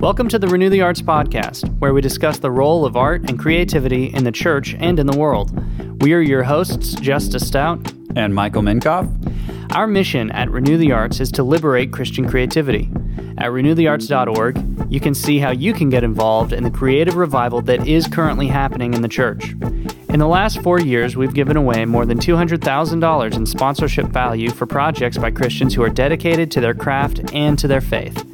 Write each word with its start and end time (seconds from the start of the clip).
Welcome 0.00 0.28
to 0.28 0.38
the 0.38 0.46
Renew 0.46 0.70
the 0.70 0.82
Arts 0.82 1.02
podcast, 1.02 1.68
where 1.80 1.92
we 1.92 2.00
discuss 2.00 2.38
the 2.38 2.52
role 2.52 2.84
of 2.84 2.96
art 2.96 3.28
and 3.28 3.36
creativity 3.36 4.14
in 4.14 4.22
the 4.22 4.30
church 4.30 4.76
and 4.78 4.96
in 5.00 5.08
the 5.08 5.18
world. 5.18 5.50
We 6.04 6.12
are 6.12 6.20
your 6.20 6.44
hosts, 6.44 6.94
Justice 6.94 7.48
Stout 7.48 7.80
and 8.14 8.32
Michael 8.32 8.62
Minkoff. 8.62 9.08
Our 9.74 9.88
mission 9.88 10.30
at 10.30 10.52
Renew 10.52 10.76
the 10.78 10.92
Arts 10.92 11.18
is 11.18 11.32
to 11.32 11.42
liberate 11.42 11.92
Christian 11.92 12.28
creativity. 12.28 12.88
At 13.38 13.50
renewthearts.org, 13.50 14.86
you 14.88 15.00
can 15.00 15.16
see 15.16 15.40
how 15.40 15.50
you 15.50 15.72
can 15.72 15.90
get 15.90 16.04
involved 16.04 16.52
in 16.52 16.62
the 16.62 16.70
creative 16.70 17.16
revival 17.16 17.60
that 17.62 17.88
is 17.88 18.06
currently 18.06 18.46
happening 18.46 18.94
in 18.94 19.02
the 19.02 19.08
church. 19.08 19.56
In 20.10 20.20
the 20.20 20.28
last 20.28 20.62
four 20.62 20.78
years, 20.78 21.16
we've 21.16 21.34
given 21.34 21.56
away 21.56 21.84
more 21.86 22.06
than 22.06 22.20
$200,000 22.20 23.36
in 23.36 23.46
sponsorship 23.46 24.06
value 24.06 24.50
for 24.50 24.64
projects 24.64 25.18
by 25.18 25.32
Christians 25.32 25.74
who 25.74 25.82
are 25.82 25.90
dedicated 25.90 26.52
to 26.52 26.60
their 26.60 26.74
craft 26.74 27.32
and 27.34 27.58
to 27.58 27.66
their 27.66 27.80
faith. 27.80 28.24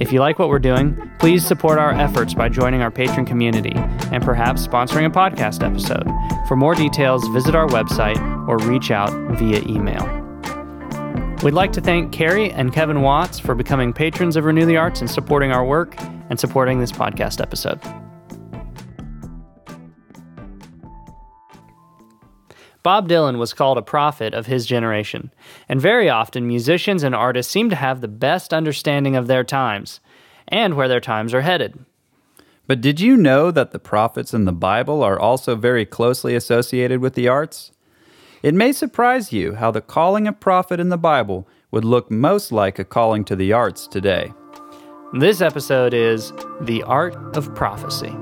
If 0.00 0.12
you 0.12 0.20
like 0.20 0.38
what 0.38 0.48
we're 0.48 0.60
doing, 0.60 1.10
please 1.18 1.44
support 1.44 1.78
our 1.78 1.90
efforts 1.90 2.32
by 2.32 2.48
joining 2.48 2.82
our 2.82 2.90
patron 2.90 3.26
community 3.26 3.72
and 4.12 4.22
perhaps 4.22 4.64
sponsoring 4.64 5.06
a 5.06 5.10
podcast 5.10 5.66
episode. 5.66 6.06
For 6.46 6.56
more 6.56 6.76
details, 6.76 7.26
visit 7.28 7.56
our 7.56 7.66
website 7.66 8.16
or 8.48 8.58
reach 8.58 8.92
out 8.92 9.10
via 9.36 9.60
email. 9.62 10.06
We'd 11.42 11.54
like 11.54 11.72
to 11.72 11.80
thank 11.80 12.12
Carrie 12.12 12.52
and 12.52 12.72
Kevin 12.72 13.02
Watts 13.02 13.40
for 13.40 13.56
becoming 13.56 13.92
patrons 13.92 14.36
of 14.36 14.44
Renew 14.44 14.66
the 14.66 14.76
Arts 14.76 15.00
and 15.00 15.10
supporting 15.10 15.50
our 15.50 15.64
work 15.64 15.96
and 16.30 16.38
supporting 16.38 16.78
this 16.78 16.92
podcast 16.92 17.40
episode. 17.40 17.80
Bob 22.88 23.06
Dylan 23.06 23.36
was 23.36 23.52
called 23.52 23.76
a 23.76 23.82
prophet 23.82 24.32
of 24.32 24.46
his 24.46 24.64
generation, 24.64 25.30
and 25.68 25.78
very 25.78 26.08
often 26.08 26.46
musicians 26.46 27.02
and 27.02 27.14
artists 27.14 27.52
seem 27.52 27.68
to 27.68 27.76
have 27.76 28.00
the 28.00 28.08
best 28.08 28.54
understanding 28.54 29.14
of 29.14 29.26
their 29.26 29.44
times 29.44 30.00
and 30.48 30.72
where 30.72 30.88
their 30.88 30.98
times 30.98 31.34
are 31.34 31.42
headed. 31.42 31.84
But 32.66 32.80
did 32.80 32.98
you 32.98 33.18
know 33.18 33.50
that 33.50 33.72
the 33.72 33.78
prophets 33.78 34.32
in 34.32 34.46
the 34.46 34.52
Bible 34.52 35.02
are 35.02 35.20
also 35.20 35.54
very 35.54 35.84
closely 35.84 36.34
associated 36.34 37.02
with 37.02 37.12
the 37.12 37.28
arts? 37.28 37.72
It 38.42 38.54
may 38.54 38.72
surprise 38.72 39.34
you 39.34 39.56
how 39.56 39.70
the 39.70 39.82
calling 39.82 40.26
of 40.26 40.40
prophet 40.40 40.80
in 40.80 40.88
the 40.88 40.96
Bible 40.96 41.46
would 41.70 41.84
look 41.84 42.10
most 42.10 42.52
like 42.52 42.78
a 42.78 42.86
calling 42.86 43.22
to 43.26 43.36
the 43.36 43.52
arts 43.52 43.86
today. 43.86 44.32
This 45.12 45.42
episode 45.42 45.92
is 45.92 46.32
The 46.62 46.82
Art 46.84 47.36
of 47.36 47.54
Prophecy. 47.54 48.16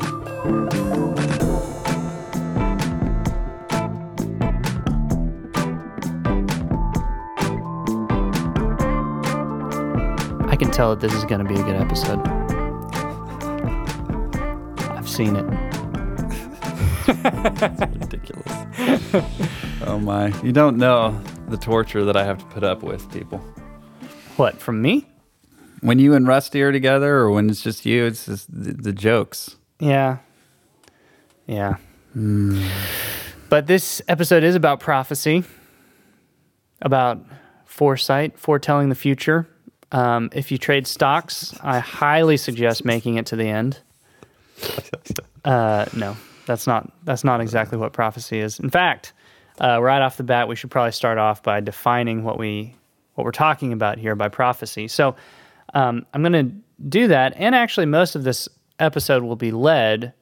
Tell 10.77 10.95
that 10.95 11.01
this 11.01 11.15
is 11.15 11.25
going 11.25 11.43
to 11.43 11.49
be 11.49 11.59
a 11.59 11.63
good 11.63 11.77
episode. 11.77 12.21
I've 14.91 15.09
seen 15.09 15.35
it. 15.35 15.47
That's 17.55 17.81
ridiculous. 17.81 18.53
oh 19.87 19.99
my. 19.99 20.39
You 20.43 20.53
don't 20.53 20.77
know 20.77 21.19
the 21.49 21.57
torture 21.57 22.05
that 22.05 22.15
I 22.15 22.25
have 22.25 22.37
to 22.37 22.45
put 22.47 22.63
up 22.63 22.83
with, 22.83 23.11
people. 23.11 23.39
What, 24.37 24.61
from 24.61 24.83
me? 24.83 25.09
When 25.81 25.99
you 25.99 26.13
and 26.13 26.29
Rusty 26.29 26.61
are 26.61 26.73
together 26.73 27.17
or 27.17 27.31
when 27.31 27.49
it's 27.49 27.63
just 27.63 27.87
you, 27.87 28.05
it's 28.05 28.27
just 28.27 28.53
the, 28.53 28.75
the 28.75 28.93
jokes. 28.93 29.57
Yeah. 29.81 30.19
Yeah. 31.47 31.77
Mm. 32.15 32.69
But 33.49 33.67
this 33.67 34.03
episode 34.09 34.45
is 34.45 34.55
about 34.55 34.81
prophecy, 34.81 35.43
about 36.83 37.25
foresight, 37.65 38.39
foretelling 38.39 38.91
the 38.91 38.95
future. 38.95 39.49
Um, 39.92 40.31
if 40.33 40.51
you 40.51 40.59
trade 40.59 40.87
stocks, 40.87 41.55
I 41.62 41.79
highly 41.79 42.37
suggest 42.37 42.84
making 42.84 43.17
it 43.17 43.27
to 43.27 43.37
the 43.37 43.48
end. 43.48 43.79
Uh, 45.45 45.87
no, 45.95 46.17
that's 46.47 46.67
not 46.67 46.91
that's 47.05 47.23
not 47.23 47.41
exactly 47.41 47.78
what 47.78 47.93
prophecy 47.93 48.41
is. 48.41 48.59
In 48.59 48.69
fact, 48.69 49.12
uh, 49.61 49.81
right 49.81 50.03
off 50.03 50.16
the 50.16 50.25
bat, 50.25 50.49
we 50.49 50.56
should 50.56 50.72
probably 50.72 50.91
start 50.91 51.19
off 51.19 51.41
by 51.41 51.61
defining 51.61 52.25
what 52.25 52.37
we 52.37 52.75
what 53.15 53.22
we're 53.22 53.31
talking 53.31 53.72
about 53.72 53.97
here 53.97 54.16
by 54.16 54.28
prophecy. 54.28 54.88
So, 54.88 55.15
um, 55.72 56.05
I'm 56.12 56.22
going 56.22 56.32
to 56.32 56.53
do 56.88 57.06
that, 57.06 57.34
and 57.37 57.55
actually, 57.55 57.87
most 57.87 58.16
of 58.16 58.25
this 58.25 58.49
episode 58.81 59.22
will 59.22 59.37
be 59.37 59.53
led 59.53 60.12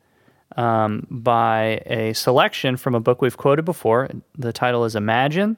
um, 0.56 1.06
by 1.10 1.83
a 1.87 2.12
selection 2.12 2.77
from 2.77 2.94
a 2.94 3.00
book 3.00 3.22
we've 3.22 3.39
quoted 3.39 3.65
before. 3.65 4.10
The 4.37 4.53
title 4.53 4.84
is 4.84 4.94
Imagine 4.94 5.56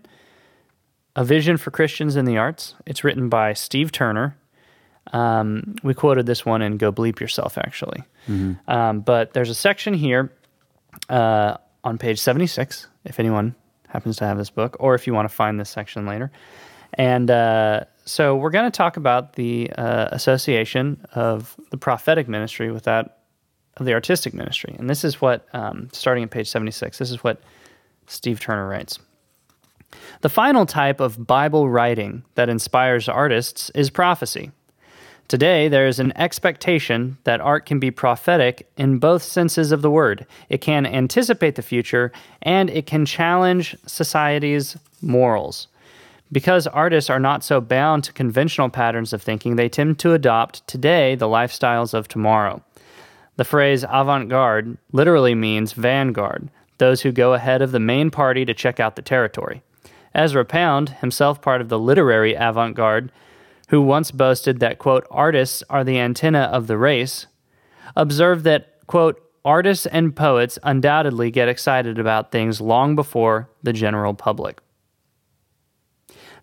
a 1.17 1.25
Vision 1.25 1.57
for 1.57 1.71
Christians 1.71 2.15
in 2.15 2.27
the 2.27 2.37
Arts. 2.37 2.75
It's 2.85 3.03
written 3.03 3.29
by 3.29 3.55
Steve 3.55 3.91
Turner. 3.91 4.37
Um, 5.13 5.77
we 5.83 5.95
quoted 5.95 6.27
this 6.27 6.45
one 6.45 6.61
in 6.61 6.77
Go 6.77 6.93
Bleep 6.93 7.21
Yourself, 7.21 7.57
actually. 7.57 8.03
Mm-hmm. 8.29 8.71
Um, 8.71 9.01
but 9.01 9.33
there's 9.33 9.49
a 9.49 9.55
section 9.55 9.95
here 9.95 10.31
uh, 11.09 11.57
on 11.83 11.97
page 11.97 12.21
76, 12.21 12.87
if 13.07 13.19
anyone 13.19 13.55
happens 13.89 14.17
to 14.19 14.27
have 14.27 14.37
this 14.37 14.51
book, 14.51 14.77
or 14.79 14.95
if 14.95 15.07
you 15.07 15.15
want 15.15 15.29
to 15.29 15.35
find 15.35 15.59
this 15.59 15.71
section 15.71 16.07
later. 16.07 16.31
And 16.95 17.31
uh, 17.31 17.85
so 18.05 18.37
we're 18.37 18.51
going 18.51 18.71
to 18.71 18.77
talk 18.77 18.99
about 18.99 19.35
the 19.35 19.71
uh, 19.73 20.09
association 20.13 21.07
of 21.15 21.57
the 21.71 21.79
prophetic 21.79 22.29
ministry 22.29 22.71
with 22.71 22.85
that 22.85 23.19
of 23.79 23.87
the 23.87 23.93
artistic 23.93 24.33
ministry. 24.33 24.75
And 24.79 24.89
this 24.89 25.05
is 25.05 25.21
what, 25.21 25.47
um, 25.53 25.89
starting 25.93 26.25
at 26.25 26.31
page 26.31 26.49
76, 26.49 26.99
this 26.99 27.11
is 27.11 27.23
what 27.23 27.43
Steve 28.07 28.41
Turner 28.41 28.67
writes. 28.67 28.99
The 30.21 30.29
final 30.29 30.67
type 30.67 31.01
of 31.01 31.27
Bible 31.27 31.69
writing 31.69 32.25
that 32.35 32.49
inspires 32.49 33.09
artists 33.09 33.71
is 33.71 33.91
prophecy. 33.91 34.51
Today, 35.29 35.67
there 35.67 35.89
is 35.89 35.99
an 35.99 36.17
expectation 36.17 37.19
that 37.25 37.41
art 37.41 37.67
can 37.67 37.81
be 37.81 37.91
prophetic 37.91 38.71
in 38.77 38.99
both 38.99 39.25
senses 39.25 39.73
of 39.73 39.83
the 39.83 39.91
word. 39.91 40.25
It 40.49 40.61
can 40.61 40.87
anticipate 40.87 41.57
the 41.57 41.63
future 41.63 42.13
and 42.43 42.71
it 42.71 42.87
can 42.87 43.05
challenge 43.05 43.77
society's 43.87 44.77
morals. 45.03 45.67
Because 46.31 46.69
artists 46.69 47.11
are 47.11 47.19
not 47.19 47.43
so 47.43 47.61
bound 47.61 48.05
to 48.05 48.13
conventional 48.13 48.69
patterns 48.69 49.13
of 49.13 49.21
thinking, 49.21 49.57
they 49.57 49.69
tend 49.69 49.99
to 50.01 50.13
adopt 50.13 50.67
today 50.69 51.17
the 51.17 51.29
lifestyles 51.29 51.93
of 51.93 52.07
tomorrow. 52.07 52.63
The 53.37 53.45
phrase 53.45 53.85
avant 53.89 54.29
garde 54.29 54.79
literally 54.93 55.35
means 55.35 55.73
vanguard, 55.73 56.51
those 56.79 57.03
who 57.03 57.13
go 57.13 57.35
ahead 57.35 57.63
of 57.63 57.73
the 57.73 57.81
main 57.81 58.11
party 58.11 58.45
to 58.45 58.55
check 58.55 58.81
out 58.81 58.97
the 58.97 59.03
territory. 59.03 59.63
Ezra 60.17 60.45
Pound, 60.45 60.89
himself 61.01 61.41
part 61.41 61.61
of 61.61 61.69
the 61.69 61.79
literary 61.79 62.35
avant 62.35 62.75
garde, 62.75 63.13
who 63.69 63.83
once 63.83 64.11
boasted 64.11 64.61
that, 64.61 64.79
quote, 64.79 65.07
artists 65.11 65.63
are 65.69 65.85
the 65.85 65.99
antenna 65.99 66.51
of 66.53 66.67
the 66.67 66.79
race, 66.79 67.27
observed 67.95 68.45
that, 68.45 68.81
quote, 68.87 69.23
artists 69.45 69.87
and 69.87 70.17
poets 70.17 70.59
undoubtedly 70.63 71.31
get 71.31 71.49
excited 71.49 71.99
about 71.99 72.33
things 72.33 72.61
long 72.61 72.97
before 72.97 73.49
the 73.63 73.73
general 73.73 74.15
public. 74.15 74.61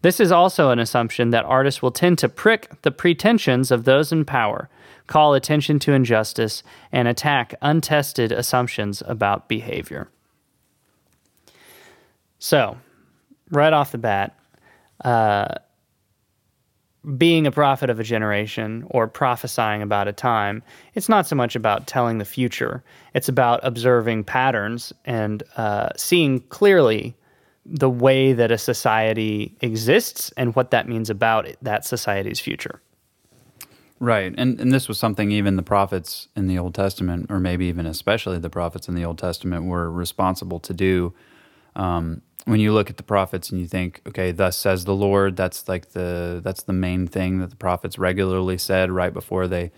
This 0.04 0.20
is 0.20 0.32
also 0.32 0.70
an 0.70 0.80
assumption 0.80 1.30
that 1.30 1.46
artists 1.46 1.82
will 1.82 1.92
tend 1.92 2.18
to 2.20 2.30
prick 2.30 2.82
the 2.82 2.92
pretensions 2.92 3.72
of 3.72 3.86
those 3.86 4.12
in 4.12 4.26
power, 4.26 4.70
call 5.08 5.34
attention 5.34 5.80
to 5.80 5.94
injustice, 5.94 6.62
and 6.92 7.08
attack 7.08 7.56
untested 7.62 8.32
assumptions 8.32 9.02
about 9.06 9.48
behavior. 9.48 10.10
So, 12.38 12.78
right 13.52 13.74
off 13.74 13.92
the 13.92 13.98
bat, 13.98 14.38
uh, 15.04 15.56
being 17.18 17.46
a 17.46 17.52
prophet 17.52 17.90
of 17.90 18.00
a 18.00 18.04
generation 18.04 18.86
or 18.90 19.08
prophesying 19.08 19.82
about 19.82 20.08
a 20.08 20.14
time, 20.14 20.64
it's 20.94 21.10
not 21.10 21.28
so 21.28 21.36
much 21.36 21.56
about 21.56 21.86
telling 21.86 22.18
the 22.18 22.26
future. 22.26 22.84
It's 23.14 23.28
about 23.28 23.60
observing 23.64 24.24
patterns 24.24 24.94
and 25.04 25.44
uh, 25.58 25.90
seeing 25.98 26.40
clearly 26.42 27.16
the 27.66 27.90
way 27.90 28.34
that 28.34 28.52
a 28.52 28.58
society 28.58 29.56
exists 29.62 30.32
and 30.38 30.56
what 30.56 30.72
that 30.72 30.88
means 30.88 31.10
about 31.10 31.46
it, 31.46 31.58
that 31.62 31.86
society's 31.86 32.40
future. 32.40 32.82
Right. 34.00 34.34
And, 34.38 34.60
and 34.60 34.72
this 34.72 34.90
was 34.90 35.00
something 35.00 35.32
even 35.32 35.56
the 35.56 35.64
prophets 35.64 36.28
in 36.36 36.48
the 36.48 36.58
Old 36.58 36.76
Testament, 36.76 37.28
or 37.30 37.40
maybe 37.40 37.66
even 37.68 37.86
especially 37.86 38.38
the 38.38 38.50
prophets 38.50 38.90
in 38.90 38.96
the 38.96 39.06
Old 39.06 39.18
Testament, 39.18 39.66
were 39.66 39.90
responsible 39.90 40.60
to 40.60 40.74
do. 40.74 41.14
Um, 41.76 42.22
when 42.46 42.60
you 42.60 42.74
look 42.74 42.90
at 42.90 42.98
the 42.98 43.04
prophets 43.04 43.50
and 43.50 43.60
you 43.60 43.68
think, 43.68 44.02
okay, 44.08 44.32
thus 44.32 44.58
says 44.58 44.86
the 44.86 44.96
Lord, 44.96 45.36
that's 45.36 45.68
like 45.68 45.92
the 45.92 46.42
that's 46.44 46.64
the 46.64 46.74
main 46.74 47.08
thing 47.08 47.40
that 47.40 47.50
the 47.50 47.56
prophets 47.56 47.98
regularly 47.98 48.58
said 48.58 48.92
right 48.92 49.14
before 49.14 49.48
they, 49.48 49.72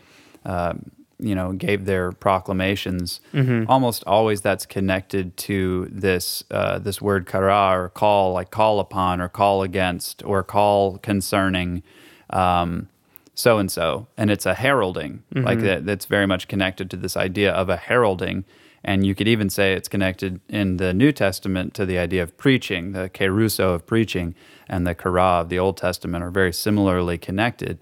uh, 0.46 0.74
you 1.20 1.36
know, 1.36 1.54
gave 1.54 1.86
their 1.86 2.12
proclamations. 2.12 3.22
Mm-hmm. 3.34 3.70
Almost 3.70 4.04
always 4.06 4.42
that's 4.42 4.66
connected 4.66 5.38
to 5.38 5.88
this 5.92 6.44
uh, 6.50 6.80
this 6.80 7.02
word 7.02 7.28
kara 7.28 7.78
or 7.78 7.90
call, 7.90 8.34
like 8.34 8.50
call 8.50 8.80
upon 8.80 9.22
or 9.22 9.30
call 9.30 9.62
against 9.62 10.24
or 10.26 10.44
call 10.44 10.98
concerning. 10.98 11.84
Um, 12.32 12.90
so 13.36 13.60
and 13.60 13.70
so, 13.70 14.08
and 14.18 14.32
it's 14.32 14.46
a 14.46 14.56
heralding, 14.56 15.24
mm-hmm. 15.34 15.46
like 15.46 15.60
that. 15.60 15.86
That's 15.86 16.06
very 16.06 16.26
much 16.26 16.48
connected 16.48 16.90
to 16.92 16.98
this 16.98 17.16
idea 17.16 17.52
of 17.52 17.70
a 17.70 17.78
heralding 17.78 18.46
and 18.86 19.06
you 19.06 19.14
could 19.16 19.28
even 19.28 19.50
say 19.50 19.74
it's 19.74 19.90
connected 19.90 20.40
in 20.48 20.78
the 20.78 20.94
New 20.94 21.12
Testament 21.12 21.74
to 21.74 21.86
the 21.86 21.98
idea 21.98 22.24
of 22.24 22.38
preaching. 22.38 22.92
The 22.94 23.10
kerusso 23.10 23.74
of 23.76 23.86
preaching 23.86 24.36
and 24.70 24.88
the 24.88 24.96
kara 24.96 25.42
of 25.42 25.50
the 25.50 25.60
Old 25.60 25.76
Testament 25.76 26.24
are 26.24 26.32
very 26.32 26.54
similarly 26.54 27.18
connected. 27.18 27.80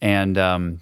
And 0.00 0.36
um, 0.38 0.80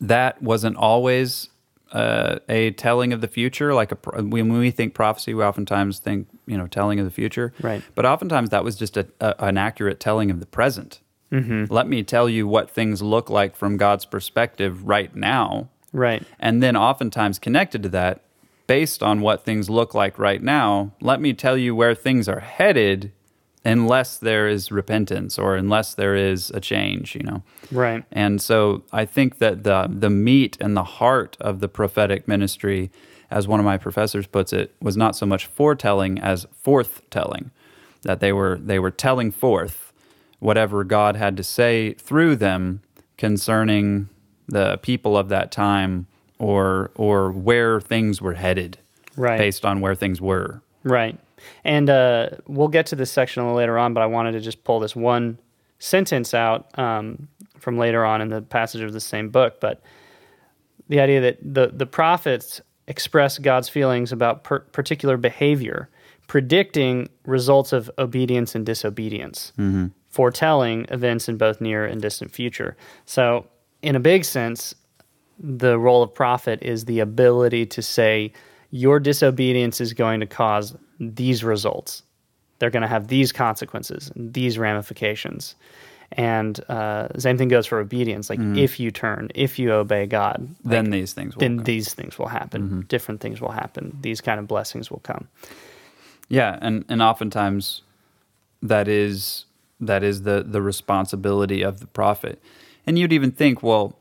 that 0.00 0.40
wasn't 0.40 0.76
always 0.76 1.48
uh, 1.92 2.38
a 2.48 2.70
telling 2.72 3.12
of 3.12 3.20
the 3.20 3.28
future. 3.28 3.74
Like 3.74 3.92
a, 3.92 4.22
when 4.22 4.52
we 4.52 4.70
think 4.70 4.94
prophecy, 4.94 5.34
we 5.34 5.42
oftentimes 5.42 5.98
think 5.98 6.28
you 6.46 6.56
know 6.56 6.66
telling 6.66 6.98
of 7.00 7.04
the 7.04 7.10
future. 7.10 7.52
Right. 7.60 7.82
But 7.94 8.06
oftentimes 8.06 8.50
that 8.50 8.64
was 8.64 8.76
just 8.76 8.96
a, 8.96 9.06
a, 9.20 9.34
an 9.40 9.58
accurate 9.58 9.98
telling 10.00 10.30
of 10.30 10.40
the 10.40 10.46
present. 10.46 11.00
Mm-hmm. 11.32 11.72
Let 11.72 11.88
me 11.88 12.02
tell 12.02 12.28
you 12.28 12.46
what 12.48 12.70
things 12.70 13.02
look 13.02 13.28
like 13.28 13.54
from 13.56 13.76
God's 13.76 14.06
perspective 14.06 14.86
right 14.88 15.14
now, 15.14 15.68
Right. 15.92 16.22
and 16.40 16.62
then 16.62 16.74
oftentimes 16.74 17.38
connected 17.38 17.82
to 17.82 17.88
that, 17.90 18.22
based 18.68 19.02
on 19.02 19.20
what 19.20 19.44
things 19.44 19.68
look 19.68 19.94
like 19.94 20.16
right 20.16 20.42
now. 20.42 20.92
Let 21.00 21.20
me 21.20 21.32
tell 21.32 21.56
you 21.56 21.74
where 21.74 21.96
things 21.96 22.28
are 22.28 22.38
headed, 22.38 23.10
unless 23.64 24.18
there 24.18 24.46
is 24.46 24.70
repentance 24.70 25.38
or 25.38 25.56
unless 25.56 25.94
there 25.94 26.14
is 26.14 26.50
a 26.50 26.60
change. 26.60 27.16
You 27.16 27.24
know. 27.24 27.42
Right. 27.72 28.04
And 28.12 28.40
so 28.40 28.84
I 28.92 29.04
think 29.04 29.38
that 29.38 29.64
the 29.64 29.88
the 29.90 30.10
meat 30.10 30.56
and 30.60 30.76
the 30.76 30.84
heart 30.84 31.36
of 31.40 31.58
the 31.58 31.68
prophetic 31.68 32.28
ministry, 32.28 32.92
as 33.28 33.48
one 33.48 33.58
of 33.58 33.66
my 33.66 33.78
professors 33.78 34.28
puts 34.28 34.52
it, 34.52 34.76
was 34.80 34.96
not 34.96 35.16
so 35.16 35.26
much 35.26 35.46
foretelling 35.46 36.20
as 36.20 36.46
forthtelling. 36.64 37.50
That 38.02 38.20
they 38.20 38.32
were 38.32 38.58
they 38.62 38.78
were 38.78 38.92
telling 38.92 39.32
forth 39.32 39.92
whatever 40.38 40.84
God 40.84 41.16
had 41.16 41.36
to 41.36 41.42
say 41.42 41.94
through 41.94 42.36
them 42.36 42.82
concerning 43.16 44.08
the 44.46 44.78
people 44.78 45.16
of 45.16 45.28
that 45.28 45.50
time 45.50 46.06
or 46.38 46.90
or 46.94 47.30
where 47.32 47.80
things 47.80 48.20
were 48.22 48.34
headed 48.34 48.78
Right. 49.16 49.38
based 49.38 49.64
on 49.64 49.80
where 49.80 49.94
things 49.96 50.20
were. 50.20 50.62
Right. 50.84 51.18
And 51.64 51.90
uh, 51.90 52.30
we'll 52.46 52.68
get 52.68 52.86
to 52.86 52.96
this 52.96 53.10
section 53.10 53.42
a 53.42 53.46
little 53.46 53.56
later 53.58 53.76
on, 53.78 53.94
but 53.94 54.00
I 54.02 54.06
wanted 54.06 54.32
to 54.32 54.40
just 54.40 54.62
pull 54.64 54.78
this 54.80 54.94
one 54.94 55.38
sentence 55.80 56.34
out 56.34 56.76
um, 56.78 57.28
from 57.58 57.78
later 57.78 58.04
on 58.04 58.20
in 58.20 58.28
the 58.28 58.42
passage 58.42 58.80
of 58.82 58.92
the 58.92 59.00
same 59.00 59.28
book. 59.28 59.60
But 59.60 59.80
the 60.88 61.00
idea 61.00 61.20
that 61.20 61.38
the, 61.42 61.68
the 61.72 61.86
prophets 61.86 62.60
express 62.86 63.38
God's 63.38 63.68
feelings 63.68 64.12
about 64.12 64.44
per- 64.44 64.60
particular 64.60 65.16
behavior, 65.16 65.88
predicting 66.28 67.08
results 67.26 67.72
of 67.72 67.90
obedience 67.98 68.54
and 68.54 68.64
disobedience, 68.64 69.52
foretelling 70.08 70.86
events 70.90 71.28
in 71.28 71.36
both 71.36 71.60
near 71.60 71.84
and 71.84 72.00
distant 72.00 72.30
future. 72.30 72.76
So, 73.04 73.46
in 73.82 73.94
a 73.96 74.00
big 74.00 74.24
sense, 74.24 74.74
the 75.38 75.78
role 75.78 76.02
of 76.02 76.14
prophet 76.14 76.60
is 76.62 76.84
the 76.84 77.00
ability 77.00 77.66
to 77.66 77.82
say 77.82 78.32
your 78.70 79.00
disobedience 79.00 79.80
is 79.80 79.92
going 79.92 80.20
to 80.20 80.26
cause 80.26 80.76
these 81.00 81.44
results. 81.44 82.02
They're 82.58 82.70
going 82.70 82.82
to 82.82 82.88
have 82.88 83.08
these 83.08 83.32
consequences 83.32 84.10
and 84.14 84.34
these 84.34 84.58
ramifications. 84.58 85.54
And 86.12 86.58
uh, 86.70 87.08
same 87.18 87.36
thing 87.36 87.48
goes 87.48 87.66
for 87.66 87.78
obedience. 87.78 88.30
Like 88.30 88.40
if 88.40 88.80
you 88.80 88.90
turn 88.90 89.28
if 89.34 89.58
you 89.58 89.72
obey 89.72 90.06
god 90.06 90.48
then 90.64 90.90
these 90.90 91.12
things 91.12 91.36
will 91.36 91.40
then 91.40 91.58
come. 91.58 91.64
these 91.64 91.92
things 91.92 92.18
will 92.18 92.28
happen. 92.28 92.86
Different 92.88 93.20
things 93.20 93.40
will 93.40 93.52
happen. 93.52 93.96
These 94.00 94.22
kind 94.22 94.40
of 94.40 94.48
blessings 94.48 94.90
will 94.90 95.00
come. 95.00 95.28
Yeah, 96.28 96.58
and 96.62 96.84
and 96.88 97.02
oftentimes 97.02 97.82
that 98.62 98.88
is 98.88 99.44
that 99.80 100.02
is 100.02 100.22
the 100.22 100.42
the 100.42 100.62
responsibility 100.62 101.62
of 101.62 101.80
the 101.80 101.86
prophet. 101.86 102.42
And 102.86 102.98
you'd 102.98 103.12
even 103.12 103.30
think, 103.32 103.62
well, 103.62 103.97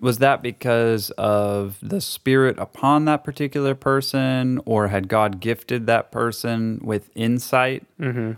was 0.00 0.18
that 0.18 0.42
because 0.42 1.10
of 1.12 1.78
the 1.82 2.00
spirit 2.00 2.58
upon 2.58 3.06
that 3.06 3.24
particular 3.24 3.74
person 3.74 4.60
or 4.64 4.88
had 4.88 5.08
God 5.08 5.40
gifted 5.40 5.86
that 5.86 6.10
person 6.10 6.80
with 6.82 7.08
insight 7.14 7.86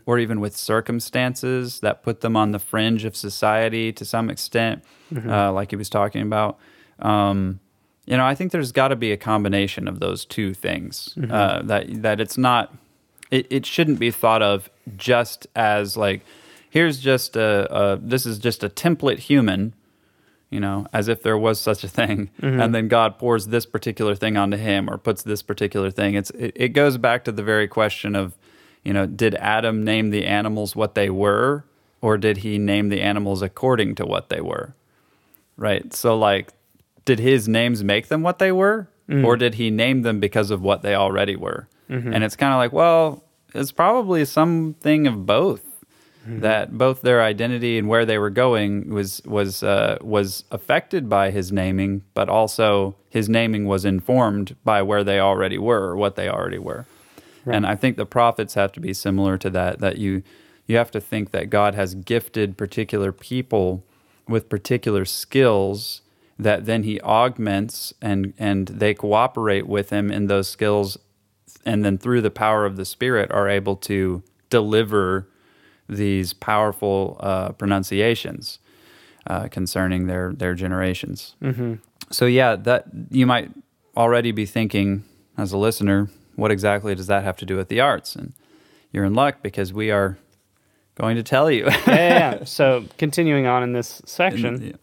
or 0.06 0.18
even 0.18 0.38
with 0.40 0.56
circumstances 0.56 1.80
that 1.80 2.02
put 2.02 2.20
them 2.20 2.36
on 2.36 2.52
the 2.52 2.58
fringe 2.58 3.04
of 3.04 3.16
society 3.16 3.92
to 3.92 4.04
some 4.04 4.30
extent 4.30 4.84
uh, 5.28 5.52
like 5.52 5.70
he 5.70 5.76
was 5.76 5.90
talking 5.90 6.22
about? 6.22 6.58
Um, 7.00 7.60
you 8.06 8.16
know, 8.16 8.24
I 8.24 8.34
think 8.34 8.52
there's 8.52 8.72
got 8.72 8.88
to 8.88 8.96
be 8.96 9.12
a 9.12 9.16
combination 9.16 9.86
of 9.88 10.00
those 10.00 10.24
two 10.24 10.54
things. 10.54 11.14
Uh, 11.30 11.62
that 11.62 12.02
that 12.02 12.20
it's 12.20 12.38
not, 12.38 12.74
it, 13.30 13.46
it 13.50 13.66
shouldn't 13.66 13.98
be 13.98 14.10
thought 14.10 14.42
of 14.42 14.70
just 14.96 15.46
as 15.54 15.96
like, 15.96 16.24
here's 16.70 16.98
just 17.00 17.36
a, 17.36 17.68
a 17.74 17.96
this 17.96 18.24
is 18.26 18.38
just 18.38 18.64
a 18.64 18.68
template 18.68 19.18
human, 19.18 19.74
you 20.50 20.60
know, 20.60 20.86
as 20.92 21.08
if 21.08 21.22
there 21.22 21.36
was 21.36 21.60
such 21.60 21.84
a 21.84 21.88
thing, 21.88 22.30
mm-hmm. 22.40 22.60
and 22.60 22.74
then 22.74 22.88
God 22.88 23.18
pours 23.18 23.48
this 23.48 23.66
particular 23.66 24.14
thing 24.14 24.36
onto 24.36 24.56
him 24.56 24.88
or 24.88 24.96
puts 24.96 25.22
this 25.22 25.42
particular 25.42 25.90
thing. 25.90 26.14
It's 26.14 26.30
it, 26.30 26.52
it 26.56 26.68
goes 26.70 26.96
back 26.96 27.24
to 27.24 27.32
the 27.32 27.42
very 27.42 27.68
question 27.68 28.16
of, 28.16 28.36
you 28.82 28.92
know, 28.92 29.06
did 29.06 29.34
Adam 29.34 29.84
name 29.84 30.10
the 30.10 30.24
animals 30.26 30.74
what 30.74 30.94
they 30.94 31.10
were, 31.10 31.64
or 32.00 32.16
did 32.16 32.38
he 32.38 32.58
name 32.58 32.88
the 32.88 33.02
animals 33.02 33.42
according 33.42 33.94
to 33.96 34.06
what 34.06 34.30
they 34.30 34.40
were? 34.40 34.74
Right. 35.56 35.92
So, 35.92 36.16
like, 36.16 36.52
did 37.04 37.18
his 37.18 37.48
names 37.48 37.84
make 37.84 38.08
them 38.08 38.22
what 38.22 38.38
they 38.38 38.52
were, 38.52 38.88
mm-hmm. 39.08 39.24
or 39.24 39.36
did 39.36 39.54
he 39.54 39.70
name 39.70 40.02
them 40.02 40.20
because 40.20 40.50
of 40.50 40.62
what 40.62 40.82
they 40.82 40.94
already 40.94 41.36
were? 41.36 41.68
Mm-hmm. 41.90 42.12
And 42.12 42.24
it's 42.24 42.36
kind 42.36 42.52
of 42.52 42.58
like, 42.58 42.72
well, 42.72 43.24
it's 43.54 43.72
probably 43.72 44.24
something 44.24 45.06
of 45.06 45.26
both. 45.26 45.64
That 46.26 46.76
both 46.76 47.00
their 47.00 47.22
identity 47.22 47.78
and 47.78 47.88
where 47.88 48.04
they 48.04 48.18
were 48.18 48.30
going 48.30 48.90
was 48.90 49.22
was 49.24 49.62
uh, 49.62 49.98
was 50.02 50.44
affected 50.50 51.08
by 51.08 51.30
his 51.30 51.50
naming, 51.50 52.02
but 52.12 52.28
also 52.28 52.96
his 53.08 53.28
naming 53.28 53.64
was 53.64 53.84
informed 53.84 54.56
by 54.62 54.82
where 54.82 55.02
they 55.02 55.20
already 55.20 55.56
were 55.56 55.88
or 55.88 55.96
what 55.96 56.16
they 56.16 56.28
already 56.28 56.58
were. 56.58 56.86
And 57.46 57.66
I 57.66 57.76
think 57.76 57.96
the 57.96 58.04
prophets 58.04 58.54
have 58.54 58.72
to 58.72 58.80
be 58.80 58.92
similar 58.92 59.38
to 59.38 59.48
that. 59.50 59.78
That 59.78 59.96
you 59.96 60.22
you 60.66 60.76
have 60.76 60.90
to 60.90 61.00
think 61.00 61.30
that 61.30 61.48
God 61.48 61.74
has 61.74 61.94
gifted 61.94 62.58
particular 62.58 63.10
people 63.10 63.86
with 64.28 64.50
particular 64.50 65.06
skills 65.06 66.02
that 66.38 66.66
then 66.66 66.84
he 66.84 67.00
augments 67.00 67.92
and 68.00 68.32
and 68.38 68.68
they 68.68 68.94
cooperate 68.94 69.66
with 69.66 69.90
him 69.90 70.10
in 70.10 70.26
those 70.26 70.48
skills 70.48 70.98
and 71.64 71.84
then 71.84 71.98
through 71.98 72.20
the 72.20 72.30
power 72.30 72.64
of 72.64 72.76
the 72.76 72.84
spirit 72.84 73.30
are 73.32 73.48
able 73.48 73.76
to 73.76 74.22
deliver 74.50 75.28
these 75.88 76.32
powerful 76.32 77.16
uh, 77.20 77.50
pronunciations 77.50 78.58
uh, 79.26 79.48
concerning 79.48 80.06
their 80.06 80.32
their 80.32 80.54
generations 80.54 81.34
mm-hmm. 81.42 81.74
so 82.10 82.26
yeah 82.26 82.56
that 82.56 82.86
you 83.10 83.26
might 83.26 83.50
already 83.96 84.32
be 84.32 84.46
thinking 84.46 85.04
as 85.36 85.52
a 85.52 85.58
listener 85.58 86.08
what 86.36 86.50
exactly 86.50 86.94
does 86.94 87.06
that 87.06 87.24
have 87.24 87.36
to 87.36 87.46
do 87.46 87.56
with 87.56 87.68
the 87.68 87.80
arts 87.80 88.14
and 88.14 88.32
you're 88.92 89.04
in 89.04 89.14
luck 89.14 89.36
because 89.42 89.72
we 89.72 89.90
are 89.90 90.18
going 90.94 91.16
to 91.16 91.22
tell 91.22 91.50
you 91.50 91.64
yeah, 91.66 91.80
yeah, 91.86 92.34
yeah. 92.36 92.44
so 92.44 92.84
continuing 92.96 93.46
on 93.46 93.62
in 93.62 93.72
this 93.72 94.02
section 94.04 94.78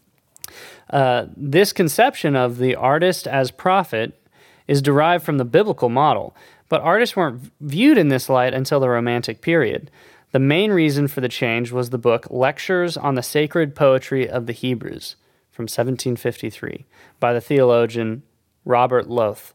uh, 0.90 1.26
this 1.36 1.72
conception 1.72 2.36
of 2.36 2.58
the 2.58 2.74
artist 2.74 3.26
as 3.26 3.50
prophet 3.50 4.20
is 4.68 4.82
derived 4.82 5.24
from 5.24 5.38
the 5.38 5.44
biblical 5.44 5.88
model, 5.88 6.34
but 6.68 6.80
artists 6.80 7.16
weren't 7.16 7.52
viewed 7.60 7.98
in 7.98 8.08
this 8.08 8.28
light 8.28 8.54
until 8.54 8.80
the 8.80 8.88
Romantic 8.88 9.40
period. 9.40 9.90
The 10.36 10.40
main 10.40 10.70
reason 10.70 11.08
for 11.08 11.22
the 11.22 11.30
change 11.30 11.72
was 11.72 11.88
the 11.88 11.96
book 11.96 12.26
Lectures 12.28 12.98
on 12.98 13.14
the 13.14 13.22
Sacred 13.22 13.74
Poetry 13.74 14.28
of 14.28 14.44
the 14.44 14.52
Hebrews 14.52 15.16
from 15.50 15.62
1753 15.62 16.84
by 17.18 17.32
the 17.32 17.40
theologian 17.40 18.22
Robert 18.66 19.08
Lowth, 19.08 19.54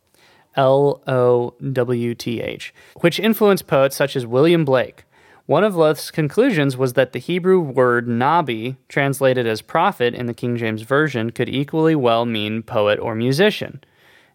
L 0.56 1.04
O 1.06 1.54
W 1.72 2.16
T 2.16 2.42
H, 2.42 2.74
which 3.02 3.20
influenced 3.20 3.68
poets 3.68 3.96
such 3.96 4.16
as 4.16 4.26
William 4.26 4.66
Blake. 4.66 5.04
One 5.46 5.64
of 5.64 5.76
Lowth's 5.76 6.10
conclusions 6.10 6.76
was 6.76 6.94
that 6.94 7.12
the 7.12 7.20
Hebrew 7.20 7.60
word 7.60 8.08
nabi, 8.08 8.78
translated 8.90 9.46
as 9.46 9.62
prophet 9.62 10.16
in 10.16 10.26
the 10.26 10.34
King 10.34 10.58
James 10.58 10.82
Version, 10.82 11.30
could 11.30 11.48
equally 11.48 11.94
well 11.94 12.26
mean 12.26 12.64
poet 12.64 12.98
or 12.98 13.14
musician. 13.14 13.84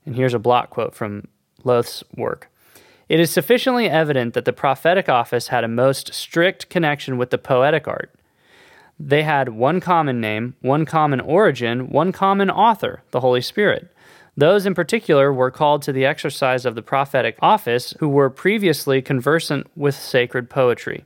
And 0.05 0.15
here's 0.15 0.33
a 0.33 0.39
block 0.39 0.71
quote 0.71 0.95
from 0.95 1.27
Lowth's 1.65 2.05
work. 2.17 2.53
It 3.09 3.21
is 3.21 3.31
sufficiently 3.31 3.89
evident 3.89 4.35
that 4.35 4.45
the 4.45 4.53
prophetic 4.53 5.09
office 5.09 5.49
had 5.49 5.63
a 5.63 5.69
most 5.69 6.13
strict 6.13 6.69
connection 6.69 7.19
with 7.19 7.31
the 7.31 7.39
poetic 7.39 7.87
art. 7.87 8.13
They 8.99 9.23
had 9.23 9.51
one 9.51 9.81
common 9.81 10.21
name, 10.21 10.57
one 10.61 10.85
common 10.87 11.21
origin, 11.21 11.89
one 11.91 12.11
common 12.11 12.51
author, 12.51 13.03
the 13.13 13.21
Holy 13.21 13.41
Spirit. 13.41 13.95
Those 14.37 14.67
in 14.67 14.75
particular 14.75 15.33
were 15.33 15.51
called 15.51 15.83
to 15.83 15.93
the 15.93 16.05
exercise 16.05 16.67
of 16.67 16.75
the 16.75 16.83
prophetic 16.83 17.37
office 17.41 17.95
who 18.01 18.09
were 18.09 18.29
previously 18.29 19.01
conversant 19.01 19.67
with 19.77 19.95
sacred 19.95 20.51
poetry. 20.51 21.05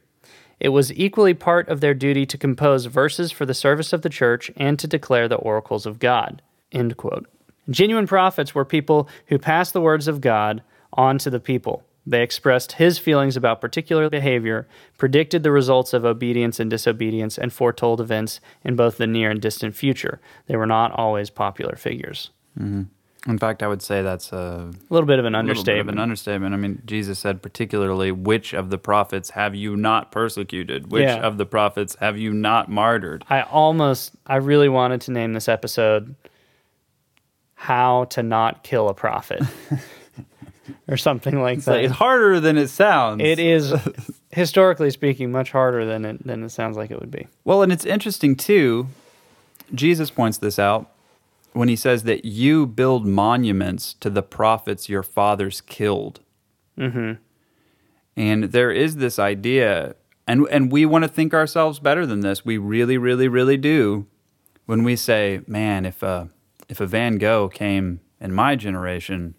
It 0.59 0.71
was 0.71 0.93
equally 0.95 1.35
part 1.35 1.69
of 1.69 1.81
their 1.81 1.95
duty 1.95 2.25
to 2.27 2.39
compose 2.39 2.87
verses 2.87 3.31
for 3.31 3.45
the 3.45 3.55
service 3.55 3.93
of 3.93 4.03
the 4.03 4.09
church 4.09 4.51
and 4.57 4.79
to 4.79 4.87
declare 4.87 5.29
the 5.29 5.37
oracles 5.37 5.85
of 5.85 5.99
God. 5.99 6.43
Genuine 7.69 8.07
prophets 8.07 8.55
were 8.55 8.65
people 8.65 9.09
who 9.27 9.39
passed 9.39 9.73
the 9.73 9.81
words 9.81 10.09
of 10.09 10.21
God 10.21 10.63
on 10.93 11.19
to 11.19 11.31
the 11.31 11.41
people. 11.41 11.85
They 12.07 12.23
expressed 12.23 12.73
his 12.73 12.99
feelings 12.99 13.37
about 13.37 13.61
particular 13.61 14.09
behavior, 14.09 14.67
predicted 14.97 15.43
the 15.43 15.53
results 15.53 15.93
of 15.93 16.05
obedience 16.05 16.59
and 16.59 16.71
disobedience, 16.71 17.37
and 17.39 17.53
foretold 17.53 18.01
events 18.01 18.41
in 18.65 18.75
both 18.75 18.97
the 18.97 19.07
near 19.07 19.31
and 19.31 19.41
distant 19.41 19.75
future. 19.77 20.21
They 20.47 20.57
were 20.57 20.67
not 20.67 20.93
always 20.93 21.29
popular 21.31 21.77
figures. 21.77 22.31
Mm-hmm. 22.59 23.31
in 23.31 23.39
fact 23.39 23.63
i 23.63 23.69
would 23.69 23.83
say 23.83 24.01
that's 24.03 24.33
a 24.33 24.71
A 24.73 24.93
little 24.93 25.07
bit 25.07 25.19
of 25.19 25.25
an 25.27 25.35
little 25.35 25.43
bit 25.45 25.51
of 25.53 25.59
understatement. 25.59 25.99
an 25.99 26.03
understatement. 26.03 26.55
I 26.55 26.57
mean, 26.57 26.83
Jesus 26.87 27.19
said 27.19 27.43
particularly, 27.43 28.11
"Which 28.11 28.55
of 28.55 28.71
the 28.71 28.79
prophets 28.79 29.31
have 29.31 29.55
you 29.55 29.77
not 29.77 30.11
persecuted? 30.11 30.91
Which 30.91 31.03
Yeah. 31.03 31.17
of 31.29 31.37
the 31.37 31.45
prophets 31.47 31.97
have 32.01 32.17
you 32.19 32.33
not 32.33 32.69
martyred?" 32.71 33.25
I 33.29 33.43
almost, 33.43 34.17
I 34.27 34.37
really 34.37 34.71
wanted 34.71 35.03
to 35.03 35.13
name 35.13 35.35
this 35.35 35.49
episode 35.49 36.15
how 37.55 38.05
to 38.05 38.23
not 38.23 38.63
kill 38.65 38.89
a 38.89 38.95
prophet 38.95 39.43
or 40.89 40.97
something 40.97 41.41
like 41.41 41.61
So 41.63 41.73
that. 41.73 41.85
it's 41.85 41.95
harder 41.95 42.41
than 42.41 42.57
it 42.57 42.69
sounds. 42.69 43.23
It 43.23 43.39
is, 43.39 43.73
historically 44.31 44.91
speaking, 44.91 45.31
much 45.33 45.51
harder 45.51 45.85
than 45.87 46.05
it 46.05 46.27
than 46.27 46.43
it 46.45 46.51
sounds 46.51 46.77
like 46.77 46.91
it 46.91 47.01
would 47.01 47.11
be. 47.11 47.27
Well, 47.45 47.63
and 47.63 47.73
it's 47.73 47.85
interesting 47.85 48.37
too. 48.37 48.89
Jesus 49.75 50.11
points 50.11 50.39
this 50.39 50.59
out 50.59 50.91
when 51.53 51.69
he 51.69 51.77
says 51.77 52.03
that 52.05 52.25
you 52.25 52.67
build 52.67 53.07
monuments 53.07 53.95
to 54.01 54.11
the 54.11 54.23
prophets 54.23 54.89
your 54.89 55.03
fathers 55.03 55.61
killed. 55.61 56.21
hmm 56.77 57.13
And 58.17 58.45
there 58.45 58.71
is 58.71 58.97
this 58.97 59.19
idea, 59.19 59.95
and 60.27 60.47
and 60.51 60.71
we 60.73 60.85
want 60.87 61.05
to 61.05 61.09
think 61.09 61.33
ourselves 61.35 61.79
better 61.79 62.07
than 62.07 62.21
this. 62.21 62.45
We 62.45 62.59
really, 62.59 62.99
really, 62.99 63.29
really 63.29 63.57
do. 63.57 64.07
When 64.67 64.85
we 64.85 64.95
say, 64.97 65.41
"Man, 65.47 65.85
if 65.87 66.03
a 66.03 66.29
if 66.69 66.81
a 66.81 66.87
Van 66.87 67.19
Gogh 67.19 67.49
came 67.49 68.01
in 68.21 68.33
my 68.33 68.55
generation, 68.57 69.35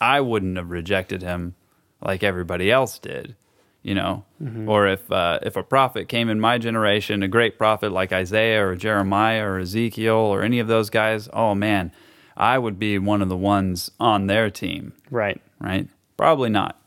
I 0.00 0.20
wouldn't 0.20 0.56
have 0.56 0.70
rejected 0.70 1.22
him 1.22 1.54
like 2.02 2.22
everybody 2.22 2.70
else 2.70 2.98
did," 2.98 3.36
you 3.82 3.94
know. 3.94 4.24
Or 4.68 4.86
if 4.86 5.10
uh, 5.10 5.38
if 5.42 5.56
a 5.56 5.62
prophet 5.62 6.08
came 6.08 6.28
in 6.28 6.40
my 6.40 6.58
generation, 6.58 7.22
a 7.22 7.28
great 7.28 7.58
prophet 7.58 7.90
like 7.92 8.12
Isaiah 8.12 8.66
or 8.66 8.76
Jeremiah 8.76 9.44
or 9.46 9.58
Ezekiel 9.58 10.14
or 10.16 10.42
any 10.42 10.58
of 10.58 10.68
those 10.68 10.90
guys, 10.90 11.28
oh 11.32 11.54
man, 11.54 11.92
I 12.36 12.58
would 12.58 12.78
be 12.78 12.98
one 12.98 13.22
of 13.22 13.28
the 13.28 13.36
ones 13.36 13.90
on 13.98 14.26
their 14.26 14.50
team 14.50 14.92
Right. 15.10 15.40
right? 15.60 15.88
Probably 16.16 16.50
not. 16.50 16.78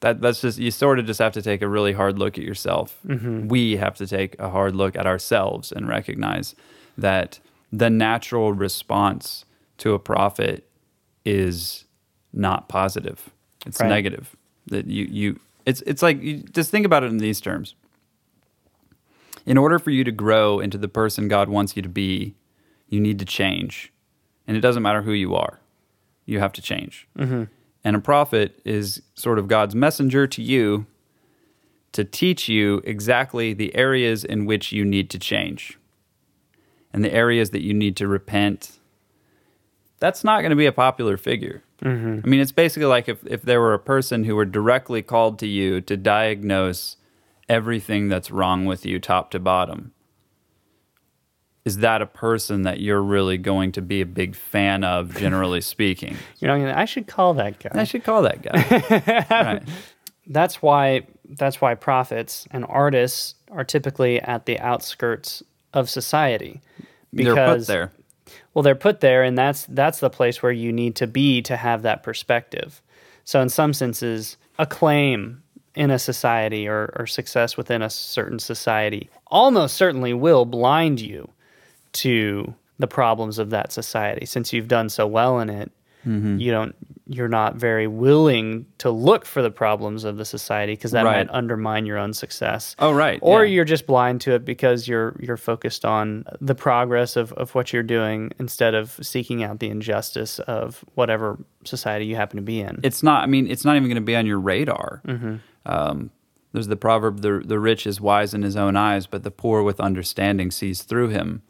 That 0.00 0.20
that's 0.20 0.40
just 0.40 0.58
you 0.58 0.70
sort 0.70 0.98
of 0.98 1.06
just 1.06 1.20
have 1.20 1.32
to 1.34 1.42
take 1.42 1.62
a 1.62 1.68
really 1.68 1.92
hard 1.92 2.18
look 2.18 2.36
at 2.36 2.44
yourself. 2.44 2.98
We 3.48 3.76
have 3.76 3.94
to 3.96 4.06
take 4.06 4.36
a 4.40 4.50
hard 4.50 4.74
look 4.74 4.96
at 4.96 5.06
ourselves 5.06 5.70
and 5.72 5.88
recognize 5.88 6.54
that 6.98 7.38
the 7.72 7.88
natural 7.88 8.52
response 8.52 9.44
to 9.78 9.94
a 9.94 9.98
prophet 9.98 10.68
is 11.24 11.84
not 12.32 12.68
positive. 12.68 13.30
It's 13.66 13.80
Right. 13.80 13.88
negative. 13.88 14.34
That 14.66 14.86
you 14.86 15.06
you 15.10 15.40
it's 15.66 15.82
it's 15.82 16.02
like 16.02 16.22
you 16.22 16.38
just 16.38 16.70
think 16.70 16.86
about 16.86 17.02
it 17.04 17.10
in 17.10 17.18
these 17.18 17.40
terms. 17.40 17.74
In 19.44 19.58
order 19.58 19.78
for 19.78 19.90
you 19.90 20.04
to 20.04 20.12
grow 20.12 20.60
into 20.60 20.78
the 20.78 20.88
person 20.88 21.28
God 21.28 21.48
wants 21.48 21.76
you 21.76 21.82
to 21.82 21.88
be, 21.88 22.34
you 22.88 23.00
need 23.00 23.18
to 23.18 23.24
change. 23.24 23.92
And 24.46 24.56
it 24.56 24.60
doesn't 24.60 24.82
matter 24.82 25.02
who 25.02 25.12
you 25.12 25.34
are. 25.34 25.58
You 26.26 26.38
have 26.38 26.52
to 26.54 26.62
change. 26.62 27.08
Mm-hmm. 27.18 27.44
And 27.84 27.96
a 27.96 28.00
prophet 28.00 28.60
is 28.64 29.02
sort 29.14 29.38
of 29.40 29.48
God's 29.48 29.74
messenger 29.74 30.26
to 30.28 30.42
you 30.42 30.86
to 31.92 32.04
teach 32.04 32.48
you 32.48 32.80
exactly 32.84 33.52
the 33.52 33.74
areas 33.74 34.24
in 34.24 34.46
which 34.46 34.72
you 34.72 34.84
need 34.84 35.10
to 35.10 35.18
change 35.18 35.78
and 36.92 37.04
the 37.04 37.12
areas 37.12 37.50
that 37.50 37.62
you 37.62 37.74
need 37.74 37.96
to 37.96 38.06
repent. 38.06 38.78
That's 40.02 40.24
not 40.24 40.40
going 40.40 40.50
to 40.50 40.56
be 40.56 40.66
a 40.66 40.72
popular 40.72 41.16
figure. 41.16 41.62
Mm-hmm. 41.80 42.22
I 42.24 42.28
mean, 42.28 42.40
it's 42.40 42.50
basically 42.50 42.86
like 42.86 43.08
if, 43.08 43.24
if 43.24 43.42
there 43.42 43.60
were 43.60 43.72
a 43.72 43.78
person 43.78 44.24
who 44.24 44.34
were 44.34 44.44
directly 44.44 45.00
called 45.00 45.38
to 45.38 45.46
you 45.46 45.80
to 45.82 45.96
diagnose 45.96 46.96
everything 47.48 48.08
that's 48.08 48.28
wrong 48.28 48.64
with 48.64 48.84
you, 48.84 48.98
top 48.98 49.30
to 49.30 49.38
bottom. 49.38 49.92
Is 51.64 51.76
that 51.76 52.02
a 52.02 52.06
person 52.06 52.62
that 52.62 52.80
you're 52.80 53.00
really 53.00 53.38
going 53.38 53.70
to 53.72 53.80
be 53.80 54.00
a 54.00 54.06
big 54.06 54.34
fan 54.34 54.82
of, 54.82 55.16
generally 55.18 55.60
speaking? 55.60 56.16
You 56.40 56.48
know, 56.48 56.74
I 56.74 56.84
should 56.84 57.06
call 57.06 57.34
that 57.34 57.60
guy. 57.60 57.70
I 57.72 57.84
should 57.84 58.02
call 58.02 58.22
that 58.22 58.42
guy. 58.42 59.24
right. 59.30 59.62
that's 60.26 60.60
why 60.60 61.06
that's 61.28 61.60
why 61.60 61.76
prophets 61.76 62.48
and 62.50 62.66
artists 62.68 63.36
are 63.52 63.62
typically 63.62 64.20
at 64.20 64.46
the 64.46 64.58
outskirts 64.58 65.44
of 65.72 65.88
society 65.88 66.60
because 67.14 67.36
They're 67.68 67.86
put 67.86 67.92
there. 67.92 68.01
Well 68.54 68.62
they're 68.62 68.74
put 68.74 69.00
there 69.00 69.22
and 69.22 69.36
that's 69.36 69.66
that's 69.70 70.00
the 70.00 70.10
place 70.10 70.42
where 70.42 70.52
you 70.52 70.72
need 70.72 70.94
to 70.96 71.06
be 71.06 71.42
to 71.42 71.56
have 71.56 71.82
that 71.82 72.02
perspective 72.02 72.82
so 73.24 73.40
in 73.40 73.48
some 73.48 73.72
senses 73.72 74.36
acclaim 74.58 75.42
in 75.74 75.90
a 75.90 75.98
society 75.98 76.68
or, 76.68 76.92
or 76.96 77.06
success 77.06 77.56
within 77.56 77.80
a 77.82 77.88
certain 77.90 78.38
society 78.38 79.08
almost 79.28 79.74
certainly 79.76 80.12
will 80.12 80.44
blind 80.44 81.00
you 81.00 81.28
to 81.92 82.54
the 82.78 82.86
problems 82.86 83.38
of 83.38 83.50
that 83.50 83.72
society 83.72 84.26
since 84.26 84.52
you've 84.52 84.68
done 84.68 84.88
so 84.88 85.06
well 85.06 85.38
in 85.40 85.48
it 85.50 85.70
Mm-hmm. 86.04 86.38
you 86.40 86.50
don't 86.50 86.74
you're 87.14 87.28
not 87.28 87.56
very 87.56 87.86
willing 87.86 88.66
to 88.78 88.90
look 88.90 89.24
for 89.24 89.42
the 89.42 89.50
problems 89.50 90.04
of 90.04 90.16
the 90.16 90.24
society 90.24 90.72
because 90.74 90.90
that 90.92 91.04
Right. 91.04 91.26
might 91.26 91.34
undermine 91.34 91.86
your 91.86 91.98
own 91.98 92.12
success 92.12 92.74
Oh, 92.78 92.92
right. 92.92 93.18
or 93.22 93.44
yeah. 93.44 93.54
you're 93.54 93.64
just 93.64 93.86
blind 93.86 94.20
to 94.22 94.34
it 94.34 94.44
because 94.44 94.88
you're 94.88 95.14
you're 95.20 95.36
focused 95.36 95.84
on 95.84 96.24
the 96.40 96.54
progress 96.54 97.16
of, 97.16 97.32
of 97.34 97.54
what 97.54 97.72
you're 97.72 97.82
doing 97.82 98.32
instead 98.38 98.74
of 98.74 98.98
seeking 99.02 99.42
out 99.44 99.58
the 99.60 99.68
injustice 99.68 100.38
of 100.40 100.84
whatever 100.94 101.38
society 101.64 102.06
you 102.06 102.16
happen 102.16 102.36
to 102.36 102.42
be 102.42 102.60
in. 102.60 102.80
it's 102.82 103.02
not. 103.02 103.22
I 103.22 103.26
mean, 103.26 103.46
it's 103.50 103.64
not 103.64 103.76
even 103.76 103.88
going 103.88 103.96
to 103.96 104.00
be 104.00 104.16
on 104.16 104.26
your 104.26 104.40
radar. 104.40 105.00
Mm-hmm. 105.06 105.36
Um, 105.66 106.10
there's 106.52 106.66
the 106.68 106.76
proverb: 106.76 107.20
the 107.22 107.42
the 107.44 107.58
rich 107.60 107.86
is 107.86 108.00
wise 108.00 108.34
in 108.34 108.42
his 108.42 108.56
own 108.56 108.76
eyes, 108.76 109.06
but 109.06 109.22
the 109.22 109.30
poor 109.30 109.62
with 109.62 109.80
understanding 109.80 110.50
sees 110.50 110.82
through 110.82 111.08
him. 111.08 111.42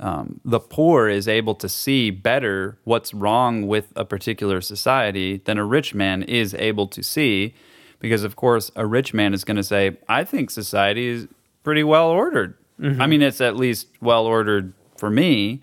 Um, 0.00 0.40
the 0.44 0.58
poor 0.60 1.08
is 1.08 1.28
able 1.28 1.54
to 1.56 1.68
see 1.68 2.10
better 2.10 2.78
what's 2.84 3.14
wrong 3.14 3.66
with 3.66 3.92
a 3.94 4.04
particular 4.04 4.60
society 4.60 5.38
than 5.44 5.56
a 5.56 5.64
rich 5.64 5.94
man 5.94 6.22
is 6.24 6.52
able 6.54 6.88
to 6.88 7.02
see, 7.02 7.54
because 8.00 8.24
of 8.24 8.34
course 8.34 8.70
a 8.74 8.86
rich 8.86 9.14
man 9.14 9.34
is 9.34 9.44
going 9.44 9.56
to 9.56 9.62
say, 9.62 9.96
"I 10.08 10.24
think 10.24 10.50
society 10.50 11.06
is 11.06 11.28
pretty 11.62 11.84
well 11.84 12.08
ordered. 12.08 12.54
I 13.00 13.06
mean, 13.06 13.22
it's 13.22 13.40
at 13.40 13.56
least 13.56 13.86
well 14.00 14.26
ordered 14.26 14.72
for 14.96 15.10
me." 15.10 15.62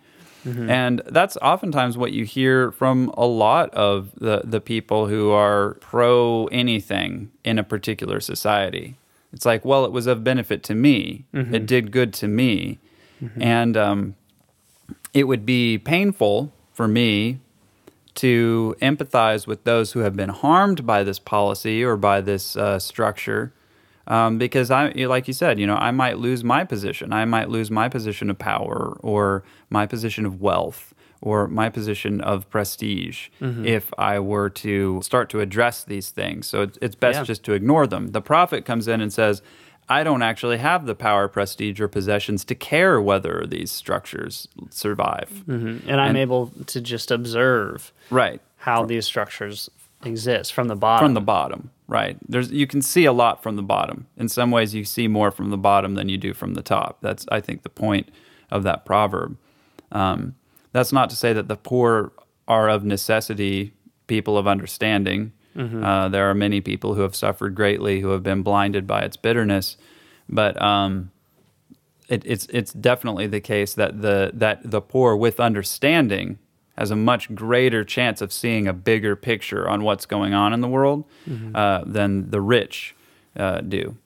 And 0.69 1.03
that's 1.05 1.37
oftentimes 1.37 1.97
what 1.97 2.13
you 2.13 2.25
hear 2.25 2.71
from 2.71 3.13
a 3.15 3.27
lot 3.27 3.69
of 3.75 4.11
the, 4.17 4.41
the 4.43 4.59
people 4.59 5.05
who 5.07 5.29
are 5.29 5.75
pro 5.81 6.47
anything 6.47 7.29
in 7.43 7.59
a 7.59 7.63
particular 7.63 8.19
society. 8.19 8.95
It's 9.33 9.45
like, 9.45 9.63
well, 9.63 9.85
it 9.85 9.91
was 9.91 10.07
of 10.07 10.23
benefit 10.23 10.63
to 10.63 10.73
me. 10.73 11.25
It 11.53 11.67
did 11.67 11.91
good 11.91 12.11
to 12.15 12.27
me. 12.27 12.79
And 13.39 13.77
um, 13.77 14.15
it 15.13 15.25
would 15.25 15.45
be 15.45 15.77
painful 15.77 16.51
for 16.73 16.87
me 16.87 17.39
to 18.15 18.75
empathize 18.81 19.47
with 19.47 19.63
those 19.63 19.93
who 19.93 19.99
have 19.99 20.15
been 20.15 20.29
harmed 20.29 20.85
by 20.85 21.03
this 21.03 21.19
policy 21.19 21.83
or 21.83 21.95
by 21.95 22.21
this 22.21 22.55
uh, 22.57 22.77
structure. 22.79 23.53
Um, 24.07 24.37
because 24.37 24.71
I, 24.71 24.89
like 24.89 25.27
you 25.27 25.33
said, 25.33 25.59
you 25.59 25.67
know, 25.67 25.75
I 25.75 25.91
might 25.91 26.17
lose 26.17 26.43
my 26.43 26.63
position. 26.65 27.13
I 27.13 27.23
might 27.25 27.49
lose 27.49 27.71
my 27.71 27.87
position 27.87 28.29
of 28.29 28.37
power 28.37 28.97
or 29.01 29.43
my 29.69 29.85
position 29.85 30.25
of 30.25 30.41
wealth 30.41 30.93
or 31.21 31.47
my 31.47 31.69
position 31.69 32.19
of 32.19 32.49
prestige 32.49 33.29
if 33.63 33.93
I 33.97 34.19
were 34.19 34.49
to 34.49 35.01
start 35.03 35.29
to 35.29 35.39
address 35.39 35.83
these 35.83 36.09
things. 36.09 36.47
So 36.47 36.63
it's, 36.63 36.79
it's 36.81 36.95
best 36.95 37.19
Yeah. 37.19 37.23
just 37.25 37.43
to 37.43 37.53
ignore 37.53 37.85
them. 37.85 38.07
The 38.07 38.21
prophet 38.21 38.65
comes 38.65 38.87
in 38.87 39.01
and 39.01 39.13
says, 39.13 39.41
I 39.89 40.03
don't 40.03 40.21
actually 40.21 40.57
have 40.57 40.85
the 40.85 40.95
power, 40.95 41.27
prestige, 41.27 41.81
or 41.81 41.87
possessions 41.87 42.45
to 42.45 42.55
care 42.55 43.01
whether 43.01 43.45
these 43.47 43.71
structures 43.71 44.47
survive. 44.69 45.29
Mhm. 45.47 45.81
And 45.87 45.99
I'm 45.99 46.15
able 46.15 46.51
to 46.67 46.79
just 46.81 47.11
observe 47.11 47.91
Right. 48.09 48.39
how 48.57 48.85
these 48.85 49.05
structures 49.05 49.69
exist 50.03 50.53
from 50.53 50.67
the 50.69 50.75
bottom. 50.75 51.05
From 51.07 51.13
the 51.13 51.21
bottom, 51.21 51.71
right? 51.87 52.17
There's 52.27 52.51
you 52.51 52.65
can 52.67 52.81
see 52.81 53.05
a 53.05 53.11
lot 53.13 53.43
from 53.43 53.55
the 53.57 53.61
bottom. 53.63 54.07
In 54.17 54.29
some 54.29 54.49
ways, 54.49 54.73
you 54.73 54.85
see 54.85 55.07
more 55.07 55.29
from 55.29 55.49
the 55.49 55.57
bottom 55.57 55.95
than 55.95 56.09
you 56.09 56.17
do 56.17 56.33
from 56.33 56.53
the 56.53 56.61
top. 56.63 56.97
That's 57.01 57.25
I 57.29 57.41
think 57.41 57.63
the 57.63 57.69
point 57.69 58.09
of 58.49 58.63
that 58.63 58.85
proverb. 58.85 59.37
Um, 59.91 60.35
that's 60.71 60.91
not 60.93 61.09
to 61.09 61.15
say 61.15 61.33
that 61.33 61.47
the 61.49 61.57
poor 61.57 62.13
are 62.47 62.69
of 62.69 62.83
necessity 62.85 63.73
people 64.07 64.37
of 64.37 64.47
understanding. 64.47 65.33
Uh, 65.57 66.07
there 66.09 66.29
are 66.29 66.33
many 66.33 66.61
people 66.61 66.93
who 66.95 67.01
have 67.01 67.15
suffered 67.15 67.55
greatly, 67.55 67.99
who 67.99 68.09
have 68.11 68.23
been 68.23 68.41
blinded 68.41 68.87
by 68.87 69.01
its 69.01 69.17
bitterness, 69.17 69.75
but 70.29 70.59
um, 70.61 71.11
it, 72.07 72.23
it's 72.25 72.45
it's 72.47 72.71
definitely 72.73 73.27
the 73.27 73.41
case 73.41 73.73
that 73.73 74.01
the 74.01 74.31
that 74.33 74.59
the 74.69 74.81
poor 74.81 75.15
with 75.15 75.39
understanding 75.39 76.39
has 76.77 76.89
a 76.89 76.95
much 76.95 77.35
greater 77.35 77.83
chance 77.83 78.21
of 78.21 78.31
seeing 78.31 78.65
a 78.67 78.73
bigger 78.73 79.15
picture 79.15 79.67
on 79.67 79.83
what's 79.83 80.05
going 80.05 80.33
on 80.33 80.53
in 80.53 80.61
the 80.61 80.67
world 80.69 81.03
uh, 81.53 81.83
than 81.85 82.29
the 82.31 82.39
rich 82.41 82.95
uh, 83.35 83.59
do. 83.61 83.97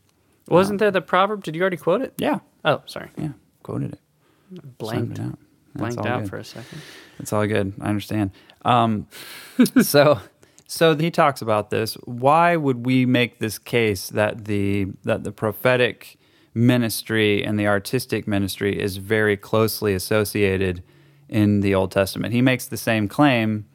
Wasn't 0.49 0.79
there 0.79 0.91
the 0.91 1.01
proverb? 1.01 1.43
Did 1.43 1.55
you 1.55 1.61
already 1.61 1.77
quote 1.77 2.01
it? 2.01 2.13
Yeah, 2.17 2.39
Oh, 2.65 2.81
sorry. 2.85 3.09
yeah, 3.17 3.29
quoted 3.63 3.93
it. 3.93 4.77
Blanked. 4.77 5.19
Out. 5.19 5.37
Blanked 5.75 6.05
out 6.05 6.21
good. 6.21 6.29
for 6.29 6.37
a 6.37 6.43
second. 6.43 6.81
It's 7.19 7.31
all 7.33 7.45
good. 7.47 7.73
I 7.81 7.89
understand. 7.89 8.31
Um, 8.63 9.07
so, 9.81 10.19
so 10.67 10.95
he 10.95 11.12
talks 11.12 11.41
about 11.41 11.69
this. 11.69 11.95
Why 12.05 12.55
would 12.55 12.86
we 12.86 13.05
make 13.05 13.39
this 13.39 13.57
case 13.57 14.10
that 14.10 14.45
the 14.45 14.88
that 15.03 15.24
the 15.24 15.31
prophetic 15.31 16.17
ministry 16.53 17.43
and 17.43 17.60
the 17.60 17.67
artistic 17.67 18.27
ministry 18.27 18.79
is 18.81 18.98
very 18.98 19.38
closely 19.38 19.93
associated 19.93 20.84
in 21.29 21.62
the 21.62 21.75
Old 21.75 21.91
Testament? 21.91 22.34
He 22.34 22.41
makes 22.41 22.67
the 22.67 22.77
same 22.77 23.07
claim. 23.07 23.65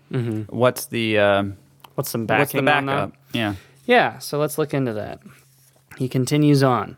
What's 0.48 0.86
the 0.86 1.18
um, 1.18 1.56
What's 1.94 2.10
some 2.10 2.22
what's 2.22 2.52
backing 2.52 2.64
the 2.64 2.72
on 2.72 2.86
that? 2.86 2.92
backup? 2.92 3.16
Yeah. 3.32 3.54
Yeah, 3.84 4.18
so 4.18 4.38
let's 4.38 4.58
look 4.58 4.72
into 4.74 4.92
that. 4.94 5.20
He 5.98 6.08
continues 6.08 6.62
on. 6.62 6.96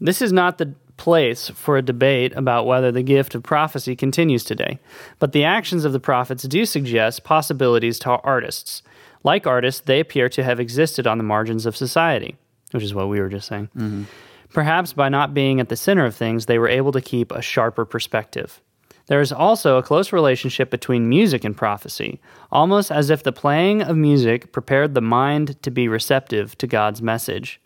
This 0.00 0.20
is 0.22 0.32
not 0.32 0.58
the 0.58 0.74
place 0.96 1.48
for 1.50 1.76
a 1.76 1.82
debate 1.82 2.32
about 2.36 2.66
whether 2.66 2.90
the 2.92 3.02
gift 3.02 3.34
of 3.34 3.42
prophecy 3.42 3.96
continues 3.96 4.44
today, 4.44 4.78
but 5.18 5.32
the 5.32 5.44
actions 5.44 5.84
of 5.84 5.92
the 5.92 6.00
prophets 6.00 6.44
do 6.44 6.64
suggest 6.64 7.24
possibilities 7.24 7.98
to 8.00 8.10
artists. 8.10 8.82
Like 9.26 9.44
artists, 9.44 9.80
they 9.80 9.98
appear 9.98 10.28
to 10.28 10.44
have 10.44 10.60
existed 10.60 11.04
on 11.04 11.18
the 11.18 11.24
margins 11.24 11.66
of 11.66 11.76
society, 11.76 12.36
which 12.70 12.84
is 12.84 12.94
what 12.94 13.08
we 13.08 13.18
were 13.18 13.28
just 13.28 13.48
saying. 13.48 13.68
Mm-hmm. 13.76 14.04
Perhaps 14.50 14.92
by 14.92 15.08
not 15.08 15.34
being 15.34 15.58
at 15.58 15.68
the 15.68 15.74
center 15.74 16.06
of 16.06 16.14
things, 16.14 16.46
they 16.46 16.60
were 16.60 16.68
able 16.68 16.92
to 16.92 17.00
keep 17.00 17.32
a 17.32 17.42
sharper 17.42 17.84
perspective. 17.84 18.60
There 19.08 19.20
is 19.20 19.32
also 19.32 19.78
a 19.78 19.82
close 19.82 20.12
relationship 20.12 20.70
between 20.70 21.08
music 21.08 21.42
and 21.42 21.56
prophecy, 21.56 22.20
almost 22.52 22.92
as 22.92 23.10
if 23.10 23.24
the 23.24 23.32
playing 23.32 23.82
of 23.82 23.96
music 23.96 24.52
prepared 24.52 24.94
the 24.94 25.00
mind 25.00 25.60
to 25.64 25.72
be 25.72 25.88
receptive 25.88 26.56
to 26.58 26.68
God's 26.68 27.02
message. 27.02 27.60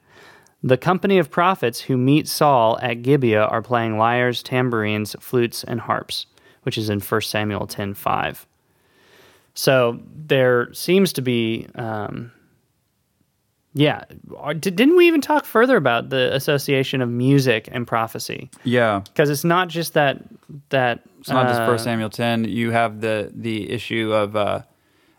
The 0.63 0.79
company 0.79 1.19
of 1.19 1.31
prophets 1.31 1.83
who 1.83 1.99
meet 1.99 2.27
Saul 2.27 2.79
at 2.81 3.03
Gibeah 3.03 3.45
are 3.45 3.61
playing 3.61 3.99
lyres, 3.99 4.43
tambourines, 4.43 5.15
flutes, 5.21 5.63
and 5.63 5.83
harps, 5.83 6.25
which 6.63 6.79
is 6.79 6.89
in 6.89 7.01
1 7.01 7.21
Samuel 7.21 7.67
10:5. 7.67 8.47
So 9.55 10.01
there 10.15 10.73
seems 10.73 11.13
to 11.15 11.23
be, 11.23 11.67
um, 11.75 12.33
yeah. 13.73 14.05
Didn't 14.59 14.97
we 14.97 15.07
even 15.07 15.21
talk 15.21 15.45
further 15.45 15.77
about 15.77 16.11
the 16.11 16.35
association 16.35 17.01
of 17.03 17.09
music 17.09 17.69
and 17.71 17.87
prophecy? 17.87 18.51
Yeah. 18.65 19.01
Because 19.05 19.31
it's 19.31 19.45
not 19.45 19.69
just 19.69 19.95
that 19.95 20.23
that 20.71 21.01
It's 21.21 21.29
not 21.29 21.47
just 21.47 21.61
uh, 21.61 21.67
First 21.67 21.85
Samuel 21.85 22.11
10. 22.11 22.45
You 22.47 22.73
have 22.73 23.01
the 23.01 23.31
the 23.33 23.71
issue 23.71 24.13
of 24.13 24.35
uh, 24.35 24.63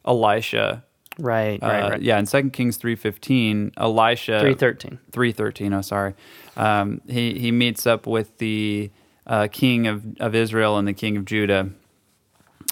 Elisha. 0.06 0.84
right, 1.20 1.62
Uh, 1.62 1.68
right, 1.68 1.90
right. 1.92 2.02
Yeah, 2.02 2.18
in 2.20 2.26
Second 2.26 2.52
Kings 2.52 2.78
3.15, 2.78 3.74
Elisha... 3.78 4.40
Three 4.40 4.54
thirteen. 4.56 4.98
313 5.12 5.74
oh 5.74 5.82
sorry 5.82 6.16
um, 6.58 7.02
he, 7.08 7.38
he 7.38 7.52
meets 7.52 7.86
up 7.86 8.08
with 8.08 8.38
the 8.40 8.90
uh, 9.28 9.48
king 9.52 9.88
of, 9.88 10.04
of 10.20 10.34
israel 10.34 10.78
and 10.78 10.88
the 10.88 10.94
king 10.94 11.18
of 11.18 11.26
judah 11.26 11.70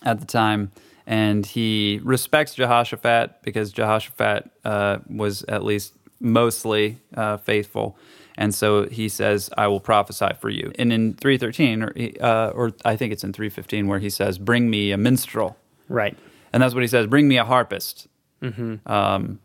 at 0.04 0.20
the 0.20 0.25
time 0.25 0.72
and 1.10 1.46
he 1.46 2.00
respects 2.04 2.54
jehoshaphat 2.56 3.42
because 3.42 3.74
jehoshaphat 3.74 4.50
uh, 4.63 5.00
was 5.10 5.44
at 5.50 5.63
least 5.66 5.94
mostly 6.22 7.00
uh, 7.16 7.38
faithful. 7.38 7.98
And 8.38 8.56
so 8.56 8.88
he 8.88 9.10
says 9.10 9.50
i 9.58 9.68
will 9.68 9.80
prophesy 9.82 10.30
for 10.39 10.50
you. 10.50 10.72
And 10.80 10.94
in 10.94 11.13
313 11.16 11.84
or, 11.84 11.94
uh, 12.22 12.50
or 12.51 12.72
i 12.86 12.96
think 12.96 13.12
it's 13.12 13.24
in 13.24 13.34
315 13.34 13.88
where 13.88 14.00
he 14.00 14.10
says 14.10 14.38
bring 14.38 14.70
me 14.70 14.92
a 14.92 14.98
minstrel. 14.98 15.58
Right. 15.89 16.16
and 16.54 16.62
that's 16.62 16.74
what 16.75 16.84
he 16.84 16.88
says 16.88 17.08
bring 17.08 17.28
me 17.28 17.38
a 17.38 17.46
harpist. 17.46 18.08
Um, 18.86 19.39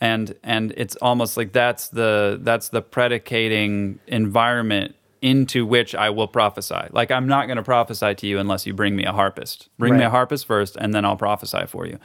and 0.00 0.34
and 0.42 0.74
it's 0.76 0.96
almost 0.96 1.36
like 1.38 1.52
that's 1.52 1.88
the 1.88 2.38
that's 2.42 2.68
the 2.68 2.82
predicating 2.82 3.98
environment 4.06 4.94
into 5.22 5.66
which 5.66 5.94
I 5.94 6.10
will 6.10 6.28
prophesy. 6.28 6.88
Like 6.90 7.10
I'm 7.10 7.26
not 7.26 7.46
going 7.46 7.56
to 7.56 7.62
prophesy 7.62 8.14
to 8.14 8.26
you 8.26 8.38
unless 8.38 8.66
you 8.66 8.74
bring 8.74 8.94
me 8.96 9.04
a 9.04 9.12
harpist. 9.12 9.68
Bring 9.78 9.96
me 9.96 10.04
a 10.04 10.10
harpist 10.10 10.46
first, 10.46 10.76
and 10.76 10.92
then 10.94 11.04
I'll 11.04 11.16
prophesy 11.16 11.66
for 11.66 11.86
you. 11.86 11.98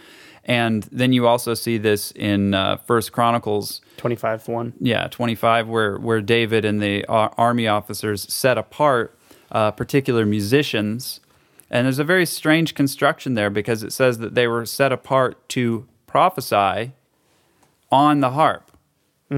And 0.46 0.84
then 0.92 1.14
you 1.14 1.28
also 1.28 1.54
see 1.54 1.78
this 1.78 2.12
in 2.12 2.54
uh, 2.56 2.78
First 2.78 3.12
Chronicles 3.12 3.82
Twenty 3.98 4.16
five 4.16 4.48
one. 4.48 4.74
yeah, 4.80 5.08
25, 5.08 5.68
where, 5.68 5.98
where 6.00 6.20
David 6.22 6.66
and 6.66 6.82
the 6.82 7.06
ar- 7.06 7.32
army 7.38 7.68
officers 7.68 8.24
set 8.34 8.58
apart 8.58 9.16
uh, 9.52 9.70
particular 9.72 10.26
musicians. 10.26 11.20
And 11.70 11.86
there's 11.86 12.00
a 12.00 12.04
very 12.04 12.26
strange 12.26 12.74
construction 12.74 13.36
there 13.36 13.52
because 13.52 13.84
it 13.84 13.94
says 13.94 14.18
that 14.18 14.34
they 14.34 14.48
were 14.48 14.66
set 14.66 14.92
apart 14.92 15.48
to 15.50 15.88
prophesy 16.08 16.94
on 17.92 18.22
the 18.22 18.32
harp, 18.32 18.72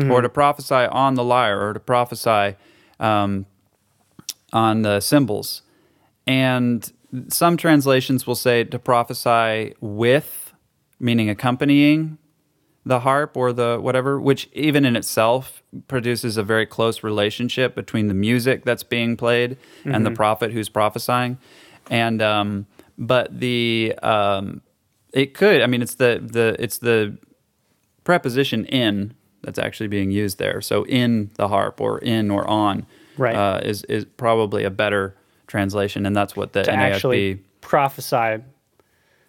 or 0.09 0.21
to 0.21 0.29
prophesy 0.29 0.73
on 0.73 1.15
the 1.15 1.23
lyre, 1.23 1.69
or 1.69 1.73
to 1.73 1.79
prophesy 1.79 2.55
um, 2.99 3.45
on 4.53 4.83
the 4.83 5.01
cymbals. 5.01 5.63
And 6.25 6.89
some 7.27 7.57
translations 7.57 8.25
will 8.25 8.35
say 8.35 8.63
to 8.63 8.79
prophesy 8.79 9.73
with, 9.81 10.53
meaning 10.99 11.29
accompanying 11.29 12.17
the 12.85 12.99
harp 13.01 13.37
or 13.37 13.53
the 13.53 13.79
whatever, 13.81 14.19
which 14.19 14.49
even 14.53 14.85
in 14.85 14.95
itself 14.95 15.63
produces 15.87 16.37
a 16.37 16.43
very 16.43 16.65
close 16.65 17.03
relationship 17.03 17.75
between 17.75 18.07
the 18.07 18.13
music 18.13 18.63
that's 18.65 18.83
being 18.83 19.15
played 19.17 19.57
and 19.93 20.05
the 20.05 20.11
prophet 20.11 20.51
who's 20.51 20.69
prophesying. 20.69 21.37
And 21.89 22.21
um, 22.21 22.67
but 22.97 23.39
the 23.39 23.95
um, 24.03 24.61
it 25.13 25.33
could, 25.33 25.61
I 25.61 25.67
mean, 25.67 25.81
it's 25.81 25.95
the 25.95 26.21
the 26.21 26.55
it's 26.59 26.77
the 26.77 27.17
preposition 28.03 28.65
in 28.65 29.13
that's 29.41 29.59
actually 29.59 29.87
being 29.87 30.11
used 30.11 30.37
there. 30.37 30.61
So 30.61 30.85
in 30.85 31.31
the 31.35 31.47
harp 31.47 31.79
or 31.79 31.99
in 31.99 32.31
or 32.31 32.47
on 32.47 32.85
Right. 33.17 33.35
uh, 33.35 33.59
is 33.63 33.83
is 33.85 34.05
probably 34.17 34.63
a 34.63 34.69
better 34.69 35.15
translation, 35.47 36.05
and 36.05 36.15
that's 36.15 36.35
what 36.35 36.53
the 36.53 36.63
To 36.63 36.71
NASB 36.71 36.75
actually 36.93 37.41
prophesy 37.61 38.43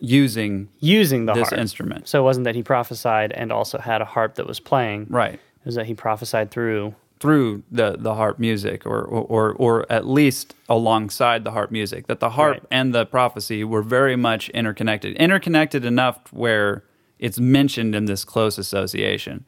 using 0.01 0.69
using 0.81 1.27
the 1.27 1.33
this 1.35 1.49
harp. 1.49 1.61
instrument. 1.61 2.09
So 2.09 2.21
it 2.21 2.25
wasn't 2.25 2.45
that 2.45 2.55
he 2.55 2.63
prophesied 2.63 3.33
and 3.33 3.53
also 3.53 3.79
had 3.79 4.01
a 4.03 4.05
harp 4.05 4.35
that 4.37 4.47
was 4.47 4.61
playing. 4.61 5.07
Right. 5.09 5.35
It 5.35 5.41
was 5.67 5.75
that 5.77 5.87
he 5.87 5.95
prophesied 5.95 6.51
through. 6.51 6.95
through 7.21 7.63
the, 7.71 7.97
the 7.99 8.15
harp 8.15 8.39
music 8.39 8.85
or, 8.85 9.03
or, 9.03 9.53
or 9.55 9.87
at 9.91 10.07
least 10.07 10.55
alongside 10.69 11.43
the 11.45 11.53
harp 11.53 11.71
music 11.71 12.07
that 12.07 12.21
the 12.21 12.31
harp 12.31 12.55
Right. 12.55 12.63
and 12.71 12.95
the 12.95 13.07
prophecy 13.07 13.65
were 13.65 13.81
very 13.83 14.17
much 14.17 14.51
interconnected 14.51 15.17
interconnected 15.17 15.85
enough 15.87 16.19
where 16.33 16.83
it's 17.19 17.39
mentioned 17.39 17.95
in 17.95 18.05
this 18.05 18.25
close 18.27 18.59
association 18.59 19.45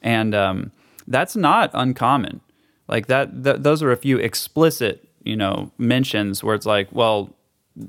and 0.00 0.32
um, 0.34 0.70
that's 1.08 1.34
not 1.34 1.70
uncommon 1.74 2.40
like 2.88 3.06
that 3.06 3.44
th- 3.44 3.56
those 3.60 3.82
are 3.82 3.92
a 3.92 3.96
few 3.96 4.18
explicit 4.18 5.08
you 5.22 5.36
know 5.36 5.70
mentions 5.78 6.42
where 6.42 6.54
it's 6.54 6.66
like 6.66 6.88
well 6.92 7.30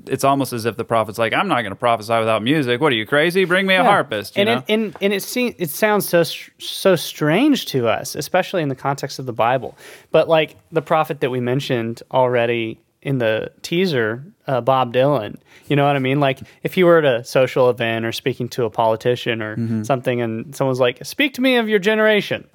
it's 0.06 0.22
almost 0.22 0.52
as 0.52 0.66
if 0.66 0.76
the 0.76 0.84
prophet's 0.84 1.18
like 1.18 1.32
i'm 1.32 1.48
not 1.48 1.62
going 1.62 1.72
to 1.72 1.76
prophesy 1.76 2.16
without 2.18 2.42
music 2.42 2.80
what 2.80 2.92
are 2.92 2.96
you 2.96 3.06
crazy 3.06 3.44
bring 3.44 3.66
me 3.66 3.74
a 3.74 3.82
harpist 3.82 4.36
you 4.36 4.42
and 4.42 4.48
know 4.48 4.56
it, 4.58 4.64
and 4.68 4.96
and 5.00 5.12
it 5.12 5.22
seems 5.22 5.54
it 5.58 5.70
sounds 5.70 6.08
so 6.08 6.22
so 6.58 6.94
strange 6.96 7.66
to 7.66 7.88
us, 7.88 8.14
especially 8.14 8.62
in 8.62 8.68
the 8.68 8.74
context 8.76 9.18
of 9.18 9.26
the 9.26 9.32
Bible. 9.32 9.76
But 10.12 10.28
like 10.28 10.56
the 10.70 10.82
prophet 10.82 11.20
that 11.22 11.30
we 11.30 11.40
mentioned 11.40 12.02
already 12.12 12.78
in 13.02 13.18
the 13.18 13.50
teaser, 13.62 14.22
uh, 14.46 14.60
Bob 14.60 14.92
Dylan. 14.92 15.38
You 15.68 15.74
know 15.76 15.86
what 15.86 15.96
I 15.96 16.00
mean? 16.00 16.20
Like 16.20 16.38
if 16.62 16.76
you 16.76 16.84
were 16.86 16.98
at 16.98 17.04
a 17.04 17.24
social 17.24 17.70
event 17.70 18.04
or 18.04 18.12
speaking 18.12 18.48
to 18.50 18.64
a 18.64 18.70
politician 18.70 19.40
or 19.42 19.56
Mm-hmm. 19.56 19.82
something, 19.84 20.20
and 20.20 20.54
someone's 20.54 20.80
like, 20.80 21.04
"Speak 21.04 21.34
to 21.34 21.40
me 21.40 21.56
of 21.56 21.68
your 21.68 21.78
generation," 21.80 22.46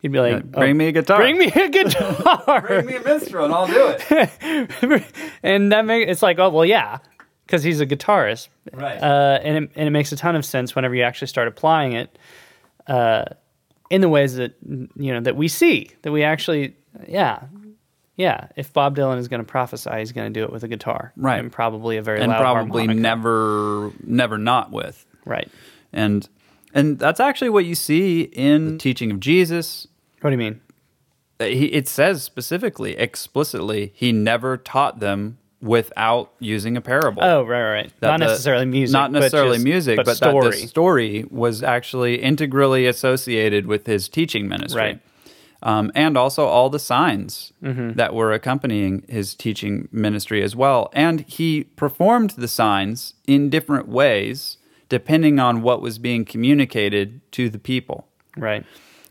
you'd 0.00 0.12
be 0.12 0.20
like, 0.20 0.44
bring 0.50 0.70
"Oh, 0.72 0.78
me 0.78 0.86
a 0.88 0.92
guitar 0.92 1.18
Bring 1.18 1.38
me 1.38 1.46
a 1.54 1.68
guitar." 1.70 2.60
Bring 2.66 2.86
me 2.86 2.96
a 2.96 3.02
minstrel 3.02 3.44
and 3.46 3.54
i'll 3.54 3.66
do 3.66 3.94
it 4.10 5.04
and 5.42 5.72
that 5.72 5.84
make 5.84 6.08
it's 6.08 6.22
like, 6.22 6.38
oh 6.38 6.48
well, 6.50 6.64
yeah, 6.64 6.98
because 7.46 7.62
he's 7.62 7.80
a 7.80 7.86
guitarist, 7.86 8.48
Right. 8.72 9.00
Uh, 9.00 9.38
and 9.42 9.64
it, 9.64 9.70
and 9.76 9.86
it 9.86 9.90
makes 9.90 10.12
a 10.12 10.16
ton 10.16 10.34
of 10.36 10.44
sense 10.44 10.74
whenever 10.74 10.94
you 10.94 11.02
actually 11.02 11.28
start 11.28 11.48
applying 11.48 11.92
it, 11.92 12.18
uh, 12.88 13.24
in 13.90 14.00
the 14.00 14.08
ways 14.08 14.34
that 14.36 14.54
you 14.64 15.12
know 15.12 15.20
that 15.20 15.36
we 15.36 15.46
see 15.48 15.90
that 16.02 16.10
we 16.12 16.22
actually, 16.24 16.76
yeah, 17.06 17.44
yeah. 18.16 18.48
If 18.56 18.72
Bob 18.72 18.96
Dylan 18.96 19.18
is 19.18 19.28
going 19.28 19.40
to 19.40 19.46
prophesy, 19.46 19.90
he's 19.98 20.10
going 20.12 20.32
to 20.32 20.40
do 20.40 20.44
it 20.44 20.52
with 20.52 20.64
a 20.64 20.68
guitar, 20.68 21.12
Right. 21.16 21.38
and 21.38 21.52
probably 21.52 21.96
a 21.96 22.02
very 22.02 22.20
and 22.20 22.32
probably 22.32 22.82
harmonica. 22.86 23.00
never 23.00 23.92
never 24.02 24.38
not 24.38 24.72
with 24.72 25.06
right. 25.24 25.48
and 25.92 26.28
and 26.76 26.98
that's 26.98 27.18
actually 27.20 27.50
what 27.50 27.64
you 27.64 27.74
see 27.74 28.22
in 28.22 28.72
the 28.74 28.78
teaching 28.78 29.10
of 29.10 29.18
jesus 29.20 29.88
What 30.20 30.30
do 30.30 30.34
you 30.34 30.38
mean? 30.38 30.60
he, 31.40 31.66
it 31.66 31.88
says 31.88 32.22
specifically 32.22 32.96
explicitly 32.96 33.92
he 33.94 34.12
never 34.12 34.56
taught 34.56 35.00
them 35.00 35.38
without 35.60 36.30
using 36.38 36.76
a 36.76 36.80
parable 36.80 37.22
Oh, 37.24 37.42
right, 37.42 37.62
right, 37.62 37.72
right. 37.72 37.92
That 38.00 38.08
Not 38.12 38.20
the- 38.20 38.26
necessarily 38.26 38.66
music, 38.66 38.92
not 38.92 39.10
but 39.12 39.18
necessarily 39.20 39.56
just- 39.56 39.64
music 39.64 39.96
but 39.96 40.06
but, 40.06 40.16
story. 40.16 40.44
that 40.50 40.50
the 40.60 40.68
story 40.68 41.24
was 41.30 41.62
actually 41.62 42.22
integrally 42.22 42.86
associated 42.86 43.66
with 43.66 43.86
his 43.86 44.08
teaching 44.08 44.48
ministry 44.48 44.80
Right. 44.82 45.00
um, 45.62 45.90
and 45.94 46.16
also 46.16 46.44
all 46.44 46.68
the 46.70 46.78
signs 46.78 47.52
Mm-hmm. 47.64 47.92
that 47.94 48.14
were 48.14 48.32
accompanying 48.32 49.04
his 49.08 49.34
teaching 49.34 49.88
ministry 49.90 50.42
as 50.42 50.54
well. 50.54 50.90
And 50.92 51.20
he 51.22 51.64
performed 51.64 52.30
the 52.36 52.48
signs 52.48 53.14
in 53.26 53.50
different 53.50 53.88
ways 53.88 54.58
depending 54.88 55.38
on 55.38 55.62
what 55.62 55.80
was 55.80 55.98
being 55.98 56.24
communicated 56.24 57.20
to 57.32 57.48
the 57.48 57.58
people. 57.58 58.06
right. 58.36 58.64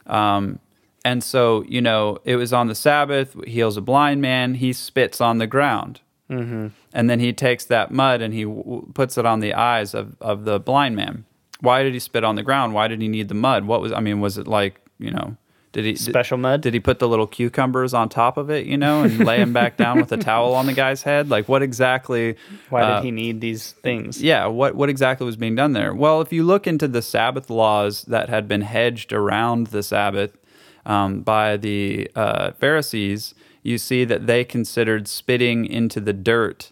Um, 0.07 0.59
and 1.03 1.23
so, 1.23 1.63
you 1.67 1.81
know, 1.81 2.17
it 2.25 2.35
was 2.35 2.51
on 2.51 2.67
the 2.67 2.73
Sabbath, 2.73 3.35
heals 3.45 3.77
a 3.77 3.81
blind 3.81 4.21
man, 4.21 4.55
he 4.55 4.73
spits 4.73 5.21
on 5.21 5.37
the 5.37 5.45
ground. 5.45 6.01
Mm-hmm. 6.31 6.69
And 6.93 7.09
then 7.09 7.19
he 7.19 7.31
takes 7.31 7.65
that 7.65 7.91
mud 7.91 8.21
and 8.21 8.33
he 8.33 8.43
w- 8.43 8.91
puts 8.95 9.15
it 9.15 9.25
on 9.25 9.39
the 9.39 9.53
eyes 9.53 9.93
of, 9.93 10.15
of 10.19 10.45
the 10.45 10.59
blind 10.59 10.95
man. 10.95 11.25
Why 11.59 11.83
did 11.83 11.93
he 11.93 11.99
spit 11.99 12.23
on 12.23 12.35
the 12.35 12.41
ground? 12.41 12.73
Why 12.73 12.87
did 12.87 13.01
he 13.01 13.07
need 13.07 13.27
the 13.27 13.35
mud? 13.35 13.65
What 13.65 13.81
was, 13.81 13.91
I 13.91 13.99
mean, 13.99 14.19
was 14.19 14.39
it 14.39 14.47
like, 14.47 14.81
you 14.97 15.11
know, 15.11 15.37
did 15.75 15.83
he 15.83 15.95
Special 15.97 16.37
mud? 16.37 16.61
Did 16.61 16.73
he 16.73 16.79
put 16.79 16.99
the 16.99 17.07
little 17.09 17.27
cucumbers 17.27 17.93
on 17.93 18.07
top 18.07 18.37
of 18.37 18.49
it, 18.49 18.65
you 18.65 18.77
know, 18.77 19.03
and 19.03 19.19
lay 19.25 19.41
him 19.41 19.51
back 19.51 19.75
down 19.75 19.99
with 19.99 20.09
a 20.13 20.15
towel 20.17 20.53
on 20.53 20.67
the 20.67 20.71
guy's 20.71 21.03
head? 21.03 21.29
Like, 21.29 21.49
what 21.49 21.61
exactly? 21.61 22.37
Why 22.69 22.81
uh, 22.81 22.95
did 22.95 23.03
he 23.03 23.11
need 23.11 23.41
these 23.41 23.73
things? 23.73 24.21
yeah, 24.21 24.45
what 24.45 24.75
what 24.75 24.89
exactly 24.89 25.25
was 25.25 25.35
being 25.35 25.53
done 25.53 25.73
there? 25.73 25.93
Well, 25.93 26.21
if 26.21 26.31
you 26.31 26.43
look 26.43 26.65
into 26.65 26.87
the 26.87 27.01
Sabbath 27.01 27.49
laws 27.49 28.03
that 28.03 28.29
had 28.29 28.47
been 28.47 28.61
hedged 28.61 29.11
around 29.11 29.67
the 29.67 29.83
Sabbath 29.83 30.37
um, 30.85 31.19
by 31.19 31.57
the 31.57 32.09
uh, 32.15 32.51
Pharisees, 32.51 33.35
you 33.61 33.77
see 33.77 34.05
that 34.05 34.27
they 34.27 34.45
considered 34.45 35.09
spitting 35.09 35.65
into 35.65 35.99
the 35.99 36.13
dirt 36.13 36.71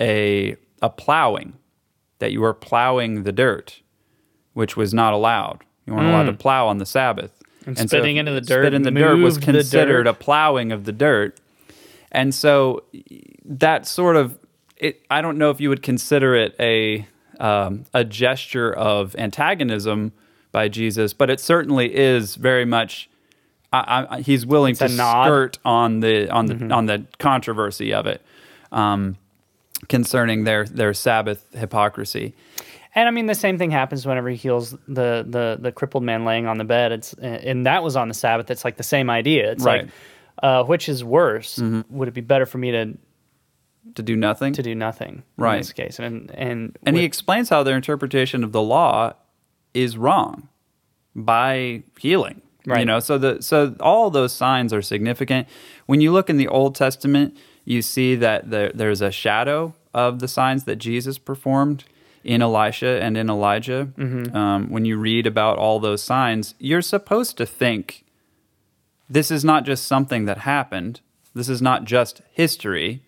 a 0.00 0.54
a 0.80 0.90
plowing, 0.90 1.54
that 2.20 2.30
you 2.30 2.40
were 2.40 2.54
plowing 2.54 3.24
the 3.24 3.32
dirt, 3.32 3.80
which 4.52 4.76
was 4.76 4.94
not 4.94 5.12
allowed. 5.12 5.64
You 5.86 5.94
weren't 5.94 6.06
allowed 6.06 6.26
to 6.26 6.34
plow 6.34 6.68
on 6.68 6.78
the 6.78 6.86
Sabbath. 6.86 7.42
And 7.66 7.78
so 7.78 7.86
spitting 7.86 8.16
into 8.16 8.32
the 8.32 8.40
dirt 8.40 8.64
spit 8.64 8.74
in 8.74 8.82
the 8.82 8.90
dirt 8.90 9.16
was 9.16 9.38
considered 9.38 10.04
dirt. 10.04 10.10
a 10.10 10.14
plowing 10.14 10.72
of 10.72 10.84
the 10.84 10.92
dirt. 10.92 11.40
And 12.12 12.34
so 12.34 12.84
that 13.44 13.86
sort 13.86 14.16
of 14.16 14.38
it 14.76 15.02
I 15.10 15.20
don't 15.20 15.38
know 15.38 15.50
if 15.50 15.60
you 15.60 15.68
would 15.68 15.82
consider 15.82 16.34
it 16.34 16.54
a 16.60 17.06
um, 17.40 17.84
a 17.92 18.04
gesture 18.04 18.72
of 18.72 19.16
antagonism 19.16 20.12
by 20.52 20.68
Jesus, 20.68 21.12
but 21.12 21.30
it 21.30 21.40
certainly 21.40 21.94
is 21.94 22.36
very 22.36 22.64
much 22.64 23.08
I, 23.72 24.06
I, 24.08 24.20
he's 24.20 24.46
willing 24.46 24.72
It's 24.72 24.78
to. 24.78 24.86
Mm-hmm. 24.86 25.24
skirt 25.26 25.58
on 25.64 26.00
the 26.00 26.30
on 26.30 26.46
the 26.46 26.72
on 26.72 26.86
the 26.86 27.06
controversy 27.18 27.92
of 27.92 28.06
it 28.06 28.22
um, 28.70 29.16
concerning 29.88 30.44
their 30.44 30.64
their 30.64 30.94
Sabbath 30.94 31.46
hypocrisy. 31.52 32.34
And 32.96 33.08
I 33.08 33.10
mean, 33.10 33.26
the 33.26 33.34
same 33.34 33.58
thing 33.58 33.70
happens 33.70 34.06
whenever 34.06 34.28
he 34.30 34.36
heals 34.36 34.70
the 34.86 35.24
the 35.28 35.58
the 35.60 35.72
crippled 35.72 36.02
man 36.04 36.24
laying 36.24 36.46
on 36.46 36.58
the 36.58 36.64
bed. 36.64 36.92
It's 36.92 37.12
and 37.14 37.66
that 37.66 37.82
was 37.82 37.96
on 37.96 38.08
the 38.08 38.14
Sabbath. 38.14 38.50
It's 38.50 38.64
like 38.64 38.76
the 38.76 38.82
same 38.84 39.10
idea. 39.10 39.52
It's 39.52 39.64
Right. 39.64 39.84
like, 39.84 39.92
uh, 40.42 40.64
which 40.64 40.88
is 40.88 41.02
worse? 41.04 41.58
Would 41.90 42.08
it 42.08 42.14
be 42.14 42.20
better 42.20 42.46
for 42.46 42.58
me 42.58 42.70
to 42.72 42.94
To 43.96 44.02
do 44.02 44.16
nothing, 44.16 44.52
to 44.54 44.62
do 44.62 44.74
nothing 44.74 45.22
Right. 45.36 45.54
in 45.56 45.60
this 45.60 45.72
case? 45.72 45.98
And 45.98 46.30
and 46.34 46.78
and 46.86 46.96
he 46.96 47.04
explains 47.04 47.48
how 47.48 47.62
their 47.64 47.76
interpretation 47.76 48.44
of 48.44 48.52
the 48.52 48.62
law 48.62 49.14
is 49.74 49.96
wrong 49.98 50.48
by 51.16 51.82
healing. 51.98 52.42
Right. 52.66 52.80
You 52.80 52.84
know, 52.86 53.00
so 53.00 53.18
the 53.18 53.42
so 53.42 53.74
all 53.80 54.08
those 54.10 54.32
signs 54.32 54.72
are 54.72 54.80
significant. 54.82 55.48
When 55.86 56.00
you 56.00 56.12
look 56.12 56.30
in 56.30 56.36
the 56.38 56.48
Old 56.48 56.74
Testament, 56.74 57.36
you 57.64 57.82
see 57.82 58.14
that 58.16 58.50
there, 58.50 58.70
there's 58.74 59.02
a 59.02 59.10
shadow 59.10 59.74
of 59.92 60.20
the 60.20 60.28
signs 60.28 60.64
that 60.64 60.76
Jesus 60.76 61.18
performed 61.18 61.84
in 62.24 62.42
Elisha 62.42 63.00
and 63.02 63.16
in 63.16 63.28
Elijah. 63.30 63.88
Um, 64.34 64.70
when 64.70 64.84
you 64.84 64.96
read 64.96 65.26
about 65.26 65.58
all 65.58 65.78
those 65.80 66.02
signs, 66.02 66.54
you're 66.58 66.82
supposed 66.82 67.36
to 67.38 67.46
think 67.46 68.04
this 69.08 69.30
is 69.30 69.44
not 69.44 69.64
just 69.64 69.86
something 69.86 70.24
that 70.24 70.38
happened. 70.38 71.00
This 71.34 71.48
is 71.48 71.60
not 71.60 71.84
just 71.84 72.22
history. 72.32 73.02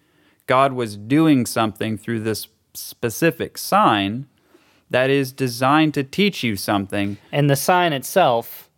God 0.46 0.72
was 0.72 0.96
doing 0.96 1.46
something 1.46 1.96
through 1.98 2.20
this 2.20 2.48
specific 2.74 3.56
sign 3.58 4.26
that 4.90 5.10
is 5.10 5.32
designed 5.32 5.94
to 5.94 6.04
teach 6.04 6.44
you 6.44 6.54
something. 6.56 7.16
and 7.32 7.50
the 7.50 7.56
sign 7.56 7.92
itself. 7.92 8.70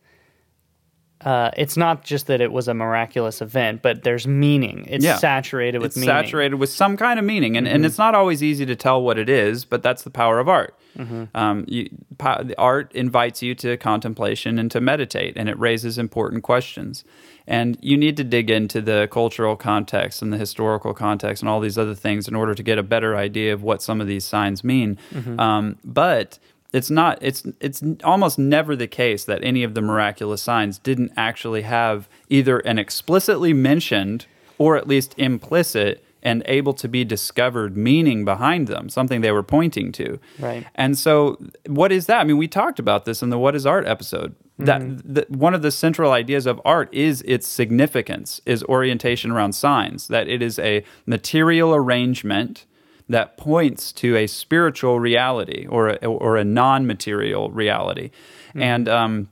Uh, 1.21 1.51
it's 1.57 1.77
not 1.77 2.05
just 2.05 2.29
that 2.29 2.41
it 2.41 2.53
was 2.53 2.69
a 2.69 2.75
miraculous 2.75 3.43
event, 3.43 3.83
but 3.83 4.05
there's 4.05 4.27
meaning. 4.27 4.87
It's 4.89 5.05
Yeah. 5.05 5.17
saturated 5.17 5.79
with 5.79 5.87
it's 5.89 5.97
meaning. 5.97 6.11
Mm-hmm. 6.15 6.25
saturated 6.27 6.55
with 6.57 6.71
some 6.71 6.97
kind 6.97 7.19
of 7.19 7.25
meaning, 7.25 7.57
and, 7.57 7.67
and 7.67 7.85
it's 7.85 7.99
not 7.99 8.15
always 8.15 8.43
easy 8.43 8.65
to 8.67 8.77
tell 8.77 9.03
what 9.03 9.19
it 9.19 9.29
is, 9.29 9.65
but 9.65 9.83
that's 9.83 10.03
the 10.03 10.11
power 10.11 10.39
of 10.39 10.49
art. 10.49 10.77
Mm-hmm. 10.97 11.25
Um, 11.35 11.65
you, 11.67 11.89
po- 12.19 12.43
the 12.45 12.57
art 12.59 12.93
invites 12.93 13.43
you 13.43 13.55
to 13.57 13.77
contemplation 13.77 14.59
and 14.61 14.71
to 14.71 14.81
meditate, 14.81 15.35
and 15.37 15.49
it 15.49 15.59
raises 15.59 15.99
important 15.99 16.45
questions. 16.45 17.05
And 17.49 17.79
you 17.81 17.97
need 17.97 18.17
to 18.19 18.25
dig 18.25 18.51
into 18.51 18.81
the 18.81 19.09
cultural 19.11 19.57
context 19.57 20.23
and 20.23 20.33
the 20.33 20.39
historical 20.39 20.95
context 20.95 21.43
and 21.43 21.49
all 21.49 21.61
these 21.61 21.79
other 21.79 21.95
things 21.95 22.29
in 22.29 22.35
order 22.37 22.55
to 22.55 22.63
get 22.63 22.79
a 22.79 22.83
better 22.83 23.17
idea 23.17 23.53
of 23.55 23.63
what 23.63 23.83
some 23.83 24.01
of 24.01 24.07
these 24.07 24.25
signs 24.25 24.63
mean. 24.63 24.99
Mm-hmm. 25.13 25.41
Um, 25.41 25.79
but 25.85 26.39
it's 26.73 26.91
not 26.91 27.19
it's 27.23 27.47
it's 27.61 27.83
almost 28.05 28.39
never 28.39 28.77
the 28.77 28.87
case 28.87 29.25
that 29.25 29.43
any 29.43 29.63
of 29.63 29.75
the 29.75 29.81
miraculous 29.81 30.43
signs 30.43 30.79
didn't 30.79 31.13
actually 31.17 31.63
have 31.63 32.09
either 32.29 32.59
an 32.61 32.79
explicitly 32.79 33.53
mentioned 33.53 34.27
or 34.59 34.77
at 34.77 34.87
least 34.87 35.15
implicit 35.17 36.05
and 36.23 36.43
able 36.47 36.75
to 36.75 36.89
be 36.89 37.05
discovered 37.05 37.77
meaning 37.77 38.25
behind 38.25 38.67
them 38.69 38.89
something 38.89 39.21
they 39.21 39.31
were 39.33 39.43
pointing 39.43 39.93
to. 39.93 40.19
Right. 40.39 40.67
and 40.75 40.99
so 40.99 41.39
what 41.67 41.91
is 41.91 42.07
that? 42.07 42.21
I 42.21 42.25
mean 42.25 42.37
we 42.37 42.49
talked 42.49 42.79
about 42.79 43.05
this 43.05 43.23
in 43.23 43.31
the 43.31 43.39
what 43.39 43.55
is 43.55 43.65
art 43.65 43.87
episode. 43.87 44.35
That, 44.61 44.81
mm-hmm. 44.81 45.13
that 45.13 45.31
one 45.31 45.55
of 45.55 45.63
the 45.63 45.71
central 45.71 46.11
ideas 46.11 46.45
of 46.45 46.61
art 46.65 46.93
is 46.93 47.23
its 47.23 47.47
significance 47.47 48.41
is 48.45 48.65
orientation 48.65 49.31
around 49.31 49.53
signs 49.53 50.09
that 50.09 50.27
it 50.27 50.43
is 50.43 50.59
a 50.59 50.83
material 51.07 51.73
arrangement 51.73 52.67
that 53.09 53.37
points 53.37 53.93
to 53.93 54.17
a 54.17 54.27
spiritual 54.27 55.01
reality 55.01 55.67
or 55.67 55.91
a, 55.91 56.07
or 56.07 56.37
a 56.37 56.45
non-material 56.45 57.51
reality 57.51 58.11
and 58.55 58.89
um, 58.89 59.29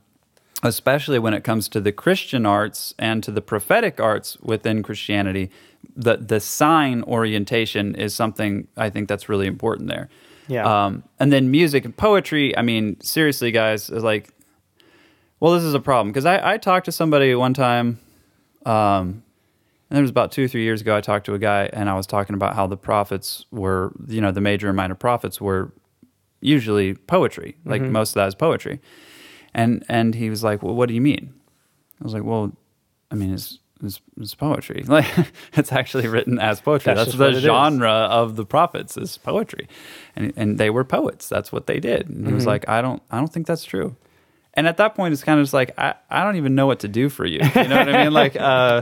especially 0.63 1.19
when 1.19 1.33
it 1.33 1.43
comes 1.43 1.69
to 1.69 1.81
the 1.81 1.91
Christian 1.91 2.45
arts 2.45 2.93
and 2.97 3.23
to 3.23 3.31
the 3.31 3.41
prophetic 3.41 3.99
arts 3.99 4.37
within 4.41 4.83
Christianity, 4.83 5.49
the 5.95 6.17
the 6.17 6.39
sign 6.39 7.03
orientation 7.03 7.95
is 7.95 8.13
something 8.13 8.67
I 8.75 8.89
think 8.89 9.07
that's 9.07 9.29
really 9.29 9.47
important 9.47 9.89
there. 9.89 10.09
Yeah. 10.47 10.85
Um, 10.85 11.03
and 11.19 11.31
then 11.31 11.51
music 11.51 11.85
and 11.85 11.95
poetry. 11.95 12.57
I 12.57 12.61
mean, 12.61 12.99
seriously, 13.01 13.51
guys, 13.51 13.89
is 13.89 14.03
like, 14.03 14.29
well, 15.39 15.53
this 15.53 15.63
is 15.63 15.73
a 15.73 15.79
problem 15.79 16.11
because 16.11 16.25
I, 16.25 16.53
I 16.53 16.57
talked 16.57 16.85
to 16.85 16.91
somebody 16.91 17.35
one 17.35 17.53
time. 17.53 17.99
Um, 18.65 19.23
and 19.89 19.97
it 19.97 20.01
was 20.01 20.09
about 20.09 20.31
two 20.31 20.45
or 20.45 20.47
three 20.47 20.63
years 20.63 20.81
ago. 20.81 20.95
I 20.95 21.01
talked 21.01 21.25
to 21.27 21.33
a 21.33 21.39
guy, 21.39 21.69
and 21.71 21.89
I 21.89 21.95
was 21.95 22.05
talking 22.05 22.33
about 22.33 22.55
how 22.55 22.67
the 22.67 22.77
prophets 22.77 23.45
were, 23.51 23.93
you 24.07 24.21
know, 24.21 24.31
the 24.31 24.41
major 24.41 24.67
and 24.67 24.75
minor 24.75 24.95
prophets 24.95 25.39
were 25.39 25.73
usually 26.41 26.93
poetry. 26.93 27.57
Like 27.65 27.81
most 27.81 28.11
of 28.11 28.15
that 28.15 28.27
is 28.27 28.35
poetry. 28.35 28.79
And 29.53 29.83
and 29.89 30.13
he 30.13 30.29
was 30.29 30.43
like, 30.43 30.61
"Well, 30.61 30.75
what 30.75 30.87
do 30.87 30.93
you 30.93 31.01
mean?" 31.01 31.33
I 31.99 32.03
was 32.03 32.13
like, 32.13 32.23
"Well, 32.23 32.55
I 33.09 33.15
mean, 33.15 33.33
it's 33.33 33.59
it's, 33.83 34.01
it's 34.19 34.35
poetry. 34.35 34.83
Like 34.87 35.05
it's 35.53 35.71
actually 35.71 36.07
written 36.07 36.37
as 36.39 36.61
poetry. 36.61 36.93
That's 36.93 37.13
That's, 37.13 37.17
the 37.17 37.29
it 37.29 37.35
is. 37.35 37.43
genre 37.43 37.91
of 37.91 38.35
the 38.35 38.45
prophets 38.45 38.97
is 38.97 39.17
poetry, 39.17 39.67
and 40.15 40.33
and 40.35 40.57
they 40.57 40.69
were 40.69 40.83
poets. 40.83 41.29
That's 41.29 41.51
what 41.51 41.67
they 41.67 41.79
did." 41.79 42.09
And 42.09 42.27
he 42.27 42.33
was 42.33 42.45
like, 42.45 42.67
"I 42.67 42.81
don't 42.81 43.01
I 43.09 43.17
don't 43.17 43.31
think 43.31 43.47
that's 43.47 43.63
true." 43.63 43.95
And 44.53 44.67
at 44.67 44.77
that 44.77 44.95
point, 44.95 45.13
it's 45.13 45.23
kind 45.23 45.39
of 45.39 45.43
just 45.43 45.53
like 45.53 45.71
I, 45.77 45.93
I 46.09 46.23
don't 46.23 46.35
even 46.35 46.55
know 46.55 46.67
what 46.67 46.79
to 46.79 46.87
do 46.87 47.09
for 47.09 47.25
you. 47.25 47.39
You 47.55 47.67
know 47.67 47.77
what 47.77 47.95
I 47.95 48.03
mean? 48.03 48.13
Like, 48.13 48.35
uh, 48.35 48.81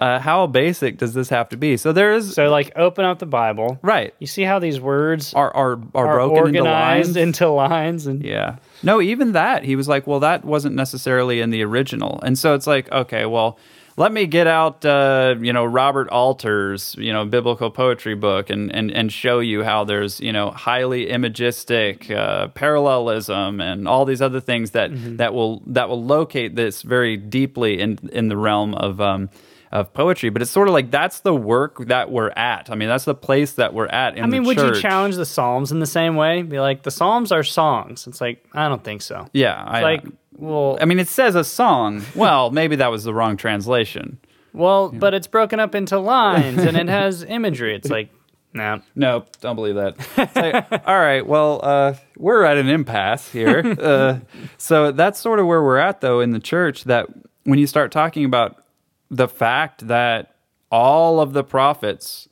uh, 0.00 0.18
how 0.18 0.46
basic 0.46 0.98
does 0.98 1.14
this 1.14 1.28
have 1.30 1.48
to 1.50 1.56
be? 1.56 1.76
So 1.76 1.92
there 1.92 2.12
is 2.12 2.34
So, 2.34 2.50
like, 2.50 2.72
open 2.76 3.04
up 3.04 3.18
the 3.18 3.26
Bible. 3.26 3.78
right 3.82 4.12
You 4.18 4.26
see 4.26 4.42
how 4.42 4.58
these 4.58 4.80
words 4.80 5.32
are 5.34 5.54
are 5.54 5.78
are, 5.94 6.06
are 6.08 6.14
broken 6.16 6.48
into 6.48 6.62
lines. 6.64 7.08
organized 7.08 7.16
into 7.16 7.48
lines, 7.48 8.06
and 8.06 8.24
Yeah. 8.24 8.56
No, 8.82 9.00
even 9.00 9.32
that. 9.32 9.64
He 9.64 9.76
was 9.76 9.88
like, 9.88 10.06
well, 10.06 10.20
that 10.20 10.44
wasn't 10.44 10.74
necessarily 10.74 11.40
in 11.40 11.50
the 11.50 11.62
original. 11.62 12.20
And 12.22 12.38
so 12.38 12.54
it's 12.54 12.66
like, 12.66 12.90
okay, 12.92 13.24
well, 13.24 13.58
let 13.96 14.10
me 14.10 14.26
get 14.26 14.48
out, 14.48 14.84
uh, 14.84 15.36
you 15.40 15.52
know, 15.52 15.64
Robert 15.64 16.08
Alter's, 16.10 16.96
you 16.98 17.12
know, 17.12 17.24
biblical 17.24 17.70
poetry 17.70 18.16
book 18.16 18.50
and, 18.50 18.74
and, 18.74 18.90
and 18.90 19.12
show 19.12 19.38
you 19.38 19.62
how 19.62 19.84
there's, 19.84 20.18
you 20.20 20.32
know, 20.32 20.50
highly 20.50 21.06
imagistic 21.06 22.10
uh, 22.10 22.48
parallelism 22.48 23.60
and 23.60 23.86
all 23.86 24.04
these 24.04 24.20
other 24.20 24.40
things 24.40 24.72
that, 24.72 24.90
that 25.18 25.32
will 25.32 25.62
that 25.66 25.88
will 25.88 26.02
locate 26.04 26.56
this 26.56 26.82
very 26.82 27.16
deeply 27.16 27.80
in 27.80 27.98
in 28.12 28.26
the 28.28 28.36
realm 28.36 28.74
of 28.74 29.00
um, 29.00 29.30
of 29.74 29.92
poetry. 29.92 30.30
But 30.30 30.40
it's 30.40 30.52
sort 30.52 30.68
of 30.68 30.72
like 30.72 30.90
that's 30.90 31.20
the 31.20 31.34
work 31.34 31.86
that 31.88 32.10
we're 32.10 32.30
at. 32.30 32.70
I 32.70 32.76
mean, 32.76 32.88
that's 32.88 33.04
the 33.04 33.14
place 33.14 33.54
that 33.54 33.74
we're 33.74 33.88
at 33.88 34.16
in 34.16 34.22
I 34.24 34.26
mean, 34.28 34.44
would 34.44 34.56
church. 34.56 34.76
you 34.76 34.80
challenge 34.80 35.16
the 35.16 35.26
Psalms 35.26 35.72
in 35.72 35.80
the 35.80 35.86
same 35.86 36.14
way? 36.14 36.42
Be 36.42 36.60
like, 36.60 36.84
the 36.84 36.92
Psalms 36.92 37.32
are 37.32 37.42
songs. 37.42 38.06
It's 38.06 38.20
like, 38.20 38.42
I 38.54 38.68
don't 38.68 38.84
think 38.84 39.02
so. 39.02 39.26
Yeah, 39.32 39.62
I, 39.62 39.82
like, 39.82 40.04
well, 40.36 40.78
I 40.80 40.84
mean, 40.84 41.00
it 41.00 41.08
says 41.08 41.34
a 41.34 41.44
song. 41.44 42.02
Well, 42.14 42.50
maybe 42.52 42.76
that 42.76 42.90
was 42.90 43.02
the 43.04 43.12
wrong 43.12 43.36
translation. 43.36 44.18
well, 44.52 44.90
but 44.90 45.12
it's 45.12 45.26
broken 45.26 45.58
up 45.58 45.74
into 45.74 45.98
lines 45.98 46.62
and 46.62 46.76
it 46.76 46.88
has 46.88 47.24
imagery. 47.24 47.74
It's 47.74 47.90
like, 47.90 48.10
no. 48.54 48.80
No, 48.94 49.24
don't 49.40 49.56
believe 49.56 49.74
that. 49.74 49.96
Like, 50.36 50.86
all 50.86 51.00
right, 51.00 51.26
well, 51.26 51.58
uh, 51.64 51.94
we're 52.16 52.44
at 52.44 52.56
an 52.58 52.68
impasse 52.68 53.28
here. 53.32 53.74
Uh, 53.84 54.20
so 54.56 54.92
that's 54.92 55.18
sort 55.18 55.40
of 55.40 55.46
where 55.46 55.62
we're 55.62 55.78
at, 55.78 56.00
though, 56.00 56.20
in 56.20 56.30
the 56.30 56.38
church. 56.38 56.84
That 56.84 57.08
when 57.42 57.58
you 57.58 57.66
start 57.66 57.90
talking 57.90 58.24
about 58.24 58.63
the 59.10 59.28
fact 59.28 59.86
that 59.88 60.34
all 60.70 61.20
of 61.20 61.32
the 61.32 61.44
prophets, 61.44 62.28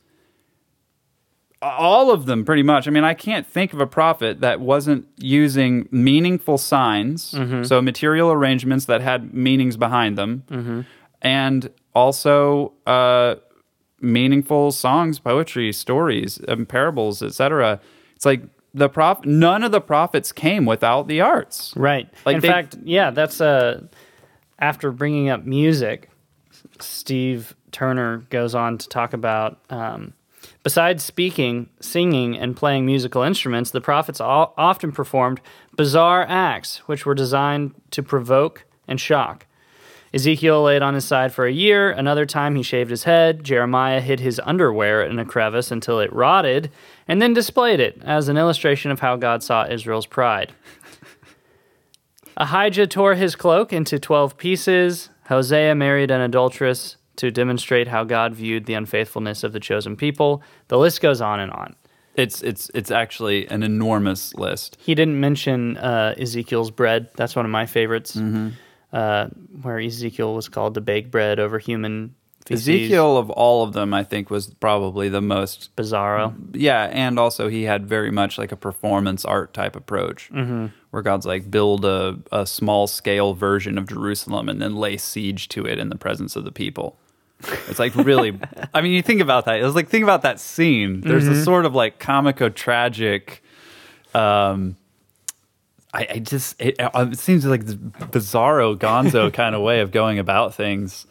all 1.61 2.11
of 2.11 2.27
them 2.27 2.45
pretty 2.45 2.63
much, 2.63 2.89
I 2.89 2.91
mean, 2.91 3.05
I 3.05 3.15
can't 3.15 3.47
think 3.47 3.73
of 3.73 3.81
a 3.81 3.87
prophet 3.87 4.41
that 4.41 4.61
wasn't 4.61 5.07
using 5.19 5.89
meaningful 5.93 6.59
signs, 6.59 7.37
so 7.63 7.81
material 7.81 8.33
arrangements 8.33 8.87
that 8.87 9.01
had 9.01 9.33
meanings 9.33 9.77
behind 9.77 10.19
them, 10.19 10.87
and 11.21 11.71
also, 11.95 12.73
uh, 12.87 13.37
meaningful 14.01 14.73
songs, 14.73 15.21
poetry, 15.21 15.73
stories, 15.73 16.41
um, 16.49 16.67
parables, 16.67 17.23
etc. 17.23 17.79
It's 18.17 18.27
like 18.27 18.43
the 18.75 18.89
prof 18.89 19.25
none 19.25 19.63
of 19.63 19.71
the 19.71 19.81
prophets 19.81 20.33
came 20.33 20.67
without 20.67 21.07
the 21.07 21.21
arts. 21.21 21.73
Right. 21.77 22.09
Like 22.27 22.37
in 22.37 22.41
they- 22.41 22.49
fact, 22.49 22.77
yeah, 22.83 23.11
that's 23.11 23.41
uh, 23.41 23.83
after 24.59 24.91
bringing 24.91 25.29
up 25.29 25.45
music, 25.45 26.09
Steve 26.83 27.55
Turner 27.71 28.19
goes 28.31 28.55
on 28.55 28.79
to 28.79 28.89
talk 28.89 29.13
about 29.13 29.59
um, 29.71 30.15
besides 30.63 31.03
speaking, 31.03 31.69
singing, 31.81 32.37
and 32.37 32.57
playing 32.57 32.87
musical 32.87 33.23
instruments, 33.23 33.71
the 33.71 33.81
prophets 33.81 34.21
often 34.21 34.93
performed 34.93 35.41
bizarre 35.77 36.27
acts 36.29 36.79
which 36.87 37.07
were 37.07 37.15
designed 37.15 37.75
to 37.91 38.03
provoke 38.03 38.65
and 38.87 39.01
shock. 39.01 39.47
Ezekiel 40.15 40.63
laid 40.63 40.83
on 40.83 40.93
his 40.93 41.07
side 41.07 41.33
for 41.33 41.47
a 41.47 41.53
year. 41.53 41.91
Another 41.91 42.27
time 42.27 42.55
he 42.55 42.63
shaved 42.63 42.91
his 42.91 43.05
head. 43.05 43.43
Jeremiah 43.45 44.01
hid 44.01 44.21
his 44.21 44.41
underwear 44.45 45.03
in 45.03 45.19
a 45.19 45.25
crevice 45.25 45.71
until 45.71 46.01
it 46.01 46.13
rotted 46.13 46.71
and 47.09 47.23
then 47.23 47.33
displayed 47.33 47.81
it 47.81 47.99
as 48.03 48.29
an 48.29 48.37
illustration 48.37 48.91
of 48.91 49.01
how 49.01 49.17
God 49.17 49.43
saw 49.43 49.67
Israel's 49.67 50.07
pride. 50.07 50.53
Ahijah 52.37 52.87
tore 52.87 53.15
his 53.15 53.35
cloak 53.35 53.73
into 53.73 53.99
12 53.99 54.37
pieces. 54.37 55.09
Hosea 55.27 55.75
married 55.75 56.11
an 56.11 56.21
adulteress 56.21 56.97
to 57.17 57.31
demonstrate 57.31 57.89
how 57.89 58.05
God 58.05 58.35
viewed 58.35 58.67
the 58.67 58.75
unfaithfulness 58.75 59.45
of 59.45 59.53
the 59.53 59.61
chosen 59.61 59.97
people. 59.97 60.43
The 60.69 60.79
list 60.79 61.01
goes 61.01 61.21
on 61.21 61.41
and 61.41 61.53
on. 61.53 61.77
It's 62.15 62.43
it's 62.43 62.71
it's 62.75 62.91
actually 62.91 63.49
an 63.49 63.63
enormous 63.63 64.35
list. 64.35 64.77
He 64.79 64.95
didn't 64.95 65.19
mention 65.19 65.79
uh, 65.79 66.15
Ezekiel's 66.19 66.71
bread. 66.71 67.09
That's 67.17 67.35
one 67.35 67.47
of 67.47 67.51
my 67.51 67.65
favorites, 67.65 68.17
uh, 68.93 69.29
where 69.63 69.79
Ezekiel 69.79 70.35
was 70.35 70.49
called 70.49 70.75
to 70.75 70.83
bake 70.83 71.11
bread 71.11 71.41
over 71.41 71.59
human 71.59 72.15
feces. 72.45 72.69
Ezekiel 72.69 73.17
of 73.17 73.31
all 73.31 73.63
of 73.63 73.73
them, 73.73 73.95
I 73.95 74.05
think, 74.05 74.29
was 74.29 74.49
probably 74.49 75.09
the 75.09 75.23
most 75.23 75.75
Bizarro. 75.77 76.35
yeah, 76.53 76.85
and 76.93 77.19
also 77.19 77.49
he 77.49 77.63
had 77.63 77.87
very 77.87 78.11
much 78.11 78.37
like 78.37 78.53
a 78.53 78.57
performance 78.57 79.25
art 79.25 79.55
type 79.55 79.75
approach, 79.75 80.31
mm-hmm. 80.31 80.67
Where 80.93 81.03
God's 81.03 81.25
like 81.25 81.51
build 81.51 81.87
a, 81.87 82.19
a 82.31 82.47
small 82.47 82.87
scale 82.87 83.33
version 83.33 83.79
of 83.79 83.89
Jerusalem 83.89 84.49
and 84.51 84.61
then 84.61 84.77
lay 84.77 84.99
siege 84.99 85.49
to 85.49 85.65
it 85.65 85.79
in 85.79 85.89
the 85.89 85.97
presence 85.97 86.37
of 86.37 86.45
the 86.45 86.53
people. 86.53 86.99
It's 87.67 87.79
like 87.79 87.95
really, 87.97 88.39
I 88.75 88.83
mean, 88.83 88.93
you 88.93 89.01
think 89.01 89.23
about 89.23 89.47
that. 89.47 89.59
It 89.59 89.65
was 89.65 89.75
like 89.75 89.89
think 89.89 90.05
about 90.05 90.21
that 90.23 90.39
scene. 90.39 91.01
There's 91.01 91.27
a 91.27 91.43
sort 91.45 91.65
of 91.65 91.75
like 91.75 91.99
comico 91.99 92.51
tragic. 92.51 93.43
Um, 94.15 94.77
I, 95.95 96.07
I 96.11 96.19
just 96.19 96.61
it, 96.61 96.77
it 96.79 97.19
seems 97.19 97.47
like 97.47 97.65
this 97.65 97.75
bizarro 97.75 98.77
Gonzo 98.77 99.33
kind 99.33 99.55
of 99.55 99.63
way 99.63 99.81
of 99.81 99.93
going 99.93 100.19
about 100.19 100.55
things. 100.55 101.07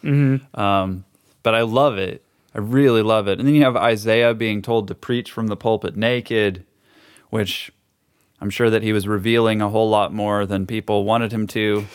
Um, 0.54 1.04
but 1.42 1.56
I 1.56 1.62
love 1.62 1.98
it. 1.98 2.22
I 2.54 2.58
really 2.58 3.02
love 3.02 3.26
it. 3.26 3.40
And 3.40 3.48
then 3.48 3.56
you 3.56 3.64
have 3.64 3.76
Isaiah 3.76 4.32
being 4.32 4.62
told 4.62 4.86
to 4.88 4.94
preach 4.94 5.32
from 5.32 5.48
the 5.48 5.56
pulpit 5.56 5.96
naked, 5.96 6.64
which 7.30 7.72
I'm 8.42 8.50
sure 8.50 8.68
that 8.70 8.82
he 8.82 8.92
was 8.92 9.06
revealing 9.06 9.62
a 9.62 9.68
whole 9.68 9.88
lot 9.88 10.12
more 10.12 10.46
than 10.46 10.66
people 10.66 11.04
wanted 11.04 11.32
him 11.32 11.46
to. 11.46 11.86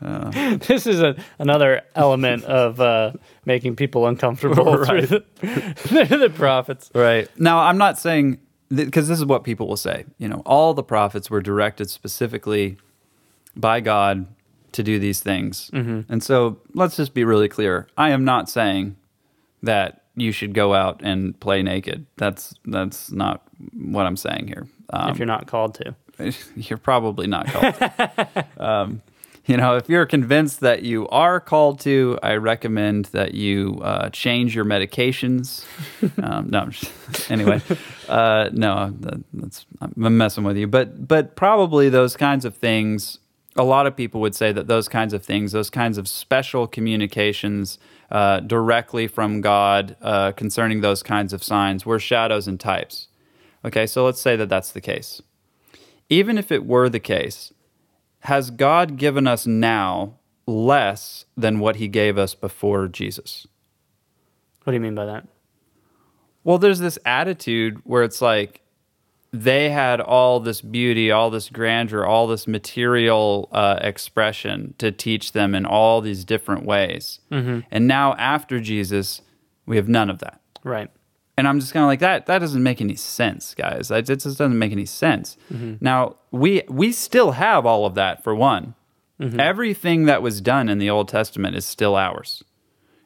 this 0.00 0.86
is 0.86 1.00
a, 1.02 1.16
another 1.38 1.82
element 1.94 2.44
of 2.44 2.80
uh, 2.80 3.12
making 3.44 3.76
people 3.76 4.06
uncomfortable 4.06 4.78
Right. 4.78 5.06
through, 5.06 5.20
the, 5.42 5.74
through 5.76 6.18
the 6.18 6.30
prophets. 6.34 6.90
Right. 6.94 7.28
Now, 7.38 7.58
I'm 7.58 7.76
not 7.76 7.98
saying, 7.98 8.38
because 8.74 9.06
this 9.06 9.18
is 9.18 9.26
what 9.26 9.44
people 9.44 9.68
will 9.68 9.76
say. 9.76 10.06
You 10.16 10.28
know, 10.28 10.42
all 10.46 10.72
the 10.72 10.82
prophets 10.82 11.30
were 11.30 11.42
directed 11.42 11.90
specifically 11.90 12.78
by 13.54 13.80
God 13.80 14.26
to 14.72 14.82
do 14.82 14.98
these 14.98 15.20
things. 15.20 15.70
And 15.74 16.22
so 16.22 16.58
let's 16.74 16.96
just 16.96 17.12
be 17.12 17.24
really 17.24 17.48
clear. 17.48 17.86
I 17.98 18.10
am 18.10 18.24
not 18.24 18.48
saying 18.48 18.96
that 19.62 20.04
you 20.16 20.32
should 20.32 20.54
go 20.54 20.72
out 20.74 21.00
and 21.04 21.38
play 21.40 21.62
naked. 21.62 22.06
That's 22.16 22.54
that's 22.64 23.12
not 23.12 23.46
what 23.74 24.06
I'm 24.06 24.16
saying 24.16 24.48
here. 24.48 24.66
Um, 24.90 25.10
if 25.10 25.18
you're 25.18 25.26
not 25.26 25.46
called 25.46 25.74
to. 25.74 25.94
you're 26.56 26.78
probably 26.78 27.26
not 27.26 27.46
called. 27.46 27.74
to. 27.74 28.46
um, 28.64 29.02
you 29.46 29.56
know, 29.56 29.76
if 29.76 29.88
you're 29.88 30.06
convinced 30.06 30.60
that 30.60 30.82
you 30.82 31.08
are 31.08 31.38
called 31.38 31.78
to, 31.80 32.18
I 32.22 32.34
recommend 32.34 33.06
that 33.06 33.34
you 33.34 33.78
uh, 33.82 34.10
change 34.10 34.56
your 34.56 34.64
medications. 34.64 35.64
um, 36.22 36.50
no, 36.50 36.66
just- 36.66 37.30
anyway, 37.30 37.62
uh, 38.08 38.50
no, 38.52 38.92
that, 39.00 39.22
that's 39.32 39.64
I'm 39.80 40.16
messing 40.16 40.42
with 40.42 40.56
you. 40.56 40.66
But 40.66 41.06
but 41.06 41.36
probably 41.36 41.88
those 41.88 42.16
kinds 42.16 42.44
of 42.44 42.56
things. 42.56 43.18
A 43.58 43.64
lot 43.64 43.86
of 43.86 43.96
people 43.96 44.20
would 44.20 44.34
say 44.34 44.52
that 44.52 44.66
those 44.66 44.86
kinds 44.86 45.14
of 45.14 45.24
things, 45.24 45.52
those 45.52 45.70
kinds 45.70 45.96
of 45.96 46.08
special 46.08 46.66
communications 46.66 47.78
uh, 48.10 48.40
directly 48.40 49.06
from 49.06 49.40
God 49.40 49.96
uh, 50.02 50.32
concerning 50.32 50.82
those 50.82 51.02
kinds 51.02 51.32
of 51.32 51.42
signs, 51.42 51.86
were 51.86 51.98
shadows 51.98 52.46
and 52.46 52.60
types. 52.60 53.08
Okay, 53.66 53.86
so 53.86 54.04
let's 54.04 54.20
say 54.20 54.36
that 54.36 54.48
that's 54.48 54.70
the 54.72 54.80
case 54.80 55.20
even 56.08 56.38
if 56.38 56.52
it 56.52 56.64
were 56.64 56.88
the 56.88 57.00
case, 57.00 57.52
has 58.20 58.50
God 58.50 58.96
given 58.96 59.26
us 59.26 59.46
now 59.46 60.18
less 60.46 61.24
than 61.36 61.58
what 61.58 61.76
he 61.76 61.88
gave 61.88 62.18
us 62.18 62.34
before 62.34 62.88
Jesus? 62.88 63.46
What 64.64 64.72
do 64.72 64.74
you 64.74 64.80
mean 64.80 64.94
by 64.94 65.06
that? 65.06 65.26
Well, 66.44 66.58
there's 66.58 66.78
this 66.78 66.98
attitude 67.04 67.80
where 67.84 68.04
it's 68.04 68.22
like 68.22 68.60
they 69.32 69.70
had 69.70 70.00
all 70.00 70.38
this 70.38 70.60
beauty, 70.60 71.10
all 71.10 71.30
this 71.30 71.48
grandeur, 71.50 72.06
all 72.06 72.28
this 72.28 72.46
material 72.46 73.48
uh, 73.50 73.78
expression 73.80 74.74
to 74.78 74.92
teach 74.92 75.32
them 75.32 75.54
in 75.54 75.66
all 75.66 76.00
these 76.00 76.24
different 76.24 76.64
ways. 76.64 77.20
And 77.70 77.88
now, 77.88 78.14
after 78.14 78.60
Jesus, 78.60 79.22
we 79.66 79.76
have 79.76 79.88
none 79.88 80.08
of 80.08 80.20
that. 80.20 80.40
Right. 80.62 80.90
And 81.38 81.46
I'm 81.46 81.60
just 81.60 81.72
kind 81.74 81.84
of 81.84 81.88
like 81.88 82.00
that. 82.00 82.26
That 82.26 82.38
doesn't 82.38 82.62
make 82.62 82.80
any 82.80 82.94
sense, 82.94 83.54
guys. 83.54 83.90
It 83.90 84.02
just 84.06 84.24
doesn't 84.24 84.58
make 84.58 84.72
any 84.72 84.86
sense. 84.86 85.36
Mm-hmm. 85.52 85.74
Now 85.84 86.16
we 86.30 86.62
we 86.68 86.92
still 86.92 87.32
have 87.32 87.66
all 87.66 87.84
of 87.84 87.94
that 87.94 88.24
for 88.24 88.34
one. 88.34 88.74
Mm-hmm. 89.20 89.38
Everything 89.38 90.04
that 90.06 90.22
was 90.22 90.40
done 90.40 90.68
in 90.68 90.78
the 90.78 90.90
Old 90.90 91.08
Testament 91.08 91.56
is 91.56 91.64
still 91.66 91.94
ours, 91.94 92.42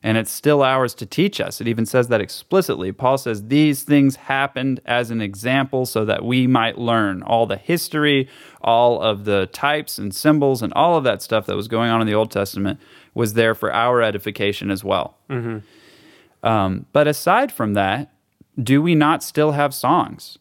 and 0.02 0.16
it's 0.16 0.30
still 0.30 0.62
ours 0.62 0.94
to 0.94 1.06
teach 1.06 1.40
us. 1.40 1.60
It 1.60 1.66
even 1.66 1.86
says 1.86 2.06
that 2.08 2.20
explicitly. 2.20 2.92
Paul 2.92 3.18
says 3.18 3.48
these 3.48 3.82
things 3.82 4.16
happened 4.16 4.80
as 4.86 5.10
an 5.10 5.20
example, 5.20 5.84
so 5.84 6.04
that 6.04 6.24
we 6.24 6.46
might 6.46 6.78
learn 6.78 7.22
all 7.22 7.46
the 7.46 7.56
history, 7.56 8.28
all 8.60 9.00
of 9.02 9.24
the 9.24 9.46
types 9.52 9.98
and 9.98 10.14
symbols, 10.14 10.62
and 10.62 10.72
all 10.74 10.96
of 10.96 11.02
that 11.04 11.20
stuff 11.20 11.46
that 11.46 11.56
was 11.56 11.68
going 11.68 11.90
on 11.90 12.00
in 12.00 12.06
the 12.06 12.14
Old 12.14 12.30
Testament 12.30 12.78
was 13.12 13.34
there 13.34 13.56
for 13.56 13.72
our 13.72 14.02
edification 14.02 14.70
as 14.70 14.84
well. 14.84 15.16
Mm-hmm. 15.28 16.46
Um, 16.46 16.86
but 16.92 17.06
aside 17.06 17.52
from 17.52 17.74
that, 17.74 18.12
do 18.62 18.82
we 18.82 18.94
not 18.94 19.22
still 19.22 19.52
have 19.52 19.74
songs? 19.74 20.38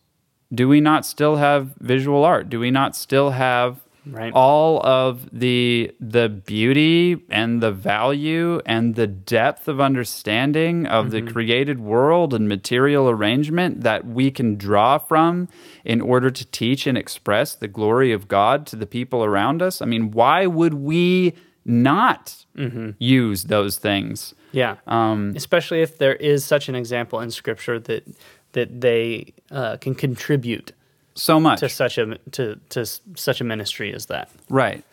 Do 0.54 0.68
we 0.68 0.82
not 0.82 1.06
still 1.06 1.36
have 1.36 1.76
visual 1.80 2.24
art? 2.24 2.50
Do 2.50 2.60
we 2.60 2.72
not 2.72 2.96
still 2.96 3.32
have 3.32 3.82
Right. 4.06 4.34
all 4.34 4.84
of 4.86 5.30
the 5.32 5.92
the 6.00 6.30
beauty 6.30 7.18
and 7.30 7.62
the 7.62 7.72
value 7.72 8.60
and 8.66 8.96
the 8.96 9.06
depth 9.06 9.68
of 9.68 9.80
understanding 9.80 10.88
of 10.88 11.12
the 11.12 11.22
mm-hmm. 11.22 11.34
created 11.34 11.80
world 11.80 12.34
and 12.34 12.48
material 12.48 13.10
arrangement 13.10 13.82
that 13.82 14.08
we 14.08 14.32
can 14.32 14.56
draw 14.56 14.98
from 14.98 15.48
in 15.84 16.02
order 16.02 16.32
to 16.32 16.46
teach 16.46 16.88
and 16.88 16.98
express 16.98 17.56
the 17.56 17.68
glory 17.68 18.12
of 18.12 18.28
God 18.28 18.66
to 18.68 18.76
the 18.76 18.88
people 18.88 19.24
around 19.24 19.62
us? 19.62 19.82
I 19.82 19.86
mean, 19.86 20.12
why 20.12 20.48
would 20.48 20.76
we 20.76 21.36
not 21.66 22.46
mm-hmm. 22.58 22.92
use 22.98 23.44
those 23.44 23.78
things? 23.78 24.34
Yeah. 24.52 24.78
Um, 24.88 25.34
Especially 25.36 25.82
if 25.82 25.98
there 25.98 26.16
is 26.16 26.44
such 26.46 26.70
an 26.70 26.76
example 26.76 27.20
in 27.20 27.32
Scripture 27.32 27.80
that 27.80 28.04
that 28.54 28.82
they 28.82 29.34
uh, 29.52 29.78
can 29.78 29.94
contribute 29.94 30.72
so 31.14 31.40
much. 31.40 31.60
to 31.60 31.70
such 31.70 31.98
a 31.98 32.18
to 32.32 32.60
to 32.70 32.86
such 33.16 33.42
a 33.42 33.44
ministry 33.44 33.94
as 33.94 34.08
that. 34.08 34.30
Right. 34.50 34.84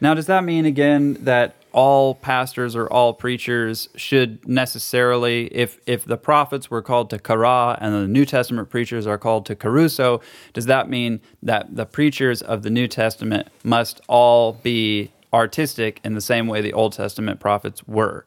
Now, 0.00 0.12
does 0.12 0.26
that 0.26 0.44
mean 0.44 0.66
again 0.66 1.14
that 1.20 1.54
all 1.72 2.14
pastors 2.14 2.76
or 2.76 2.90
all 2.90 3.12
preachers 3.12 3.88
should 3.96 4.46
necessarily, 4.46 5.46
if 5.54 5.78
if 5.86 6.04
the 6.04 6.16
prophets 6.16 6.70
were 6.70 6.82
called 6.82 7.10
to 7.10 7.18
kara 7.18 7.78
and 7.80 7.94
the 7.94 8.08
New 8.08 8.24
Testament 8.24 8.68
preachers 8.70 9.06
are 9.06 9.18
called 9.18 9.46
to 9.46 9.54
kerusso, 9.54 10.22
does 10.52 10.66
that 10.66 10.88
mean 10.90 11.20
that 11.42 11.76
the 11.76 11.86
preachers 11.86 12.42
of 12.42 12.62
the 12.62 12.70
New 12.70 12.88
Testament 12.88 13.48
must 13.64 14.00
all 14.08 14.54
be 14.54 15.12
artistic 15.32 16.00
in 16.04 16.14
the 16.14 16.20
same 16.20 16.46
way 16.46 16.60
the 16.60 16.72
Old 16.72 16.92
Testament 16.92 17.40
prophets 17.40 17.86
were? 17.86 18.26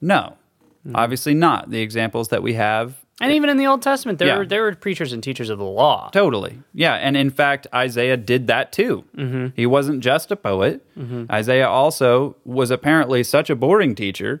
No, 0.00 0.34
obviously 0.94 1.34
not. 1.34 1.70
The 1.70 1.80
examples 1.82 2.28
that 2.28 2.42
we 2.42 2.54
have 2.54 2.94
And 3.22 3.32
even 3.32 3.50
in 3.50 3.58
the 3.58 3.66
Old 3.66 3.82
Testament, 3.82 4.18
there 4.18 4.28
Yeah. 4.28 4.38
were 4.38 4.46
there 4.46 4.62
were 4.62 4.74
preachers 4.74 5.12
and 5.12 5.22
teachers 5.22 5.50
of 5.50 5.58
the 5.58 5.64
law. 5.82 6.08
Totally. 6.10 6.58
Yeah. 6.72 6.94
And 6.94 7.16
in 7.18 7.28
fact, 7.28 7.66
Isaiah 7.74 8.16
did 8.16 8.46
that 8.46 8.72
too. 8.72 9.04
Mm-hmm. 9.14 9.46
He 9.54 9.66
wasn't 9.66 10.00
just 10.02 10.30
a 10.30 10.36
poet. 10.36 10.80
Isaiah 11.30 11.68
also 11.68 12.36
was 12.46 12.70
apparently 12.70 13.22
such 13.22 13.50
a 13.50 13.54
boring 13.56 13.94
teacher 13.94 14.40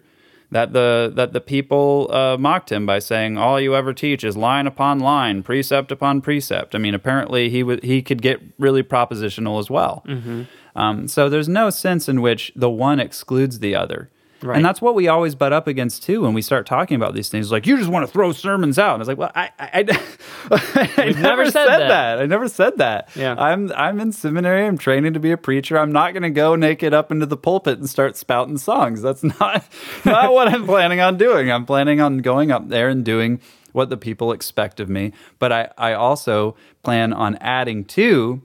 that 0.50 0.72
the 0.72 1.12
that 1.14 1.32
the 1.34 1.40
people 1.42 2.08
uh, 2.10 2.36
mocked 2.38 2.72
him 2.72 2.86
by 2.86 2.98
saying, 3.00 3.36
"All 3.36 3.60
you 3.60 3.76
ever 3.76 3.92
teach 3.92 4.24
is 4.24 4.34
line 4.36 4.66
upon 4.66 4.98
line, 4.98 5.42
precept 5.42 5.92
upon 5.92 6.22
precept." 6.22 6.74
I 6.74 6.78
mean, 6.78 6.94
apparently 6.94 7.50
he 7.50 7.60
w- 7.60 7.80
he 7.82 8.00
could 8.02 8.20
get 8.22 8.40
really 8.58 8.82
propositional 8.82 9.60
as 9.60 9.68
well. 9.70 10.02
Um, 10.74 11.06
so 11.06 11.28
there's 11.28 11.48
no 11.48 11.68
sense 11.70 12.08
in 12.08 12.20
which 12.22 12.50
the 12.56 12.70
one 12.70 12.98
excludes 12.98 13.58
the 13.58 13.74
other. 13.76 14.08
Right. 14.42 14.56
And 14.56 14.64
that's 14.64 14.80
what 14.80 14.94
we 14.94 15.08
always 15.08 15.34
butt 15.34 15.52
up 15.52 15.66
against 15.66 16.02
too 16.02 16.22
when 16.22 16.32
we 16.32 16.42
start 16.42 16.66
talking 16.66 16.96
about 16.96 17.14
these 17.14 17.28
things. 17.28 17.52
Like, 17.52 17.66
you 17.66 17.76
just 17.76 17.90
want 17.90 18.06
to 18.06 18.12
throw 18.12 18.32
sermons 18.32 18.78
out. 18.78 18.94
And 18.94 19.00
I 19.00 19.02
was 19.02 19.08
like, 19.08 19.18
well, 19.18 19.32
I, 19.34 19.50
I, 19.58 19.68
I, 19.72 19.84
I 20.50 21.04
We've 21.06 21.18
never 21.18 21.50
said 21.50 21.66
that. 21.66 22.18
I 22.18 22.26
never 22.26 22.48
said 22.48 22.78
that. 22.78 23.10
Yeah. 23.14 23.34
I'm 23.34 23.70
I'm 23.72 24.00
in 24.00 24.12
seminary. 24.12 24.66
I'm 24.66 24.78
training 24.78 25.14
to 25.14 25.20
be 25.20 25.30
a 25.30 25.36
preacher. 25.36 25.78
I'm 25.78 25.92
not 25.92 26.12
going 26.12 26.22
to 26.22 26.30
go 26.30 26.56
naked 26.56 26.94
up 26.94 27.10
into 27.10 27.26
the 27.26 27.36
pulpit 27.36 27.78
and 27.78 27.88
start 27.88 28.16
spouting 28.16 28.58
songs. 28.58 29.02
That's 29.02 29.22
not 29.40 29.64
not 30.04 30.32
what 30.32 30.48
I'm 30.48 30.66
planning 30.66 31.00
on 31.00 31.18
doing. 31.18 31.50
I'm 31.50 31.66
planning 31.66 32.00
on 32.00 32.18
going 32.18 32.50
up 32.50 32.68
there 32.68 32.88
and 32.88 33.04
doing 33.04 33.40
what 33.72 33.90
the 33.90 33.96
people 33.96 34.32
expect 34.32 34.80
of 34.80 34.88
me. 34.88 35.12
But 35.38 35.52
I 35.52 35.68
I 35.76 35.92
also 35.92 36.56
plan 36.82 37.12
on 37.12 37.36
adding 37.36 37.84
to 37.86 38.42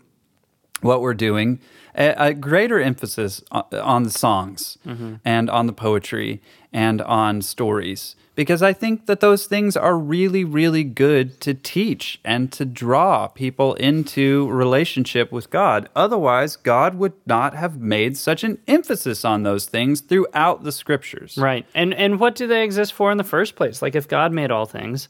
what 0.81 1.01
we're 1.01 1.13
doing 1.13 1.59
a, 1.97 2.27
a 2.29 2.33
greater 2.33 2.79
emphasis 2.79 3.41
on, 3.51 3.65
on 3.73 4.03
the 4.03 4.09
songs 4.09 4.77
mm-hmm. 4.85 5.15
and 5.23 5.49
on 5.49 5.67
the 5.67 5.73
poetry 5.73 6.41
and 6.71 7.01
on 7.01 7.41
stories 7.41 8.15
because 8.35 8.61
I 8.61 8.73
think 8.73 9.05
that 9.05 9.21
those 9.21 9.45
things 9.45 9.75
are 9.77 9.97
really, 9.97 10.43
really 10.43 10.83
good 10.83 11.39
to 11.41 11.53
teach 11.53 12.19
and 12.23 12.51
to 12.51 12.65
draw 12.65 13.27
people 13.27 13.73
into 13.75 14.49
relationship 14.49 15.31
with 15.31 15.49
God. 15.49 15.89
Otherwise, 15.95 16.57
God 16.57 16.95
would 16.95 17.13
not 17.25 17.55
have 17.55 17.79
made 17.79 18.17
such 18.17 18.43
an 18.43 18.59
emphasis 18.67 19.23
on 19.25 19.43
those 19.43 19.65
things 19.65 20.01
throughout 20.01 20.63
the 20.63 20.71
scriptures. 20.71 21.37
Right. 21.37 21.65
And 21.73 21.93
and 21.93 22.19
what 22.19 22.35
do 22.35 22.45
they 22.45 22.63
exist 22.63 22.93
for 22.93 23.11
in 23.11 23.17
the 23.17 23.23
first 23.23 23.55
place? 23.55 23.81
Like 23.81 23.95
if 23.95 24.07
God 24.07 24.33
made 24.33 24.51
all 24.51 24.65
things, 24.65 25.07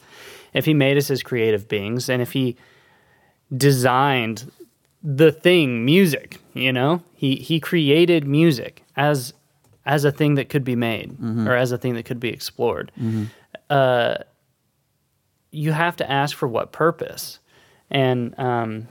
if 0.53 0.65
he 0.65 0.73
made 0.73 0.97
us 0.97 1.09
as 1.09 1.23
creative 1.23 1.67
beings, 1.67 2.07
and 2.07 2.21
if 2.21 2.31
he 2.31 2.55
designed 3.55 4.51
the 5.07 5.31
thing, 5.31 5.85
music, 5.85 6.39
you 6.55 6.73
know? 6.73 7.03
He 7.13 7.35
he 7.35 7.59
created 7.59 8.25
music 8.27 8.83
as 8.95 9.33
as 9.85 10.03
a 10.03 10.11
thing 10.11 10.33
that 10.35 10.49
could 10.49 10.63
be 10.63 10.75
made 10.75 11.15
or 11.47 11.55
as 11.55 11.71
a 11.71 11.77
thing 11.77 11.93
that 11.93 12.03
could 12.05 12.19
be 12.19 12.29
explored. 12.29 12.91
Uh 13.69 14.15
you 15.51 15.71
have 15.71 15.95
to 15.97 16.11
ask 16.11 16.35
for 16.35 16.47
what 16.47 16.71
purpose. 16.71 17.39
And 17.91 18.33
um 18.39 18.87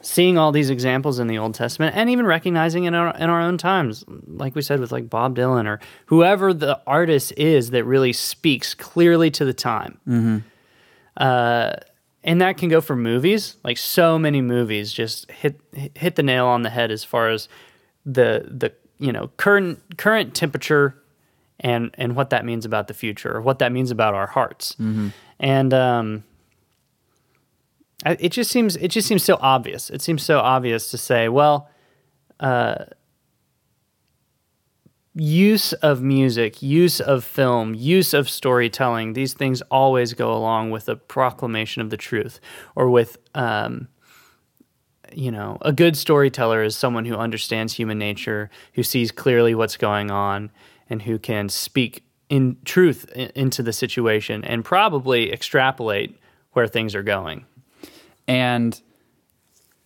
seeing 0.00 0.36
all 0.38 0.50
these 0.52 0.70
examples 0.70 1.18
in 1.18 1.26
the 1.28 1.38
Old 1.38 1.54
Testament 1.54 1.94
and 1.96 2.08
even 2.10 2.26
recognizing 2.26 2.84
it 2.84 2.88
in 2.88 2.94
our, 2.94 3.16
in 3.16 3.30
our 3.30 3.40
own 3.40 3.56
times, 3.58 4.04
like 4.26 4.54
we 4.56 4.62
said 4.62 4.80
with 4.80 4.90
like 4.92 5.08
Bob 5.10 5.36
Dylan 5.36 5.66
or 5.66 5.78
whoever 6.06 6.52
the 6.52 6.80
artist 6.86 7.32
is 7.36 7.70
that 7.70 7.84
really 7.84 8.12
speaks 8.12 8.74
clearly 8.74 9.30
to 9.32 9.44
the 9.44 9.52
time. 9.54 10.42
Uh, 11.16 11.74
and 12.24 12.40
that 12.40 12.56
can 12.56 12.68
go 12.68 12.80
for 12.80 12.94
movies, 12.96 13.56
like 13.64 13.78
so 13.78 14.18
many 14.18 14.40
movies 14.40 14.92
just 14.92 15.30
hit 15.30 15.60
hit 15.94 16.14
the 16.16 16.22
nail 16.22 16.46
on 16.46 16.62
the 16.62 16.70
head 16.70 16.90
as 16.90 17.04
far 17.04 17.28
as 17.30 17.48
the 18.06 18.46
the 18.48 18.72
you 18.98 19.12
know 19.12 19.28
current 19.36 19.96
current 19.96 20.34
temperature 20.34 20.94
and 21.60 21.90
and 21.98 22.14
what 22.16 22.30
that 22.30 22.44
means 22.44 22.64
about 22.64 22.88
the 22.88 22.94
future 22.94 23.34
or 23.36 23.40
what 23.40 23.58
that 23.58 23.72
means 23.72 23.90
about 23.90 24.14
our 24.14 24.26
hearts. 24.28 24.76
And 25.40 25.74
um, 25.74 26.24
I- 28.04 28.16
it 28.20 28.30
just 28.32 28.50
seems 28.50 28.76
it 28.76 28.88
just 28.88 29.06
seems 29.08 29.22
so 29.24 29.38
obvious. 29.40 29.90
It 29.90 30.02
seems 30.02 30.22
so 30.22 30.38
obvious 30.40 30.90
to 30.90 30.98
say, 30.98 31.28
well, 31.28 31.68
uh, 32.40 32.86
use 35.14 35.72
of 35.74 36.02
music, 36.02 36.62
use 36.62 37.00
of 37.00 37.24
film, 37.24 37.74
use 37.74 38.14
of 38.14 38.30
storytelling. 38.30 39.12
These 39.12 39.34
things 39.34 39.60
always 39.70 40.14
go 40.14 40.32
along 40.32 40.70
with 40.70 40.88
a 40.88 40.96
proclamation 40.96 41.82
of 41.82 41.90
the 41.90 41.96
truth, 41.96 42.40
or 42.74 42.88
with, 42.88 43.18
um, 43.34 43.88
you 45.12 45.30
know, 45.30 45.58
a 45.60 45.72
good 45.72 45.96
storyteller 45.96 46.62
is 46.62 46.74
someone 46.76 47.04
who 47.04 47.14
understands 47.16 47.74
human 47.74 47.98
nature, 47.98 48.48
who 48.72 48.82
sees 48.82 49.10
clearly 49.12 49.54
what's 49.54 49.76
going 49.76 50.10
on, 50.10 50.50
and 50.88 51.02
who 51.02 51.18
can 51.18 51.48
speak 51.48 52.04
in 52.30 52.56
truth 52.64 53.10
into 53.12 53.62
the 53.62 53.72
situation 53.72 54.42
and 54.44 54.64
probably 54.64 55.30
extrapolate 55.30 56.18
where 56.52 56.66
things 56.66 56.94
are 56.94 57.02
going. 57.02 57.44
and 58.26 58.80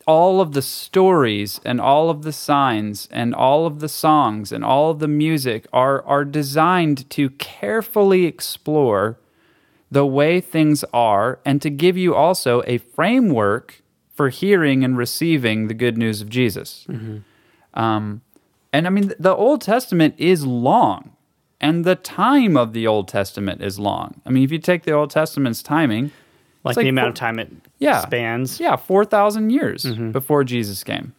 all 0.07 0.41
of 0.41 0.53
the 0.53 0.63
stories 0.63 1.61
and 1.65 1.81
all 1.81 2.11
of 2.11 2.23
the 2.23 2.33
signs 2.33 3.09
and 3.11 3.35
all 3.35 3.67
of 3.67 3.81
the 3.81 3.89
songs 3.89 4.53
and 4.53 4.65
all 4.65 4.91
of 4.91 5.01
the 5.01 5.09
music 5.09 5.67
are 5.73 6.03
are 6.05 6.25
designed 6.25 7.09
to 7.11 7.31
carefully 7.31 8.25
explore 8.25 9.19
the 9.91 10.07
way 10.07 10.41
things 10.41 10.85
are 10.93 11.39
and 11.45 11.61
to 11.63 11.71
give 11.71 11.97
you 11.97 12.15
also 12.15 12.63
a 12.67 12.79
framework 12.79 13.83
for 14.15 14.31
hearing 14.31 14.83
and 14.85 14.97
receiving 14.97 15.69
the 15.69 15.75
good 15.75 15.99
news 15.99 16.21
of 16.23 16.29
Jesus. 16.29 16.87
Um, 17.75 18.23
and 18.73 18.87
I 18.87 18.91
mean, 18.91 19.13
the 19.19 19.35
Old 19.35 19.61
Testament 19.61 20.15
is 20.19 20.47
long, 20.47 21.13
and 21.61 21.85
the 21.85 21.95
time 21.97 22.57
of 22.57 22.73
the 22.73 22.87
Old 22.87 23.09
Testament 23.09 23.63
is 23.63 23.79
long. 23.79 24.21
I 24.25 24.31
mean, 24.31 24.43
if 24.43 24.51
you 24.51 24.59
take 24.59 24.85
the 24.85 24.93
Old 24.93 25.11
Testament's 25.11 25.63
timing, 25.63 26.13
Like, 26.67 26.77
it's 26.77 26.83
the 26.83 26.89
amount 26.89 27.05
four- 27.07 27.11
of 27.11 27.15
time 27.15 27.39
it 27.39 27.53
Yeah. 27.79 28.01
spans. 28.01 28.61
yeah, 28.61 28.77
4,000 28.77 29.51
years 29.51 29.85
before 30.13 30.45
Jesus 30.45 30.85
came. 30.85 31.13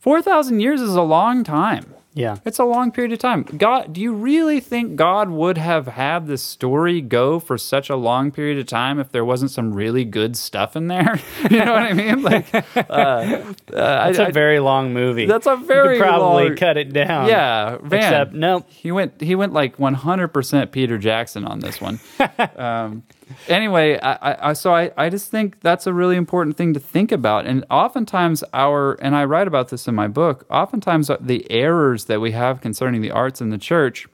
4,000 0.00 0.60
years 0.60 0.80
is 0.80 0.94
a 0.94 1.02
long 1.02 1.44
time. 1.44 1.94
Yeah. 2.14 2.36
It's 2.44 2.58
a 2.58 2.64
long 2.64 2.90
period 2.90 3.12
of 3.12 3.20
time. 3.20 3.44
God, 3.44 3.92
do 3.92 4.00
you 4.00 4.12
really 4.12 4.58
think 4.58 4.96
God 4.96 5.30
would 5.30 5.56
have 5.56 5.86
had 5.86 6.26
this 6.26 6.42
story 6.42 7.00
go 7.00 7.38
for 7.38 7.56
such 7.56 7.90
a 7.90 7.94
long 7.94 8.32
period 8.32 8.58
of 8.58 8.66
time 8.66 8.98
if 8.98 9.12
there 9.12 9.24
wasn't 9.24 9.52
some 9.52 9.72
really 9.72 10.04
good 10.04 10.36
stuff 10.36 10.74
in 10.74 10.88
there? 10.88 11.20
you 11.50 11.58
know 11.64 11.72
what 11.72 11.82
I 11.82 11.92
mean? 11.92 12.22
Like, 12.22 12.52
uh, 12.76 12.80
uh, 12.90 13.44
That's 13.68 14.18
I- 14.18 14.28
a 14.28 14.32
very 14.32 14.58
long 14.58 14.92
movie. 14.92 15.26
That's 15.26 15.46
a 15.46 15.54
very 15.56 15.98
probably 15.98 16.48
long- 16.48 16.56
cut 16.56 16.76
it 16.76 16.92
down. 16.92 17.28
yeah, 17.28 17.76
man. 17.82 17.92
Except 18.00 18.32
no. 18.32 18.64
He 18.68 18.90
went. 18.90 19.20
He 19.20 19.36
went 19.36 19.52
like 19.52 19.76
100% 19.76 20.72
Peter 20.72 20.98
Jackson 20.98 21.44
on 21.44 21.60
this 21.60 21.80
one. 21.80 22.00
um, 22.56 23.04
anyway, 23.48 23.98
I, 24.00 24.50
I, 24.50 24.52
so 24.52 24.74
I, 24.74 24.90
I 24.96 25.08
just 25.08 25.30
think 25.30 25.60
that's 25.60 25.86
a 25.86 25.92
really 25.92 26.16
important 26.16 26.56
thing 26.56 26.74
to 26.74 26.80
think 26.80 27.12
about. 27.12 27.46
And 27.46 27.64
oftentimes 27.70 28.44
our 28.52 28.94
and 28.94 29.14
I 29.16 29.24
write 29.24 29.48
about 29.48 29.68
this 29.68 29.88
in 29.88 29.94
my 29.94 30.08
book. 30.08 30.46
Oftentimes 30.50 31.10
the 31.20 31.50
errors 31.50 32.06
that 32.06 32.20
we 32.20 32.32
have 32.32 32.60
concerning 32.60 33.00
the 33.00 33.10
arts 33.10 33.40
in 33.40 33.50
the 33.50 33.58
church 33.58 34.06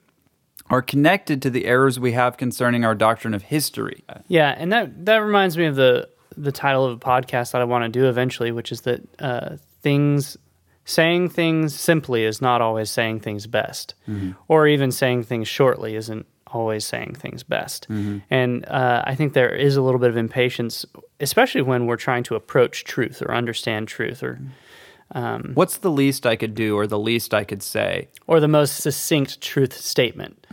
are 0.70 0.82
connected 0.82 1.42
to 1.42 1.50
the 1.50 1.66
errors 1.66 2.00
we 2.00 2.12
have 2.12 2.36
concerning 2.36 2.84
our 2.84 2.94
doctrine 2.94 3.34
of 3.34 3.42
history. 3.42 4.04
Yeah, 4.28 4.54
and 4.56 4.72
that 4.72 5.04
that 5.06 5.18
reminds 5.18 5.56
me 5.56 5.66
of 5.66 5.76
the 5.76 6.08
the 6.36 6.52
title 6.52 6.84
of 6.84 6.96
a 6.96 6.98
podcast 6.98 7.52
that 7.52 7.60
I 7.60 7.64
want 7.64 7.84
to 7.84 7.88
do 7.88 8.08
eventually, 8.08 8.50
which 8.50 8.72
is 8.72 8.82
that 8.82 9.02
uh, 9.20 9.56
things 9.82 10.36
saying 10.84 11.30
things 11.30 11.74
simply 11.78 12.24
is 12.24 12.42
not 12.42 12.60
always 12.60 12.90
saying 12.90 13.20
things 13.20 13.46
best, 13.46 13.94
or 14.48 14.66
even 14.66 14.90
saying 14.90 15.22
things 15.22 15.48
shortly 15.48 15.96
isn't 15.96 16.26
always 16.46 16.84
saying 16.84 17.14
things 17.14 17.42
best. 17.42 17.86
And 18.30 18.68
uh, 18.68 19.02
I 19.04 19.14
think 19.14 19.32
there 19.32 19.54
is 19.54 19.76
a 19.76 19.82
little 19.82 19.98
bit 20.00 20.10
of 20.10 20.16
impatience, 20.16 20.84
especially 21.20 21.62
when 21.62 21.86
we're 21.86 21.96
trying 21.96 22.22
to 22.24 22.34
approach 22.34 22.84
truth 22.84 23.22
or 23.22 23.34
understand 23.34 23.88
truth 23.88 24.22
or 24.22 24.38
What's 25.54 25.76
the 25.78 25.90
least 25.90 26.26
I 26.26 26.34
could 26.36 26.54
do, 26.54 26.76
or 26.76 26.86
the 26.86 26.98
least 26.98 27.34
I 27.34 27.44
could 27.44 27.62
say? 27.62 28.08
or 28.26 28.40
the 28.40 28.48
most 28.48 28.76
succinct 28.78 29.40
truth 29.40 29.72
statement 29.76 30.46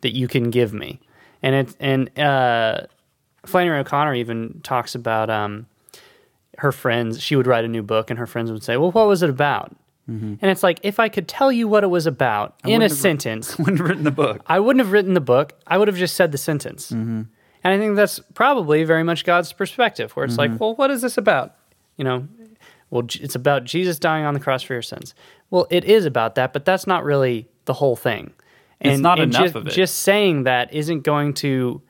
that 0.00 0.14
you 0.14 0.28
can 0.28 0.50
give 0.50 0.72
me. 0.74 1.00
And 1.42 1.54
it 1.54 1.76
and 1.80 2.18
uh, 2.18 2.86
Flannery 3.46 3.78
O'Connor 3.78 4.14
even 4.14 4.60
talks 4.62 4.94
about 4.94 5.30
um, 5.30 5.66
her 6.58 6.72
friends. 6.72 7.20
She 7.20 7.36
would 7.36 7.46
write 7.46 7.64
a 7.64 7.68
new 7.68 7.82
book, 7.82 8.10
and 8.10 8.18
her 8.18 8.26
friends 8.26 8.50
would 8.52 8.62
say, 8.62 8.76
"Well, 8.76 8.90
what 8.92 9.06
was 9.08 9.22
it 9.22 9.30
about?" 9.30 9.74
Mm-hmm. 10.10 10.34
And 10.40 10.50
it's 10.50 10.62
like 10.62 10.80
if 10.82 10.98
I 10.98 11.08
could 11.08 11.28
tell 11.28 11.52
you 11.52 11.68
what 11.68 11.84
it 11.84 11.88
was 11.88 12.06
about 12.06 12.56
in 12.64 12.82
a 12.82 12.88
sentence, 12.88 13.58
I 13.58 13.62
wouldn't 13.62 13.78
have- 13.78 13.88
written 13.88 14.04
the 14.04 14.10
book. 14.10 14.42
I 14.46 14.60
wouldn't 14.60 14.84
have 14.84 14.92
written 14.92 15.14
the 15.14 15.20
book. 15.20 15.52
I 15.66 15.78
would 15.78 15.88
have 15.88 15.96
just 15.96 16.16
said 16.16 16.32
the 16.32 16.38
sentence. 16.38 16.90
Mm-hmm. 16.90 17.22
And 17.64 17.72
I 17.74 17.78
think 17.78 17.94
that's 17.94 18.18
probably 18.34 18.82
very 18.82 19.04
much 19.04 19.24
God's 19.24 19.52
perspective, 19.52 20.12
where 20.12 20.24
it's 20.24 20.36
like, 20.36 20.50
mm-hmm. 20.50 20.58
well, 20.58 20.74
what 20.74 20.90
is 20.90 21.00
this 21.00 21.16
about? 21.16 21.54
You 21.96 22.04
know, 22.04 22.28
well, 22.90 23.04
it's 23.08 23.36
about 23.36 23.64
Jesus 23.64 23.98
dying 23.98 24.24
on 24.24 24.34
the 24.34 24.40
cross 24.40 24.62
for 24.62 24.72
your 24.72 24.82
sins. 24.82 25.14
Well, 25.50 25.66
it 25.70 25.84
is 25.84 26.04
about 26.04 26.34
that, 26.34 26.52
but 26.52 26.64
that's 26.64 26.86
not 26.86 27.04
really 27.04 27.48
the 27.66 27.74
whole 27.74 27.96
thing. 27.96 28.32
It's 28.80 29.00
not 29.00 29.20
enough 29.20 29.42
just, 29.44 29.54
of 29.54 29.66
it. 29.68 29.70
Just 29.70 30.00
saying 30.00 30.42
that 30.42 30.74
isn't 30.74 31.02
going 31.02 31.34
to, 31.34 31.80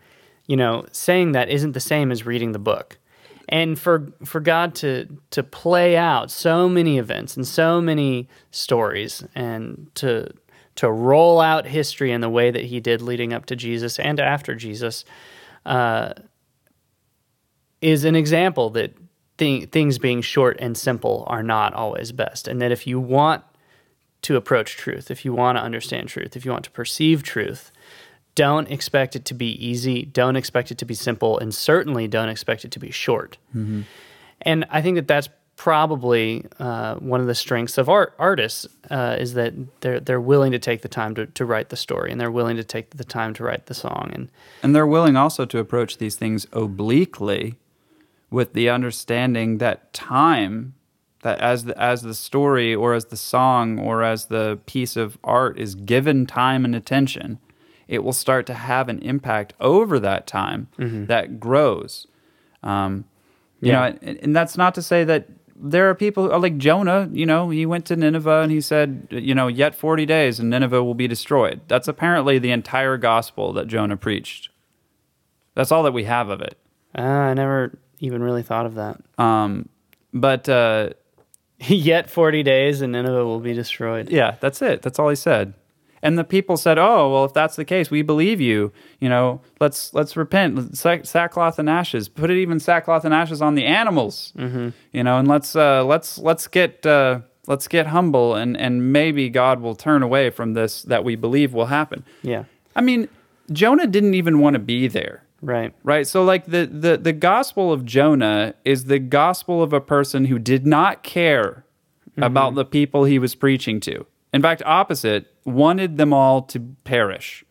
you 0.47 0.57
know, 0.57 0.85
saying 0.93 1.33
that 1.33 1.49
isn't 1.49 1.73
the 1.73 1.81
same 1.81 2.13
as 2.13 2.27
reading 2.27 2.53
the 2.53 2.59
book. 2.59 2.99
And 3.49 3.79
for 3.79 4.13
for 4.25 4.41
God 4.41 4.75
to 4.77 5.07
to 5.31 5.43
play 5.43 5.97
out 5.97 6.31
so 6.31 6.69
many 6.69 6.99
events 6.99 7.37
and 7.37 7.47
so 7.47 7.81
many 7.81 8.29
stories 8.51 9.25
and 9.35 9.91
to 9.97 10.33
to 10.77 10.91
roll 10.91 11.41
out 11.41 11.67
history 11.67 12.13
in 12.13 12.21
the 12.21 12.31
way 12.31 12.51
that 12.51 12.65
he 12.65 12.81
did 12.81 13.03
leading 13.03 13.33
up 13.33 13.47
to 13.47 13.57
Jesus 13.57 13.99
and 13.99 14.19
after 14.19 14.55
Jesus 14.55 15.05
uh, 15.67 16.15
is 17.81 18.05
an 18.05 18.15
example 18.15 18.71
that 18.71 18.97
th- 19.39 19.69
things 19.71 19.99
being 19.99 20.23
short 20.23 20.57
and 20.61 20.77
simple 20.77 21.25
are 21.27 21.43
not 21.43 21.75
always 21.75 22.13
best. 22.13 22.49
And 22.49 22.61
that 22.63 22.73
if 22.73 22.87
you 22.87 23.01
want 23.01 23.45
to 24.23 24.37
approach 24.37 24.77
truth, 24.77 25.11
if 25.11 25.25
you 25.25 25.33
want 25.33 25.59
to 25.59 25.63
understand 25.63 26.09
truth, 26.09 26.37
if 26.37 26.45
you 26.45 26.53
want 26.53 26.65
to 26.65 26.71
perceive 26.71 27.23
truth, 27.23 27.73
don't 28.35 28.71
expect 28.71 29.15
it 29.17 29.25
to 29.27 29.35
be 29.35 29.53
easy, 29.65 30.05
don't 30.05 30.37
expect 30.37 30.71
it 30.71 30.79
to 30.79 30.85
be 30.85 30.95
simple, 30.95 31.39
and 31.39 31.55
certainly 31.55 32.09
don't 32.09 32.29
expect 32.29 32.65
it 32.65 32.71
to 32.73 32.79
be 32.79 32.91
short. 32.91 33.37
And 34.43 34.67
I 34.71 34.83
think 34.83 34.97
that 34.97 35.07
that's 35.07 35.29
probably 35.57 36.45
uh, 36.59 36.97
one 36.97 37.21
of 37.21 37.27
the 37.27 37.35
strengths 37.35 37.79
of 37.79 37.89
art 37.89 38.15
artists 38.19 38.67
uh, 38.91 39.17
is 39.21 39.35
that 39.35 39.53
they're 39.81 40.01
they're 40.01 40.21
willing 40.21 40.51
to 40.51 40.59
take 40.59 40.83
the 40.83 40.89
time 40.89 41.15
to, 41.15 41.27
to 41.27 41.45
write 41.45 41.69
the 41.69 41.77
story 41.77 42.11
and 42.11 42.21
they're 42.21 42.33
willing 42.33 42.57
to 42.57 42.65
take 42.65 42.91
the 42.91 43.05
time 43.05 43.33
to 43.35 43.45
write 43.45 43.67
the 43.67 43.75
song. 43.75 44.11
And 44.13 44.29
And 44.63 44.75
they're 44.75 44.87
willing 44.87 45.17
also 45.17 45.45
to 45.45 45.59
approach 45.59 45.99
these 45.99 46.17
things 46.17 46.47
obliquely 46.53 47.57
with 48.31 48.55
the 48.55 48.71
understanding 48.71 49.59
that 49.59 49.93
time 49.93 50.75
that 51.23 51.39
as 51.39 51.65
the, 51.65 51.81
as 51.81 52.03
the 52.03 52.15
story 52.15 52.75
or 52.75 52.95
as 52.95 53.05
the 53.07 53.17
song 53.17 53.79
or 53.79 54.03
as 54.03 54.27
the 54.27 54.59
piece 54.67 54.97
of 54.97 55.17
art 55.23 55.59
is 55.59 55.77
given 55.77 56.27
time 56.27 56.65
and 56.65 56.75
attention, 56.75 57.39
it 57.89 58.03
will 58.05 58.13
start 58.13 58.47
to 58.47 58.55
have 58.55 58.89
an 58.89 58.99
impact 59.01 59.53
over 59.61 59.99
that 60.01 60.27
time 60.27 60.69
that 60.79 61.39
grows. 61.41 62.07
Um, 62.63 63.05
you 63.61 63.71
Yeah. 63.73 63.91
know, 63.91 63.99
and, 64.03 64.19
and 64.19 64.37
that's 64.37 64.57
not 64.57 64.75
to 64.77 64.83
say 64.83 65.05
that 65.05 65.29
there 65.65 65.89
are 65.89 65.95
people 65.95 66.27
like 66.41 66.57
Jonah, 66.59 67.09
you 67.13 67.25
know, 67.27 67.51
he 67.51 67.67
went 67.67 67.85
to 67.87 67.95
Nineveh 67.97 68.41
and 68.41 68.51
he 68.51 68.61
said, 68.61 69.07
you 69.11 69.35
know, 69.35 69.47
yet 69.47 69.75
40 69.77 70.05
days 70.07 70.41
and 70.41 70.51
Nineveh 70.51 70.83
will 70.83 70.95
be 70.95 71.07
destroyed. 71.07 71.61
That's 71.69 71.87
apparently 71.87 72.39
the 72.41 72.51
entire 72.51 72.97
gospel 72.97 73.53
that 73.53 73.69
Jonah 73.69 73.97
preached. 73.97 74.49
That's 75.55 75.71
all 75.71 75.83
that 75.85 75.93
we 75.93 76.05
have 76.05 76.31
of 76.31 76.41
it. 76.41 76.57
Uh, 76.99 77.03
I 77.03 77.35
never 77.35 77.79
even 78.01 78.23
really 78.23 78.43
thought 78.43 78.67
of 78.67 78.75
that. 78.75 79.01
Um, 79.19 79.69
but 80.13 80.49
uh, 80.49 80.91
Yet 81.69 82.11
40 82.11 82.43
days 82.43 82.81
and 82.81 82.91
Nineveh 82.93 83.25
will 83.25 83.39
be 83.39 83.53
destroyed. 83.55 84.11
yeah, 84.11 84.35
that's 84.41 84.61
it. 84.63 84.83
That's 84.83 84.99
all 84.99 85.09
he 85.11 85.15
said. 85.17 85.55
And 86.03 86.19
the 86.19 86.25
people 86.25 86.57
said, 86.57 86.79
"Oh, 86.79 87.13
well, 87.13 87.25
if 87.25 87.33
that's 87.33 87.55
the 87.55 87.65
case, 87.65 87.91
we 87.91 88.03
believe 88.03 88.41
you. 88.41 88.73
You 88.99 89.09
know, 89.09 89.41
let's 89.61 89.95
let's 89.95 90.17
repent. 90.17 90.77
Sack, 90.77 91.07
sackcloth 91.07 91.59
and 91.59 91.71
ashes. 91.71 92.09
Put 92.09 92.31
it 92.31 92.39
even 92.39 92.59
sackcloth 92.59 93.05
and 93.05 93.15
ashes 93.15 93.41
on 93.41 93.55
the 93.55 93.65
animals. 93.65 94.33
Mm-hmm. 94.37 94.71
You 94.93 95.05
know, 95.05 95.19
and 95.19 95.29
let's 95.29 95.55
uh, 95.55 95.85
let's 95.85 96.19
let's 96.19 96.49
get 96.49 96.85
uh, 96.85 97.21
let's 97.47 97.69
get 97.69 97.87
humble, 97.87 98.35
and 98.35 98.57
and 98.57 98.93
maybe 98.93 99.29
God 99.31 99.61
will 99.61 99.77
turn 99.77 100.03
away 100.03 100.31
from 100.31 100.55
this 100.55 100.83
that 100.83 101.05
we 101.05 101.15
believe 101.15 101.55
will 101.55 101.67
happen. 101.67 102.05
Yeah. 102.23 102.45
I 102.75 102.81
mean, 102.81 103.09
Jonah 103.53 103.87
didn't 103.87 104.15
even 104.15 104.41
want 104.41 104.55
to 104.55 104.61
be 104.61 104.89
there. 104.89 105.25
Right. 105.41 105.75
Right. 105.83 106.07
So 106.07 106.25
like 106.25 106.47
the, 106.47 106.67
the 106.67 106.97
the 106.97 107.13
gospel 107.13 107.73
of 107.73 107.85
Jonah 107.85 108.55
is 108.65 108.85
the 108.85 108.99
gospel 108.99 109.63
of 109.63 109.73
a 109.73 109.81
person 109.81 110.27
who 110.27 110.39
did 110.39 110.67
not 110.67 111.03
care 111.03 111.65
about 112.17 112.55
the 112.55 112.65
people 112.65 113.05
he 113.05 113.19
was 113.19 113.35
preaching 113.35 113.81
to. 113.81 114.07
In 114.33 114.43
fact, 114.43 114.63
opposite, 114.65 115.27
wanted 115.45 115.99
them 115.99 116.13
all 116.13 116.43
to 116.43 116.61
perish. 116.85 117.45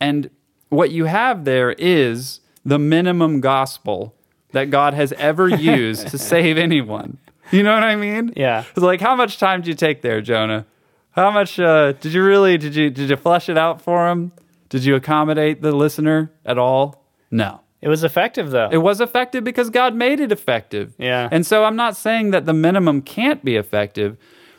And 0.00 0.30
what 0.68 0.90
you 0.90 1.04
have 1.04 1.44
there 1.44 1.72
is 1.72 2.40
the 2.64 2.78
minimum 2.78 3.40
gospel 3.40 4.14
that 4.52 4.70
God 4.70 4.94
has 4.94 5.12
ever 5.14 5.48
used 5.76 6.08
to 6.08 6.18
save 6.18 6.58
anyone. 6.58 7.18
You 7.50 7.62
know 7.62 7.74
what 7.74 7.82
I 7.82 7.96
mean? 7.96 8.32
Yeah. 8.36 8.64
It's 8.70 8.78
like 8.78 9.00
how 9.00 9.16
much 9.16 9.38
time 9.38 9.60
did 9.60 9.68
you 9.68 9.74
take 9.74 10.02
there, 10.02 10.20
Jonah? 10.20 10.66
How 11.12 11.30
much 11.30 11.58
uh, 11.58 11.92
did 11.92 12.12
you 12.12 12.24
really 12.24 12.56
did 12.56 12.74
you 12.74 12.90
did 12.90 13.10
you 13.10 13.16
flesh 13.16 13.48
it 13.48 13.58
out 13.58 13.82
for 13.82 14.08
him? 14.08 14.32
Did 14.68 14.84
you 14.84 14.94
accommodate 14.94 15.60
the 15.60 15.72
listener 15.72 16.30
at 16.46 16.58
all? 16.58 17.04
No. 17.30 17.60
It 17.80 17.88
was 17.88 18.04
effective 18.04 18.50
though. 18.50 18.68
It 18.70 18.78
was 18.78 19.00
effective 19.00 19.42
because 19.42 19.70
God 19.70 19.94
made 19.94 20.20
it 20.20 20.30
effective. 20.30 20.94
Yeah. 20.98 21.28
And 21.32 21.44
so 21.44 21.64
I'm 21.64 21.76
not 21.76 21.96
saying 21.96 22.30
that 22.30 22.46
the 22.46 22.52
minimum 22.52 23.02
can't 23.02 23.44
be 23.44 23.56
effective, 23.56 24.16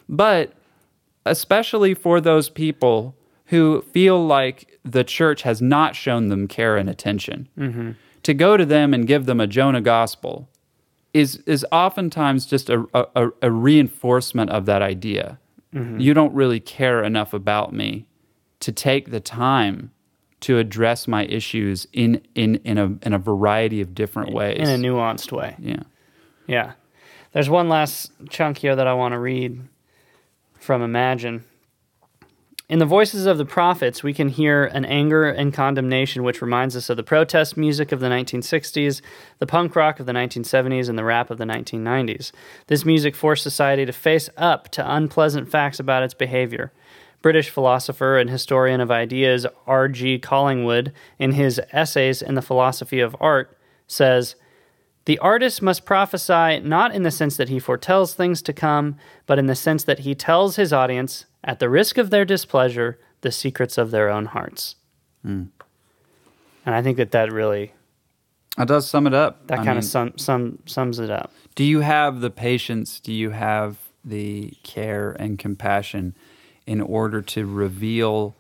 but 0.09 0.53
especially 1.25 1.93
for 1.93 2.21
those 2.21 2.49
people 2.49 3.15
who 3.45 3.81
feel 3.81 4.25
like 4.25 4.79
the 4.83 5.03
church 5.03 5.41
has 5.43 5.61
not 5.61 5.95
shown 5.95 6.29
them 6.29 6.47
care 6.47 6.77
and 6.77 6.89
attention, 6.89 7.47
mm-hmm. 7.57 7.91
to 8.23 8.33
go 8.33 8.57
to 8.57 8.65
them 8.65 8.93
and 8.93 9.07
give 9.07 9.25
them 9.25 9.39
a 9.39 9.47
Jonah 9.47 9.81
gospel 9.81 10.49
is 11.13 11.37
is 11.45 11.65
oftentimes 11.71 12.45
just 12.45 12.69
a, 12.69 12.85
a, 12.93 13.29
a 13.41 13.51
reinforcement 13.51 14.49
of 14.49 14.65
that 14.65 14.81
idea. 14.81 15.39
Mm-hmm. 15.73 15.99
You 15.99 16.13
don't 16.13 16.33
really 16.33 16.59
care 16.59 17.03
enough 17.03 17.33
about 17.33 17.73
me 17.73 18.05
to 18.61 18.71
take 18.71 19.11
the 19.11 19.19
time 19.19 19.91
to 20.41 20.57
address 20.57 21.07
my 21.07 21.25
issues 21.25 21.87
in 21.93 22.21
in 22.35 22.55
in 22.63 22.77
a 22.77 22.97
in 23.03 23.13
a 23.13 23.19
variety 23.19 23.81
of 23.81 23.93
different 23.93 24.33
ways. 24.33 24.57
in 24.57 24.67
a 24.67 24.77
nuanced 24.77 25.31
way. 25.31 25.55
yeah. 25.59 25.83
Yeah. 26.47 26.73
There's 27.31 27.49
one 27.49 27.69
last 27.69 28.11
chunk 28.29 28.57
here 28.57 28.75
that 28.75 28.87
I 28.87 28.93
want 28.93 29.13
to 29.13 29.19
read 29.19 29.61
from 30.61 30.81
Imagine. 30.81 31.43
In 32.69 32.79
the 32.79 32.85
voices 32.85 33.25
of 33.25 33.37
the 33.37 33.45
prophets, 33.45 34.01
we 34.01 34.13
can 34.13 34.29
hear 34.29 34.63
an 34.63 34.85
anger 34.85 35.27
and 35.27 35.53
condemnation 35.53 36.23
which 36.23 36.41
reminds 36.41 36.73
us 36.75 36.89
of 36.89 36.95
the 36.95 37.03
protest 37.03 37.57
music 37.57 37.91
of 37.91 37.99
the 37.99 38.07
1960s, 38.07 39.01
the 39.39 39.45
punk 39.45 39.75
rock 39.75 39.99
of 39.99 40.05
the 40.05 40.13
1970s, 40.13 40.87
and 40.87 40.97
the 40.97 41.03
rap 41.03 41.29
of 41.29 41.37
the 41.37 41.43
1990s. 41.43 42.31
This 42.67 42.85
music 42.85 43.13
forced 43.13 43.43
society 43.43 43.85
to 43.85 43.91
face 43.91 44.29
up 44.37 44.69
to 44.69 44.95
unpleasant 44.95 45.49
facts 45.49 45.81
about 45.81 46.03
its 46.03 46.13
behavior. 46.13 46.71
British 47.21 47.49
philosopher 47.49 48.17
and 48.17 48.29
historian 48.29 48.79
of 48.79 48.89
ideas 48.89 49.45
R.G. 49.67 50.19
Collingwood, 50.19 50.93
in 51.19 51.33
his 51.33 51.59
Essays 51.71 52.21
in 52.21 52.35
the 52.35 52.41
Philosophy 52.41 53.01
of 53.01 53.15
Art, 53.19 53.57
says, 53.85 54.35
the 55.05 55.17
artist 55.19 55.61
must 55.61 55.85
prophesy 55.85 56.59
not 56.59 56.93
in 56.93 57.03
the 57.03 57.11
sense 57.11 57.35
that 57.37 57.49
he 57.49 57.59
foretells 57.59 58.13
things 58.13 58.41
to 58.43 58.53
come, 58.53 58.97
but 59.25 59.39
in 59.39 59.47
the 59.47 59.55
sense 59.55 59.83
that 59.85 59.99
he 59.99 60.13
tells 60.15 60.55
his 60.57 60.71
audience, 60.71 61.25
at 61.43 61.59
the 61.59 61.69
risk 61.69 61.97
of 61.97 62.09
their 62.11 62.23
displeasure, 62.25 62.99
the 63.21 63.31
secrets 63.31 63.77
of 63.77 63.89
their 63.91 64.09
own 64.09 64.25
hearts. 64.25 64.75
Hmm. 65.23 65.45
And 66.65 66.75
I 66.75 66.81
think 66.83 66.97
that 66.97 67.11
that 67.11 67.31
really 67.31 67.73
That 68.57 68.67
does 68.67 68.87
sum 68.87 69.07
it 69.07 69.13
up. 69.13 69.47
that 69.47 69.55
I 69.59 69.63
kind 69.65 69.69
mean, 69.69 69.77
of 69.79 69.85
sum, 69.85 70.17
sum, 70.17 70.59
sums 70.65 70.99
it 70.99 71.09
up. 71.09 71.31
do 71.55 71.63
you 71.63 71.79
have 71.79 72.21
the 72.21 72.29
patience? 72.29 72.99
Do 72.99 73.11
you 73.11 73.31
have 73.31 73.77
the 74.05 74.53
care 74.63 75.11
and 75.19 75.37
compassion 75.39 76.15
in 76.67 76.79
order 76.81 77.21
to 77.23 77.45
reveal 77.47 78.35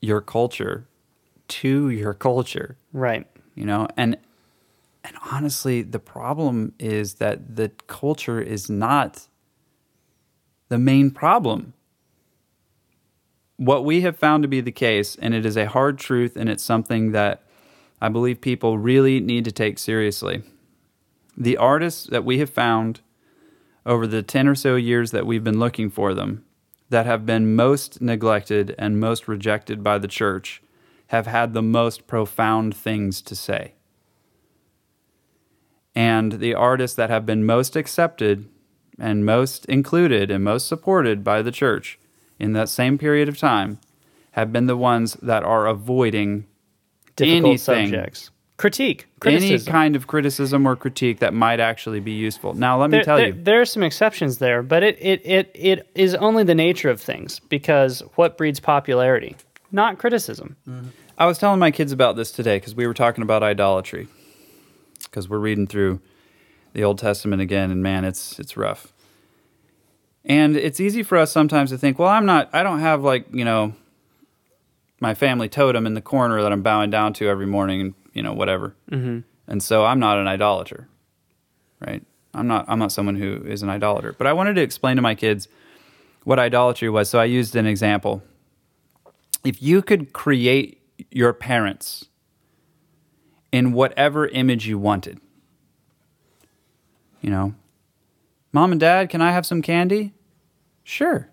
your 0.00 0.20
culture 0.20 0.84
to 1.48 1.90
your 1.90 2.14
culture? 2.14 2.76
Right. 2.92 3.26
you 3.54 3.64
know 3.66 3.86
and 3.96 4.16
and 5.04 5.16
honestly 5.30 5.82
the 5.82 5.98
problem 5.98 6.72
is 6.78 7.14
that 7.14 7.56
the 7.56 7.68
culture 7.86 8.40
is 8.40 8.68
not 8.70 9.28
the 10.68 10.78
main 10.78 11.10
problem 11.10 11.74
what 13.56 13.84
we 13.84 14.00
have 14.00 14.16
found 14.16 14.42
to 14.42 14.48
be 14.48 14.60
the 14.60 14.72
case 14.72 15.16
and 15.16 15.34
it 15.34 15.46
is 15.46 15.56
a 15.56 15.66
hard 15.66 15.98
truth 15.98 16.36
and 16.36 16.48
it's 16.48 16.64
something 16.64 17.12
that 17.12 17.42
i 18.00 18.08
believe 18.08 18.40
people 18.40 18.78
really 18.78 19.20
need 19.20 19.44
to 19.44 19.52
take 19.52 19.78
seriously 19.78 20.42
the 21.36 21.56
artists 21.56 22.06
that 22.06 22.24
we 22.24 22.38
have 22.38 22.50
found 22.50 23.00
over 23.84 24.06
the 24.06 24.22
10 24.22 24.46
or 24.46 24.54
so 24.54 24.76
years 24.76 25.10
that 25.10 25.26
we've 25.26 25.44
been 25.44 25.58
looking 25.58 25.90
for 25.90 26.14
them 26.14 26.44
that 26.92 27.06
have 27.06 27.24
been 27.24 27.56
most 27.56 28.02
neglected 28.02 28.74
and 28.78 29.00
most 29.00 29.26
rejected 29.26 29.82
by 29.82 29.96
the 29.96 30.06
church 30.06 30.62
have 31.06 31.26
had 31.26 31.54
the 31.54 31.62
most 31.62 32.06
profound 32.06 32.76
things 32.76 33.22
to 33.22 33.34
say. 33.34 33.72
And 35.94 36.32
the 36.32 36.54
artists 36.54 36.96
that 36.96 37.10
have 37.10 37.26
been 37.26 37.44
most 37.44 37.76
accepted 37.76 38.48
and 38.98 39.26
most 39.26 39.64
included 39.66 40.30
and 40.30 40.42
most 40.44 40.66
supported 40.66 41.22
by 41.22 41.42
the 41.42 41.52
church 41.52 41.98
in 42.38 42.52
that 42.54 42.68
same 42.68 42.98
period 42.98 43.28
of 43.28 43.36
time 43.38 43.78
have 44.32 44.52
been 44.52 44.66
the 44.66 44.76
ones 44.76 45.14
that 45.22 45.42
are 45.42 45.66
avoiding 45.66 46.46
Difficult 47.16 47.44
anything, 47.44 47.86
subjects. 47.88 48.30
Critique. 48.56 49.06
any 49.26 49.58
kind 49.58 49.96
of 49.96 50.06
criticism 50.06 50.66
or 50.66 50.76
critique 50.76 51.18
that 51.18 51.34
might 51.34 51.58
actually 51.60 52.00
be 52.00 52.12
useful. 52.12 52.54
Now, 52.54 52.80
let 52.80 52.90
me 52.90 52.98
there, 52.98 53.04
tell 53.04 53.16
there- 53.16 53.26
you. 53.28 53.32
there 53.42 53.60
are 53.60 53.64
some 53.66 53.82
exceptions 53.82 54.38
there, 54.38 54.62
but 54.62 54.82
it, 54.82 54.96
it, 55.00 55.20
it, 55.24 55.50
it 55.54 55.90
is 55.94 56.14
only 56.14 56.44
the 56.44 56.54
nature 56.54 56.88
of 56.88 57.00
things 57.00 57.40
because 57.48 58.00
what 58.14 58.38
breeds 58.38 58.60
popularity? 58.60 59.36
Not 59.72 59.98
criticism. 59.98 60.56
Mm-hmm. 60.68 60.88
I 61.18 61.26
was 61.26 61.38
telling 61.38 61.58
my 61.58 61.70
kids 61.70 61.92
about 61.92 62.16
this 62.16 62.30
today 62.32 62.56
because 62.56 62.74
we 62.74 62.86
were 62.86 62.94
talking 62.94 63.22
about 63.22 63.42
idolatry. 63.42 64.08
Because 65.12 65.28
we're 65.28 65.38
reading 65.38 65.66
through 65.66 66.00
the 66.72 66.82
Old 66.82 66.98
Testament 66.98 67.42
again, 67.42 67.70
and 67.70 67.82
man, 67.82 68.04
it's 68.04 68.40
it's 68.40 68.56
rough. 68.56 68.94
And 70.24 70.56
it's 70.56 70.80
easy 70.80 71.02
for 71.02 71.18
us 71.18 71.30
sometimes 71.30 71.70
to 71.70 71.78
think, 71.78 71.98
well, 71.98 72.08
I'm 72.08 72.24
not, 72.24 72.48
I 72.52 72.62
don't 72.62 72.80
have 72.80 73.02
like 73.02 73.26
you 73.32 73.44
know, 73.44 73.74
my 75.00 75.14
family 75.14 75.50
totem 75.50 75.86
in 75.86 75.92
the 75.92 76.00
corner 76.00 76.40
that 76.40 76.50
I'm 76.50 76.62
bowing 76.62 76.88
down 76.90 77.12
to 77.14 77.28
every 77.28 77.46
morning, 77.46 77.80
and 77.82 77.94
you 78.14 78.22
know, 78.22 78.32
whatever. 78.32 78.74
Mm-hmm. 78.90 79.20
And 79.46 79.62
so 79.62 79.84
I'm 79.84 79.98
not 79.98 80.16
an 80.16 80.26
idolater, 80.26 80.88
right? 81.78 82.02
I'm 82.32 82.48
not. 82.48 82.64
I'm 82.66 82.78
not 82.78 82.90
someone 82.90 83.16
who 83.16 83.42
is 83.44 83.62
an 83.62 83.68
idolater. 83.68 84.14
But 84.16 84.26
I 84.26 84.32
wanted 84.32 84.54
to 84.54 84.62
explain 84.62 84.96
to 84.96 85.02
my 85.02 85.14
kids 85.14 85.46
what 86.24 86.38
idolatry 86.38 86.88
was. 86.88 87.10
So 87.10 87.18
I 87.18 87.26
used 87.26 87.54
an 87.54 87.66
example. 87.66 88.22
If 89.44 89.60
you 89.60 89.82
could 89.82 90.14
create 90.14 90.80
your 91.10 91.34
parents 91.34 92.06
in 93.52 93.72
whatever 93.72 94.26
image 94.26 94.66
you 94.66 94.78
wanted. 94.78 95.20
You 97.20 97.30
know, 97.30 97.54
mom 98.52 98.72
and 98.72 98.80
dad, 98.80 99.10
can 99.10 99.20
I 99.22 99.30
have 99.30 99.46
some 99.46 99.62
candy? 99.62 100.12
Sure. 100.82 101.28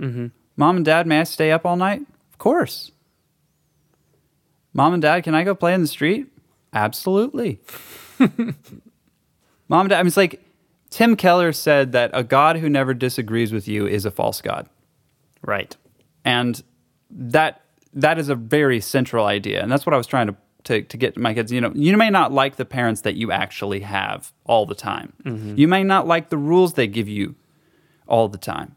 Mm-hmm. 0.00 0.28
Mom 0.56 0.76
and 0.76 0.84
dad, 0.84 1.06
may 1.06 1.20
I 1.20 1.24
stay 1.24 1.50
up 1.52 1.66
all 1.66 1.76
night? 1.76 2.00
Of 2.32 2.38
course. 2.38 2.90
Mom 4.72 4.94
and 4.94 5.02
dad, 5.02 5.22
can 5.24 5.34
I 5.34 5.44
go 5.44 5.54
play 5.54 5.74
in 5.74 5.82
the 5.82 5.86
street? 5.86 6.28
Absolutely. 6.72 7.60
Mom 8.18 9.80
and 9.80 9.88
dad, 9.90 9.98
I 9.98 10.02
mean, 10.02 10.06
it's 10.08 10.16
like 10.16 10.42
Tim 10.90 11.16
Keller 11.16 11.52
said 11.52 11.92
that 11.92 12.10
a 12.14 12.24
God 12.24 12.56
who 12.56 12.68
never 12.70 12.94
disagrees 12.94 13.52
with 13.52 13.68
you 13.68 13.86
is 13.86 14.04
a 14.04 14.10
false 14.10 14.40
God 14.40 14.68
Right. 15.42 15.76
and 16.24 16.62
that 17.10 17.60
that 17.92 18.18
is 18.18 18.30
a 18.30 18.34
very 18.34 18.80
central 18.80 19.26
idea 19.26 19.60
and 19.62 19.70
that's 19.70 19.84
what 19.84 19.92
i 19.92 19.98
was 19.98 20.06
trying 20.06 20.26
to 20.28 20.34
to, 20.64 20.82
to 20.82 20.96
get 20.96 21.16
my 21.16 21.34
kids 21.34 21.50
you 21.52 21.60
know 21.60 21.72
you 21.74 21.96
may 21.96 22.10
not 22.10 22.32
like 22.32 22.56
the 22.56 22.64
parents 22.64 23.02
that 23.02 23.14
you 23.14 23.32
actually 23.32 23.80
have 23.80 24.32
all 24.44 24.66
the 24.66 24.74
time 24.74 25.12
mm-hmm. 25.24 25.56
you 25.56 25.68
may 25.68 25.82
not 25.82 26.06
like 26.06 26.30
the 26.30 26.36
rules 26.36 26.74
they 26.74 26.86
give 26.86 27.08
you 27.08 27.34
all 28.06 28.28
the 28.28 28.38
time 28.38 28.76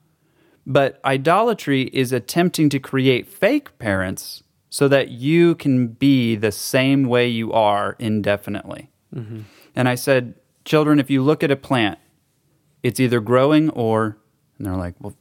but 0.67 0.99
idolatry 1.05 1.83
is 1.93 2.11
attempting 2.11 2.69
to 2.69 2.79
create 2.79 3.27
fake 3.27 3.77
parents 3.77 4.43
so 4.69 4.87
that 4.87 5.09
you 5.09 5.55
can 5.55 5.87
be 5.87 6.35
the 6.35 6.51
same 6.51 7.03
way 7.03 7.27
you 7.27 7.53
are 7.53 7.95
indefinitely 7.99 8.89
mm-hmm. 9.13 9.41
and 9.75 9.87
i 9.87 9.95
said 9.95 10.35
children, 10.65 10.99
if 10.99 11.09
you 11.09 11.23
look 11.23 11.43
at 11.43 11.51
a 11.51 11.55
plant, 11.55 11.99
it's 12.83 12.99
either 12.99 13.21
growing 13.21 13.69
or, 13.69 14.17
and 14.57 14.67
they're 14.67 14.75
like, 14.75 14.95
well, 14.99 15.15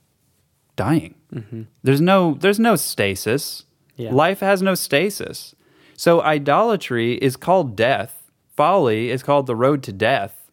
dying. 0.75 1.15
Mm-hmm. 1.33 1.63
There's 1.83 2.01
no 2.01 2.35
there's 2.35 2.59
no 2.59 2.75
stasis. 2.75 3.65
Yeah. 3.97 4.13
Life 4.13 4.41
has 4.41 4.61
no 4.61 4.75
stasis. 4.75 5.55
So 5.97 6.21
idolatry 6.23 7.15
is 7.15 7.37
called 7.37 7.77
death. 7.77 8.23
Folly 8.57 9.11
is 9.11 9.23
called 9.23 9.47
the 9.47 9.57
road 9.57 9.83
to 9.85 9.93
death. 9.93 10.51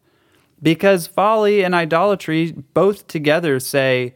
Because 0.62 1.08
folly 1.08 1.64
and 1.64 1.74
idolatry 1.74 2.52
both 2.74 3.08
together 3.08 3.60
say 3.60 4.14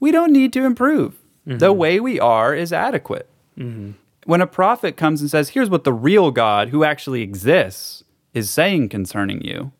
we 0.00 0.10
don't 0.12 0.32
need 0.32 0.52
to 0.52 0.64
improve. 0.64 1.14
The 1.44 1.72
way 1.72 1.98
we 2.00 2.20
are 2.20 2.54
is 2.54 2.72
adequate. 2.72 3.28
When 4.24 4.40
a 4.40 4.46
prophet 4.46 4.96
comes 4.96 5.20
and 5.20 5.28
says, 5.28 5.50
"Here's 5.50 5.68
what 5.68 5.82
the 5.82 5.92
real 5.92 6.30
God 6.30 6.68
who 6.68 6.84
actually 6.84 7.22
exists 7.22 8.04
is 8.32 8.48
saying 8.48 8.88
concerning 8.90 9.42
you." 9.44 9.72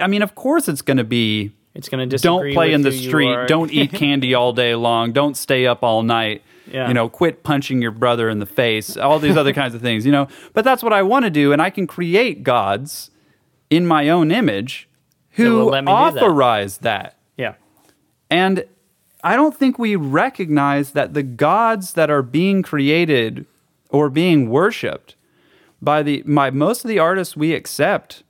I 0.00 0.06
mean, 0.06 0.22
of 0.22 0.34
course 0.34 0.68
it's 0.68 0.80
going 0.82 0.96
to 0.96 1.04
be 1.04 1.52
It's 1.74 1.88
going 1.90 2.08
to 2.08 2.16
don't 2.16 2.52
play 2.54 2.72
in 2.72 2.82
the 2.82 2.90
street 2.92 3.28
don't 3.46 3.70
eat 3.70 3.92
candy 3.92 4.34
all 4.34 4.52
day 4.52 4.74
long 4.74 5.12
don't 5.12 5.36
stay 5.36 5.66
up 5.66 5.82
all 5.84 6.02
night 6.02 6.42
Yeah. 6.70 6.88
you 6.88 6.94
know 6.94 7.08
quit 7.08 7.42
punching 7.42 7.80
your 7.80 7.90
brother 7.90 8.28
in 8.28 8.40
the 8.40 8.46
face 8.46 8.96
all 8.96 9.18
these 9.18 9.36
other 9.36 9.52
kinds 9.52 9.74
of 9.74 9.80
things 9.80 10.04
you 10.04 10.12
know 10.12 10.28
but 10.52 10.64
that's 10.64 10.82
what 10.82 10.92
i 10.92 11.02
want 11.02 11.24
to 11.24 11.30
do 11.30 11.52
and 11.52 11.62
i 11.62 11.70
can 11.70 11.86
create 11.86 12.42
gods 12.42 13.10
in 13.70 13.86
my 13.86 14.08
own 14.08 14.30
image 14.30 14.88
who 15.30 15.66
me 15.66 15.70
that. 15.72 15.88
authorize 15.88 16.78
that 16.78 17.16
yeah. 17.36 17.54
and 18.30 18.64
I 19.22 19.34
don't 19.34 19.56
think 19.56 19.78
we 19.78 19.96
recognize 19.96 20.92
that 20.92 21.14
the 21.14 21.22
gods 21.22 21.94
that 21.94 22.10
are 22.10 22.22
being 22.22 22.62
created 22.62 23.46
or 23.90 24.10
being 24.10 24.48
worshipped 24.48 25.16
by 25.82 26.02
the 26.02 26.22
by 26.22 26.50
most 26.50 26.84
of 26.84 26.88
the 26.88 26.98
artists 26.98 27.36
we 27.36 27.52
accept. 27.54 28.22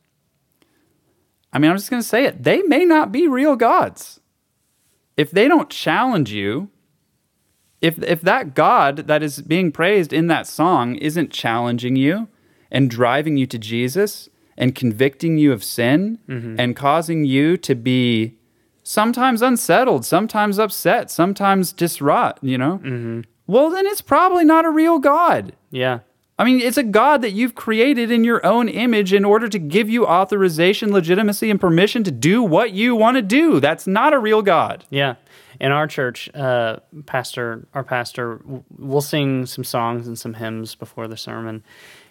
I 1.53 1.59
mean, 1.59 1.71
I'm 1.71 1.77
just 1.77 1.91
going 1.91 2.03
to 2.03 2.09
say 2.09 2.25
it. 2.25 2.43
They 2.43 2.63
may 2.63 2.85
not 2.85 3.11
be 3.11 3.27
real 3.27 3.57
gods. 3.57 4.21
If 5.17 5.31
they 5.31 5.49
don't 5.49 5.71
challenge 5.71 6.31
you, 6.31 6.71
if 7.81 8.03
if 8.03 8.21
that 8.23 8.55
god 8.55 9.07
that 9.09 9.23
is 9.23 9.41
being 9.43 9.71
praised 9.73 10.13
in 10.13 10.27
that 10.27 10.47
song 10.47 10.97
isn't 10.97 11.31
challenging 11.31 11.97
you 11.97 12.29
and 12.71 12.91
driving 12.91 13.37
you 13.37 13.47
to 13.47 13.59
Jesus 13.59 14.29
and 14.57 14.75
convicting 14.75 15.39
you 15.39 15.53
of 15.53 15.65
sin 15.65 16.19
mm-hmm. 16.29 16.59
and 16.59 16.77
causing 16.77 17.25
you 17.25 17.57
to 17.57 17.75
be 17.75 18.35
sometimes 18.83 19.43
unsettled, 19.43 20.05
sometimes 20.05 20.59
upset, 20.59 21.11
sometimes 21.11 21.73
distraught, 21.73 22.39
you 22.43 22.59
know? 22.59 22.79
Mm-hmm. 22.83 23.21
Well, 23.47 23.71
then 23.71 23.87
it's 23.87 24.03
probably 24.03 24.45
not 24.45 24.65
a 24.65 24.71
real 24.71 24.99
god. 24.99 25.55
Yeah. 25.71 26.01
I 26.39 26.45
mean, 26.45 26.61
it's 26.61 26.77
a 26.77 26.85
God 26.85 27.23
that 27.23 27.33
you've 27.33 27.55
created 27.55 28.11
in 28.11 28.23
your 28.23 28.45
own 28.47 28.69
image 28.69 29.13
in 29.13 29.25
order 29.25 29.49
to 29.49 29.59
give 29.59 29.91
you 29.91 30.07
authorization, 30.07 30.93
legitimacy, 30.93 31.51
and 31.51 31.61
permission 31.61 32.05
to 32.05 32.11
do 32.11 32.43
what 32.43 32.73
you 32.73 32.95
want 32.95 33.17
to 33.17 33.23
do. 33.23 33.59
That's 33.59 33.87
not 33.87 34.13
a 34.13 34.19
real 34.19 34.43
God. 34.43 34.85
Yeah. 34.89 35.17
In 35.61 35.73
our 35.73 35.87
church, 35.87 36.29
uh, 36.35 36.77
pastor, 37.07 37.67
our 37.75 37.83
pastor, 37.85 38.41
we'll 38.79 39.01
sing 39.01 39.45
some 39.47 39.65
songs 39.65 40.07
and 40.07 40.19
some 40.19 40.35
hymns 40.35 40.75
before 40.75 41.09
the 41.09 41.17
sermon, 41.17 41.65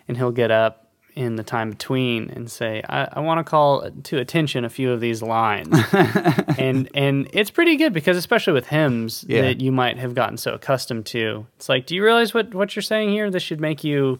and 0.07 0.17
he'll 0.17 0.31
get 0.31 0.51
up 0.51 0.83
in 1.15 1.35
the 1.35 1.43
time 1.43 1.71
between 1.71 2.29
and 2.29 2.51
say, 2.51 2.83
"I, 2.87 3.07
I 3.13 3.19
want 3.21 3.39
to 3.39 3.43
call 3.43 3.89
to 3.89 4.17
attention 4.19 4.65
a 4.65 4.69
few 4.69 4.91
of 4.91 4.99
these 4.99 5.21
lines," 5.23 5.75
and 6.59 6.89
and 6.93 7.27
it's 7.33 7.49
pretty 7.49 7.75
good 7.77 7.91
because 7.93 8.17
especially 8.17 8.53
with 8.53 8.67
hymns 8.67 9.25
Yeah. 9.27 9.41
that 9.43 9.61
you 9.61 9.71
might 9.71 9.97
have 9.97 10.13
gotten 10.13 10.37
so 10.37 10.53
accustomed 10.53 11.05
to, 11.07 11.47
it's 11.55 11.69
like, 11.69 11.87
do 11.87 11.95
you 11.95 12.03
realize 12.03 12.33
what 12.35 12.53
what 12.53 12.75
you're 12.75 12.83
saying 12.83 13.09
here? 13.09 13.31
This 13.31 13.41
should 13.43 13.59
make 13.61 13.83
you 13.83 14.19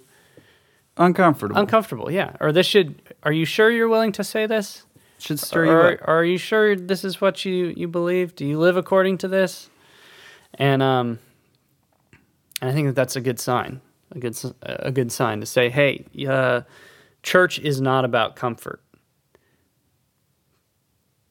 Uncomfortable. 1.00 1.56
uncomfortable, 1.62 2.10
yeah. 2.12 2.36
Or 2.40 2.52
this 2.52 2.66
should. 2.66 3.00
Are 3.22 3.32
you 3.32 3.46
sure 3.46 3.70
you're 3.70 3.88
willing 3.90 4.12
to 4.14 4.24
say 4.24 4.48
this? 4.48 4.84
Should 5.20 5.40
stir 5.40 5.66
you 5.66 5.72
Or, 5.72 5.94
up. 5.94 6.00
are 6.08 6.24
you 6.24 6.38
sure 6.38 6.76
this 6.76 7.04
is 7.04 7.20
what 7.20 7.44
you, 7.46 7.74
you 7.76 7.88
believe? 7.88 8.36
Do 8.36 8.46
you 8.46 8.60
live 8.60 8.78
according 8.78 9.18
to 9.20 9.28
this? 9.28 9.70
And 10.56 10.82
um, 10.84 11.20
I 12.62 12.72
think 12.72 12.88
that 12.88 12.96
that's 12.96 13.16
a 13.16 13.22
good 13.22 13.40
sign, 13.40 13.82
a 14.12 14.20
good 14.20 14.38
a 14.62 14.92
good 14.92 15.12
sign 15.12 15.40
to 15.40 15.46
say, 15.46 15.70
hey, 15.70 16.06
uh, 16.28 16.62
church 17.24 17.60
is 17.60 17.82
not 17.82 18.06
about 18.06 18.36
comfort. 18.36 18.82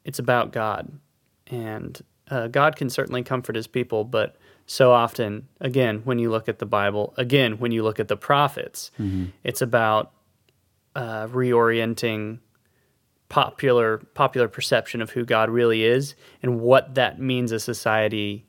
It's 0.04 0.18
about 0.20 0.52
God, 0.52 0.92
and 1.48 2.00
uh, 2.30 2.46
God 2.46 2.76
can 2.76 2.90
certainly 2.90 3.24
comfort 3.24 3.56
His 3.56 3.66
people, 3.66 4.04
but 4.04 4.36
so 4.66 4.92
often, 4.92 5.48
again, 5.60 6.02
when 6.04 6.18
you 6.20 6.30
look 6.30 6.48
at 6.48 6.58
the 6.60 6.66
Bible, 6.66 7.12
again, 7.16 7.58
when 7.58 7.72
you 7.72 7.82
look 7.82 7.98
at 7.98 8.06
the 8.08 8.16
prophets, 8.16 8.90
it's 9.42 9.62
about 9.62 10.12
uh, 10.94 11.26
reorienting 11.28 12.38
popular 13.28 13.98
popular 14.14 14.48
perception 14.48 15.02
of 15.02 15.10
who 15.10 15.24
God 15.24 15.50
really 15.50 15.84
is 15.84 16.14
and 16.42 16.60
what 16.60 16.94
that 16.94 17.20
means 17.20 17.52
a 17.52 17.58
society 17.58 18.44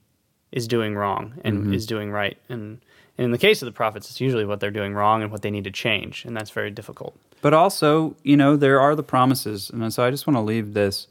is 0.51 0.67
doing 0.67 0.95
wrong 0.95 1.33
and 1.43 1.59
mm-hmm. 1.59 1.73
is 1.73 1.85
doing 1.85 2.11
right. 2.11 2.37
And, 2.49 2.79
and 3.17 3.25
in 3.25 3.31
the 3.31 3.37
case 3.37 3.61
of 3.61 3.65
the 3.65 3.71
prophets, 3.71 4.09
it's 4.09 4.21
usually 4.21 4.45
what 4.45 4.59
they're 4.59 4.71
doing 4.71 4.93
wrong 4.93 5.21
and 5.23 5.31
what 5.31 5.41
they 5.41 5.51
need 5.51 5.63
to 5.65 5.71
change, 5.71 6.25
and 6.25 6.35
that's 6.35 6.51
very 6.51 6.71
difficult. 6.71 7.17
But 7.41 7.53
also, 7.53 8.15
you 8.23 8.37
know, 8.37 8.55
there 8.55 8.79
are 8.79 8.95
the 8.95 9.03
promises. 9.03 9.69
And 9.69 9.93
so 9.93 10.03
I 10.03 10.11
just 10.11 10.27
want 10.27 10.37
to 10.37 10.41
leave 10.41 10.73
this. 10.73 11.07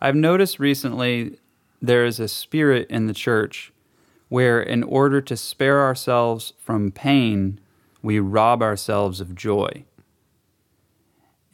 I've 0.00 0.14
noticed 0.14 0.58
recently 0.58 1.38
there 1.80 2.04
is 2.04 2.20
a 2.20 2.28
spirit 2.28 2.88
in 2.90 3.06
the 3.06 3.14
church 3.14 3.72
where, 4.28 4.60
in 4.60 4.82
order 4.82 5.20
to 5.20 5.36
spare 5.36 5.80
ourselves 5.82 6.52
from 6.58 6.90
pain, 6.90 7.60
we 8.02 8.18
rob 8.18 8.62
ourselves 8.62 9.20
of 9.20 9.34
joy. 9.34 9.84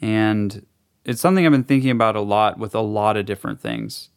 And 0.00 0.66
it's 1.10 1.20
something 1.20 1.44
I've 1.44 1.50
been 1.50 1.64
thinking 1.64 1.90
about 1.90 2.14
a 2.14 2.20
lot 2.20 2.56
with 2.56 2.72
a 2.72 2.80
lot 2.80 3.16
of 3.16 3.26
different 3.26 3.60
things. 3.60 4.10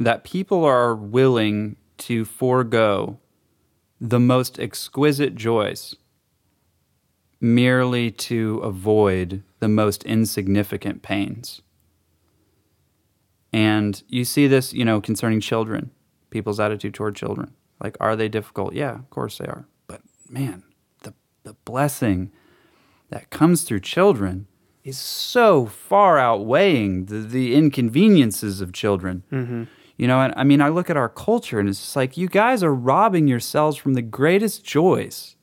That 0.00 0.24
people 0.24 0.64
are 0.64 0.92
willing 0.92 1.76
to 1.98 2.24
forego 2.24 3.20
the 4.00 4.18
most 4.18 4.58
exquisite 4.58 5.36
joys 5.36 5.94
merely 7.40 8.10
to 8.10 8.58
avoid 8.58 9.44
the 9.60 9.68
most 9.68 10.02
insignificant 10.02 11.02
pains. 11.02 11.62
And 13.52 14.02
you 14.08 14.24
see 14.24 14.48
this, 14.48 14.72
you 14.72 14.84
know, 14.84 15.00
concerning 15.00 15.40
children, 15.40 15.92
people's 16.30 16.58
attitude 16.58 16.94
toward 16.94 17.14
children. 17.14 17.52
Like, 17.80 17.96
are 18.00 18.16
they 18.16 18.28
difficult? 18.28 18.74
Yeah, 18.74 18.94
of 18.94 19.10
course 19.10 19.38
they 19.38 19.46
are. 19.46 19.66
But 19.86 20.00
man, 20.28 20.64
the, 21.04 21.14
the 21.44 21.54
blessing 21.64 22.32
that 23.10 23.30
comes 23.30 23.62
through 23.62 23.80
children 23.80 24.48
is 24.84 24.98
so 24.98 25.66
far 25.66 26.18
outweighing 26.18 27.06
the, 27.06 27.18
the 27.18 27.54
inconveniences 27.54 28.60
of 28.60 28.72
children. 28.72 29.22
Mm-hmm. 29.30 29.64
You 29.96 30.08
know, 30.08 30.20
and 30.20 30.34
I 30.36 30.42
mean, 30.42 30.60
I 30.60 30.68
look 30.68 30.90
at 30.90 30.96
our 30.96 31.08
culture 31.08 31.60
and 31.60 31.68
it's 31.68 31.78
just 31.78 31.94
like, 31.94 32.16
you 32.16 32.28
guys 32.28 32.64
are 32.64 32.74
robbing 32.74 33.28
yourselves 33.28 33.76
from 33.76 33.94
the 33.94 34.02
greatest 34.02 34.64
joys 34.64 35.36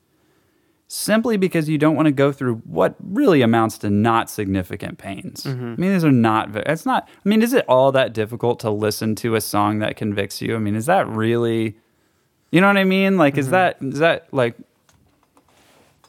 simply 0.91 1.37
because 1.37 1.69
you 1.69 1.77
don't 1.77 1.95
want 1.95 2.07
to 2.07 2.11
go 2.11 2.31
through 2.31 2.55
what 2.65 2.95
really 2.99 3.41
amounts 3.41 3.77
to 3.77 3.89
not 3.89 4.29
significant 4.29 4.97
pains. 4.97 5.43
Mm-hmm. 5.43 5.65
I 5.65 5.75
mean, 5.75 5.93
these 5.93 6.03
are 6.03 6.11
not, 6.11 6.53
it's 6.67 6.85
not, 6.85 7.07
I 7.07 7.29
mean, 7.29 7.43
is 7.43 7.53
it 7.53 7.63
all 7.69 7.91
that 7.91 8.11
difficult 8.11 8.59
to 8.61 8.71
listen 8.71 9.15
to 9.17 9.35
a 9.35 9.41
song 9.41 9.79
that 9.79 9.95
convicts 9.95 10.41
you? 10.41 10.55
I 10.55 10.59
mean, 10.59 10.75
is 10.75 10.87
that 10.87 11.07
really, 11.07 11.77
you 12.51 12.59
know 12.59 12.67
what 12.67 12.77
I 12.77 12.85
mean? 12.85 13.17
Like, 13.17 13.37
is 13.37 13.45
mm-hmm. 13.45 13.51
that, 13.51 13.77
is 13.81 13.99
that 13.99 14.33
like, 14.33 14.55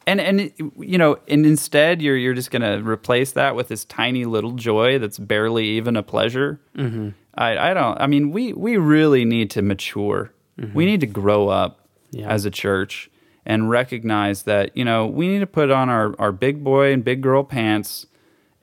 and, 0.06 0.20
and, 0.20 0.52
you 0.78 0.98
know, 0.98 1.18
and 1.28 1.44
instead 1.46 2.00
you're, 2.02 2.16
you're 2.16 2.34
just 2.34 2.50
going 2.50 2.62
to 2.62 2.86
replace 2.88 3.32
that 3.32 3.54
with 3.54 3.68
this 3.68 3.84
tiny 3.84 4.24
little 4.24 4.52
joy 4.52 4.98
that's 4.98 5.18
barely 5.18 5.66
even 5.70 5.96
a 5.96 6.02
pleasure. 6.02 6.60
Mm-hmm. 6.76 7.10
I, 7.34 7.70
I 7.70 7.74
don't, 7.74 8.00
I 8.00 8.06
mean, 8.06 8.30
we, 8.32 8.52
we 8.52 8.76
really 8.76 9.24
need 9.24 9.50
to 9.52 9.62
mature. 9.62 10.32
We 10.74 10.84
need 10.84 11.00
to 11.00 11.06
grow 11.06 11.48
up 11.48 11.86
Yeah. 12.10 12.28
as 12.28 12.44
a 12.44 12.50
church 12.50 13.10
and 13.46 13.70
recognize 13.70 14.42
that 14.42 14.76
you 14.76 14.84
know 14.84 15.06
we 15.06 15.26
need 15.28 15.38
to 15.38 15.46
put 15.46 15.70
on 15.70 15.88
our, 15.88 16.14
our 16.18 16.32
big 16.32 16.62
boy 16.62 16.92
and 16.92 17.02
big 17.02 17.22
girl 17.22 17.42
pants 17.44 18.04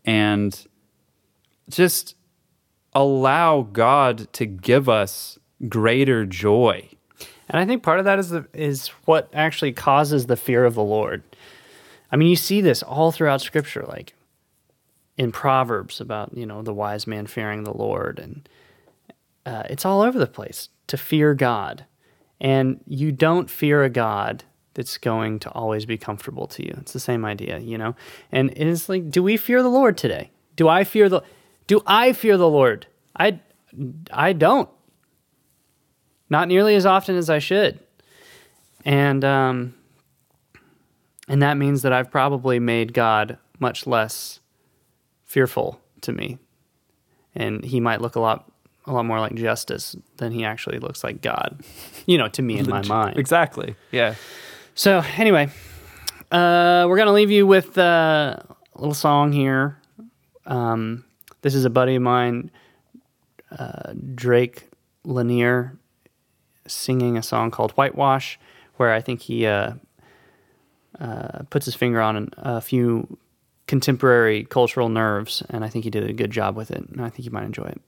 and 0.06 0.68
just 1.68 2.16
allow 2.94 3.62
god 3.64 4.32
to 4.34 4.46
give 4.46 4.88
us 4.88 5.40
greater 5.68 6.26
joy 6.26 6.88
And 7.50 7.60
I 7.60 7.66
think 7.66 7.84
part 7.84 8.00
of 8.00 8.06
that 8.06 8.20
is 8.20 8.30
the, 8.30 8.45
is 8.54 8.89
what 9.06 9.30
actually 9.34 9.72
causes 9.72 10.26
the 10.26 10.36
fear 10.36 10.66
of 10.66 10.76
the 10.76 10.84
Lord. 10.84 11.24
I 12.12 12.16
mean, 12.16 12.30
you 12.30 12.36
see 12.36 12.62
this 12.62 12.84
all 12.84 13.12
throughout 13.12 13.41
Scripture, 13.41 13.86
like 13.88 14.14
in 15.18 15.32
Proverbs 15.32 16.00
about 16.00 16.36
you 16.38 16.45
know 16.45 16.62
the 16.62 16.74
wise 16.74 17.08
man 17.08 17.28
fearing 17.28 17.64
the 17.64 17.74
Lord, 17.74 18.20
and 18.20 18.48
uh, 19.45 19.64
it's 19.70 19.86
all 19.86 20.02
over 20.02 20.20
the 20.20 20.28
place 20.28 20.70
to 20.88 20.98
fear 20.98 21.34
God. 21.34 21.86
And 22.39 22.82
you 22.86 23.12
don't 23.12 23.50
fear 23.50 23.84
a 23.84 23.89
God 23.89 24.43
that's 24.76 25.00
going 25.00 25.39
to 25.39 25.50
always 25.52 25.86
be 25.86 25.98
comfortable 25.98 26.45
to 26.45 26.64
you. 26.64 26.76
It's 26.80 26.93
the 26.93 27.00
same 27.00 27.26
idea, 27.26 27.58
you 27.58 27.80
know. 27.80 27.95
And 28.32 28.52
it 28.52 28.68
is 28.68 28.88
like, 28.88 29.10
do 29.10 29.24
we 29.24 29.36
fear 29.36 29.64
the 29.64 29.70
Lord 29.70 29.98
today? 29.98 30.30
Do 30.56 30.70
I 30.70 30.84
fear 30.84 31.10
the? 31.10 31.24
Do 31.66 31.82
I 31.88 32.14
fear 32.14 32.38
the 32.38 32.50
Lord? 32.50 32.86
I, 33.18 33.39
I 34.12 34.34
don't 34.34 34.70
not 36.30 36.47
nearly 36.47 36.75
as 36.75 36.86
often 36.86 37.15
as 37.15 37.30
I 37.30 37.39
should. 37.39 37.80
And 38.86 39.23
um, 39.23 39.73
and 41.28 41.41
that 41.41 41.57
means 41.57 41.82
that 41.82 41.93
I've 41.93 42.11
probably 42.11 42.59
made 42.59 42.93
God 42.93 43.38
much 43.59 43.88
less 43.88 44.39
fearful 45.25 45.82
to 46.01 46.13
me 46.13 46.38
and 47.38 47.63
he 47.63 47.80
might 47.80 48.01
look 48.01 48.15
a 48.15 48.19
lot 48.19 48.51
a 48.86 48.91
lot 48.91 49.05
more 49.05 49.19
like 49.19 49.36
justice 49.36 49.95
than 50.17 50.32
he 50.32 50.45
actually 50.45 50.80
looks 50.80 51.03
like 51.03 51.21
God. 51.21 51.61
You 52.05 52.17
know, 52.17 52.28
to 52.30 52.41
me 52.41 52.57
in 52.57 52.69
my 52.69 52.82
mind. 52.88 53.17
Exactly. 53.17 53.75
Yeah. 53.91 54.15
So 54.75 55.03
anyway, 55.17 55.49
uh, 56.32 56.86
we're 56.88 56.97
gonna 56.97 57.13
leave 57.13 57.32
you 57.32 57.45
with 57.45 57.78
uh, 57.78 58.38
a 58.75 58.78
little 58.78 58.93
song 58.93 59.32
here. 59.32 59.78
Um, 60.45 61.05
this 61.41 61.53
is 61.53 61.65
a 61.65 61.69
buddy 61.69 61.95
of 61.95 62.01
mine, 62.01 62.49
uh, 63.51 63.93
Drake 64.15 64.69
Lanier, 65.03 65.78
singing 66.68 67.18
a 67.18 67.24
song 67.24 67.51
called 67.51 67.72
"Whitewash," 67.72 68.39
where 68.76 68.93
I 68.93 69.01
think 69.01 69.22
he 69.22 69.45
uh, 69.45 69.74
uh, 70.99 71.43
puts 71.49 71.65
his 71.65 71.76
finger 71.76 72.01
on 72.01 72.30
a 72.38 72.61
few 72.61 73.18
contemporary 73.68 74.45
cultural 74.45 74.89
nerves, 74.89 75.43
and 75.49 75.63
I 75.63 75.70
think 75.70 75.84
he 75.84 75.91
did 75.91 76.09
a 76.09 76.13
good 76.13 76.32
job 76.32 76.55
with 76.55 76.72
it. 76.72 76.88
And 76.89 77.01
I 77.01 77.09
think 77.09 77.26
you 77.26 77.32
might 77.32 77.43
enjoy 77.43 77.65
it 77.65 77.82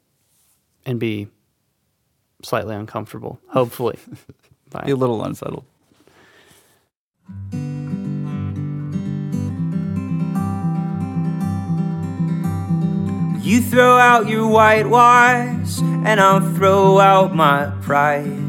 and 0.85 0.99
be 0.99 1.27
slightly 2.43 2.75
uncomfortable, 2.75 3.39
hopefully. 3.49 3.97
be 4.85 4.91
a 4.91 4.95
little 4.95 5.23
unsettled. 5.23 5.65
You 13.41 13.61
throw 13.61 13.97
out 13.97 14.27
your 14.27 14.47
whitewash, 14.47 15.79
and 15.81 16.19
I'll 16.19 16.53
throw 16.55 16.99
out 16.99 17.33
my 17.33 17.73
pride. 17.81 18.48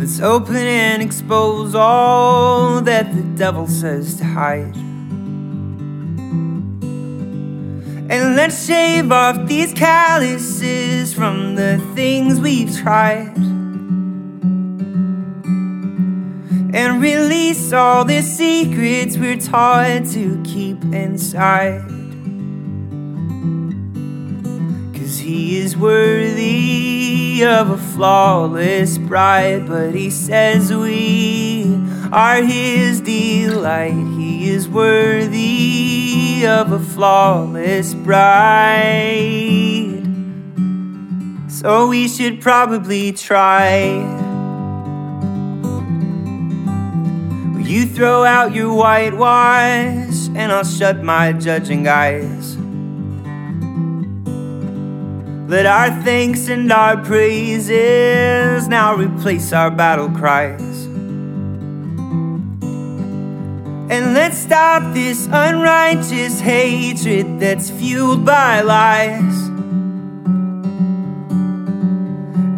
Let's 0.00 0.18
open 0.18 0.56
and 0.56 1.02
expose 1.02 1.74
all 1.74 2.80
that 2.80 3.14
the 3.14 3.22
devil 3.36 3.66
says 3.66 4.14
to 4.14 4.24
hide. 4.24 4.74
And 8.08 8.34
let's 8.34 8.66
shave 8.66 9.12
off 9.12 9.46
these 9.46 9.74
calluses 9.74 11.12
from 11.12 11.54
the 11.54 11.76
things 11.94 12.40
we've 12.40 12.74
tried. 12.78 13.36
And 16.74 17.02
release 17.02 17.70
all 17.74 18.06
the 18.06 18.22
secrets 18.22 19.18
we're 19.18 19.36
taught 19.36 20.06
to 20.12 20.42
keep 20.46 20.82
inside. 20.94 21.86
Cause 24.94 25.18
he 25.18 25.58
is 25.58 25.76
worthy 25.76 26.99
of 27.44 27.70
a 27.70 27.78
flawless 27.78 28.98
bride, 28.98 29.66
but 29.66 29.94
he 29.94 30.10
says 30.10 30.72
we 30.72 31.64
are 32.12 32.42
his 32.42 33.00
delight. 33.00 33.94
He 34.16 34.50
is 34.50 34.68
worthy 34.68 36.44
of 36.46 36.72
a 36.72 36.78
flawless 36.78 37.94
bride. 37.94 39.20
So 41.48 41.88
we 41.88 42.08
should 42.08 42.40
probably 42.40 43.12
try. 43.12 43.78
You 47.62 47.86
throw 47.86 48.24
out 48.24 48.54
your 48.54 48.74
whitewash, 48.74 50.28
and 50.34 50.50
I'll 50.50 50.64
shut 50.64 51.04
my 51.04 51.32
judging 51.32 51.86
eyes. 51.86 52.59
Let 55.50 55.66
our 55.66 55.90
thanks 56.04 56.48
and 56.48 56.70
our 56.70 56.96
praises 56.96 58.68
now 58.68 58.94
replace 58.94 59.52
our 59.52 59.68
battle 59.68 60.08
cries. 60.08 60.86
And 63.90 64.14
let's 64.14 64.38
stop 64.38 64.94
this 64.94 65.26
unrighteous 65.26 66.38
hatred 66.38 67.40
that's 67.40 67.68
fueled 67.68 68.24
by 68.24 68.60
lies. 68.60 69.48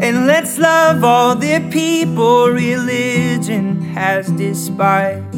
And 0.05 0.27
let's 0.27 0.59
love 0.59 1.03
all 1.03 1.35
the 1.35 1.67
people 1.71 2.49
religion 2.49 3.81
has 3.95 4.31
despised. 4.33 5.32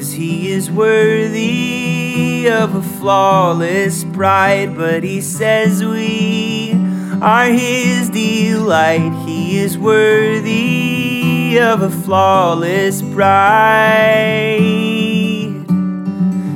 Cause 0.00 0.12
he 0.12 0.50
is 0.50 0.70
worthy 0.70 2.48
of 2.48 2.74
a 2.74 2.80
flawless 2.80 4.02
bride, 4.02 4.74
but 4.74 5.02
he 5.02 5.20
says 5.20 5.84
we 5.84 6.72
are 7.20 7.44
his 7.44 8.08
delight. 8.08 9.12
He 9.26 9.58
is 9.58 9.76
worthy 9.76 11.58
of 11.60 11.82
a 11.82 11.90
flawless 11.90 13.02
bride. 13.02 14.56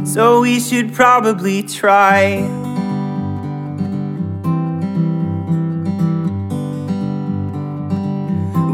So 0.09 0.41
we 0.41 0.59
should 0.59 0.95
probably 0.95 1.65
try. 1.65 2.64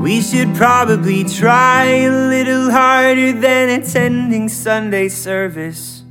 We 0.01 0.23
should 0.23 0.55
probably 0.55 1.25
try 1.25 1.85
a 1.85 2.11
little 2.11 2.71
harder 2.71 3.33
than 3.33 3.83
attending 3.83 4.49
Sunday 4.49 5.11
service. 5.11 6.05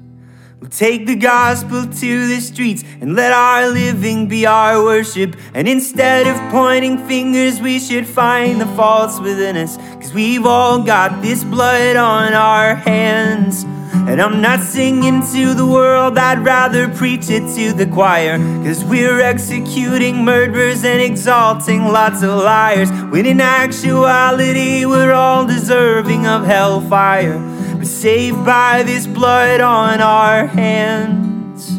We'll 0.59 0.69
take 0.69 1.07
the 1.07 1.15
gospel 1.15 1.87
to 1.87 2.27
the 2.27 2.39
streets 2.39 2.83
and 3.01 3.15
let 3.15 3.31
our 3.31 3.67
living 3.67 4.27
be 4.27 4.45
our 4.45 4.83
worship. 4.83 5.35
And 5.55 5.67
instead 5.67 6.27
of 6.27 6.51
pointing 6.51 6.99
fingers, 7.07 7.59
we 7.61 7.79
should 7.79 8.05
find 8.05 8.61
the 8.61 8.67
faults 8.67 9.19
within 9.19 9.57
us. 9.57 9.77
Cause 9.77 10.13
we've 10.13 10.45
all 10.45 10.83
got 10.83 11.23
this 11.23 11.43
blood 11.43 11.95
on 11.95 12.33
our 12.33 12.75
hands. 12.75 13.65
And 13.93 14.21
I'm 14.21 14.41
not 14.41 14.61
singing 14.61 15.21
to 15.33 15.53
the 15.53 15.65
world, 15.65 16.17
I'd 16.17 16.39
rather 16.39 16.89
preach 16.89 17.29
it 17.29 17.53
to 17.55 17.73
the 17.73 17.85
choir. 17.85 18.37
Cause 18.63 18.83
we're 18.83 19.19
executing 19.19 20.23
murderers 20.23 20.83
and 20.83 21.01
exalting 21.01 21.85
lots 21.85 22.23
of 22.23 22.29
liars. 22.29 22.91
When 23.11 23.25
in 23.25 23.41
actuality, 23.41 24.85
we're 24.85 25.13
all 25.13 25.45
deserving 25.45 26.25
of 26.27 26.45
hellfire. 26.45 27.39
But 27.77 27.87
saved 27.87 28.45
by 28.45 28.83
this 28.83 29.07
blood 29.07 29.61
on 29.61 30.01
our 30.01 30.47
hands. 30.47 31.71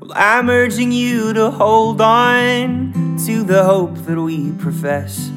Well, 0.00 0.12
I'm 0.14 0.48
urging 0.48 0.92
you 0.92 1.32
to 1.32 1.50
hold 1.50 2.00
on 2.00 3.16
to 3.26 3.42
the 3.42 3.64
hope 3.64 3.96
that 4.06 4.20
we 4.20 4.52
profess. 4.52 5.30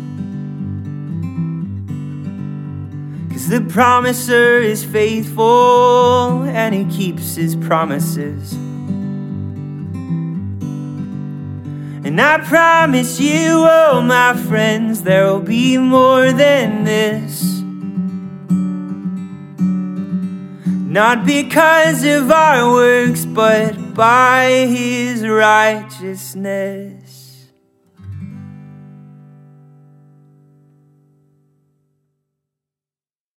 Cause 3.43 3.49
the 3.49 3.59
promiser 3.73 4.59
is 4.59 4.85
faithful 4.85 6.43
and 6.43 6.73
he 6.73 6.85
keeps 6.85 7.35
his 7.35 7.57
promises. 7.57 8.53
And 12.05 12.21
I 12.21 12.37
promise 12.37 13.19
you, 13.19 13.67
oh 13.69 14.01
my 14.01 14.33
friends, 14.47 15.03
there 15.03 15.25
will 15.25 15.41
be 15.41 15.77
more 15.77 16.31
than 16.31 16.85
this. 16.85 17.43
Not 20.89 21.25
because 21.25 22.05
of 22.05 22.31
our 22.31 22.71
works, 22.71 23.25
but 23.25 23.93
by 23.93 24.67
his 24.69 25.27
righteousness. 25.27 27.02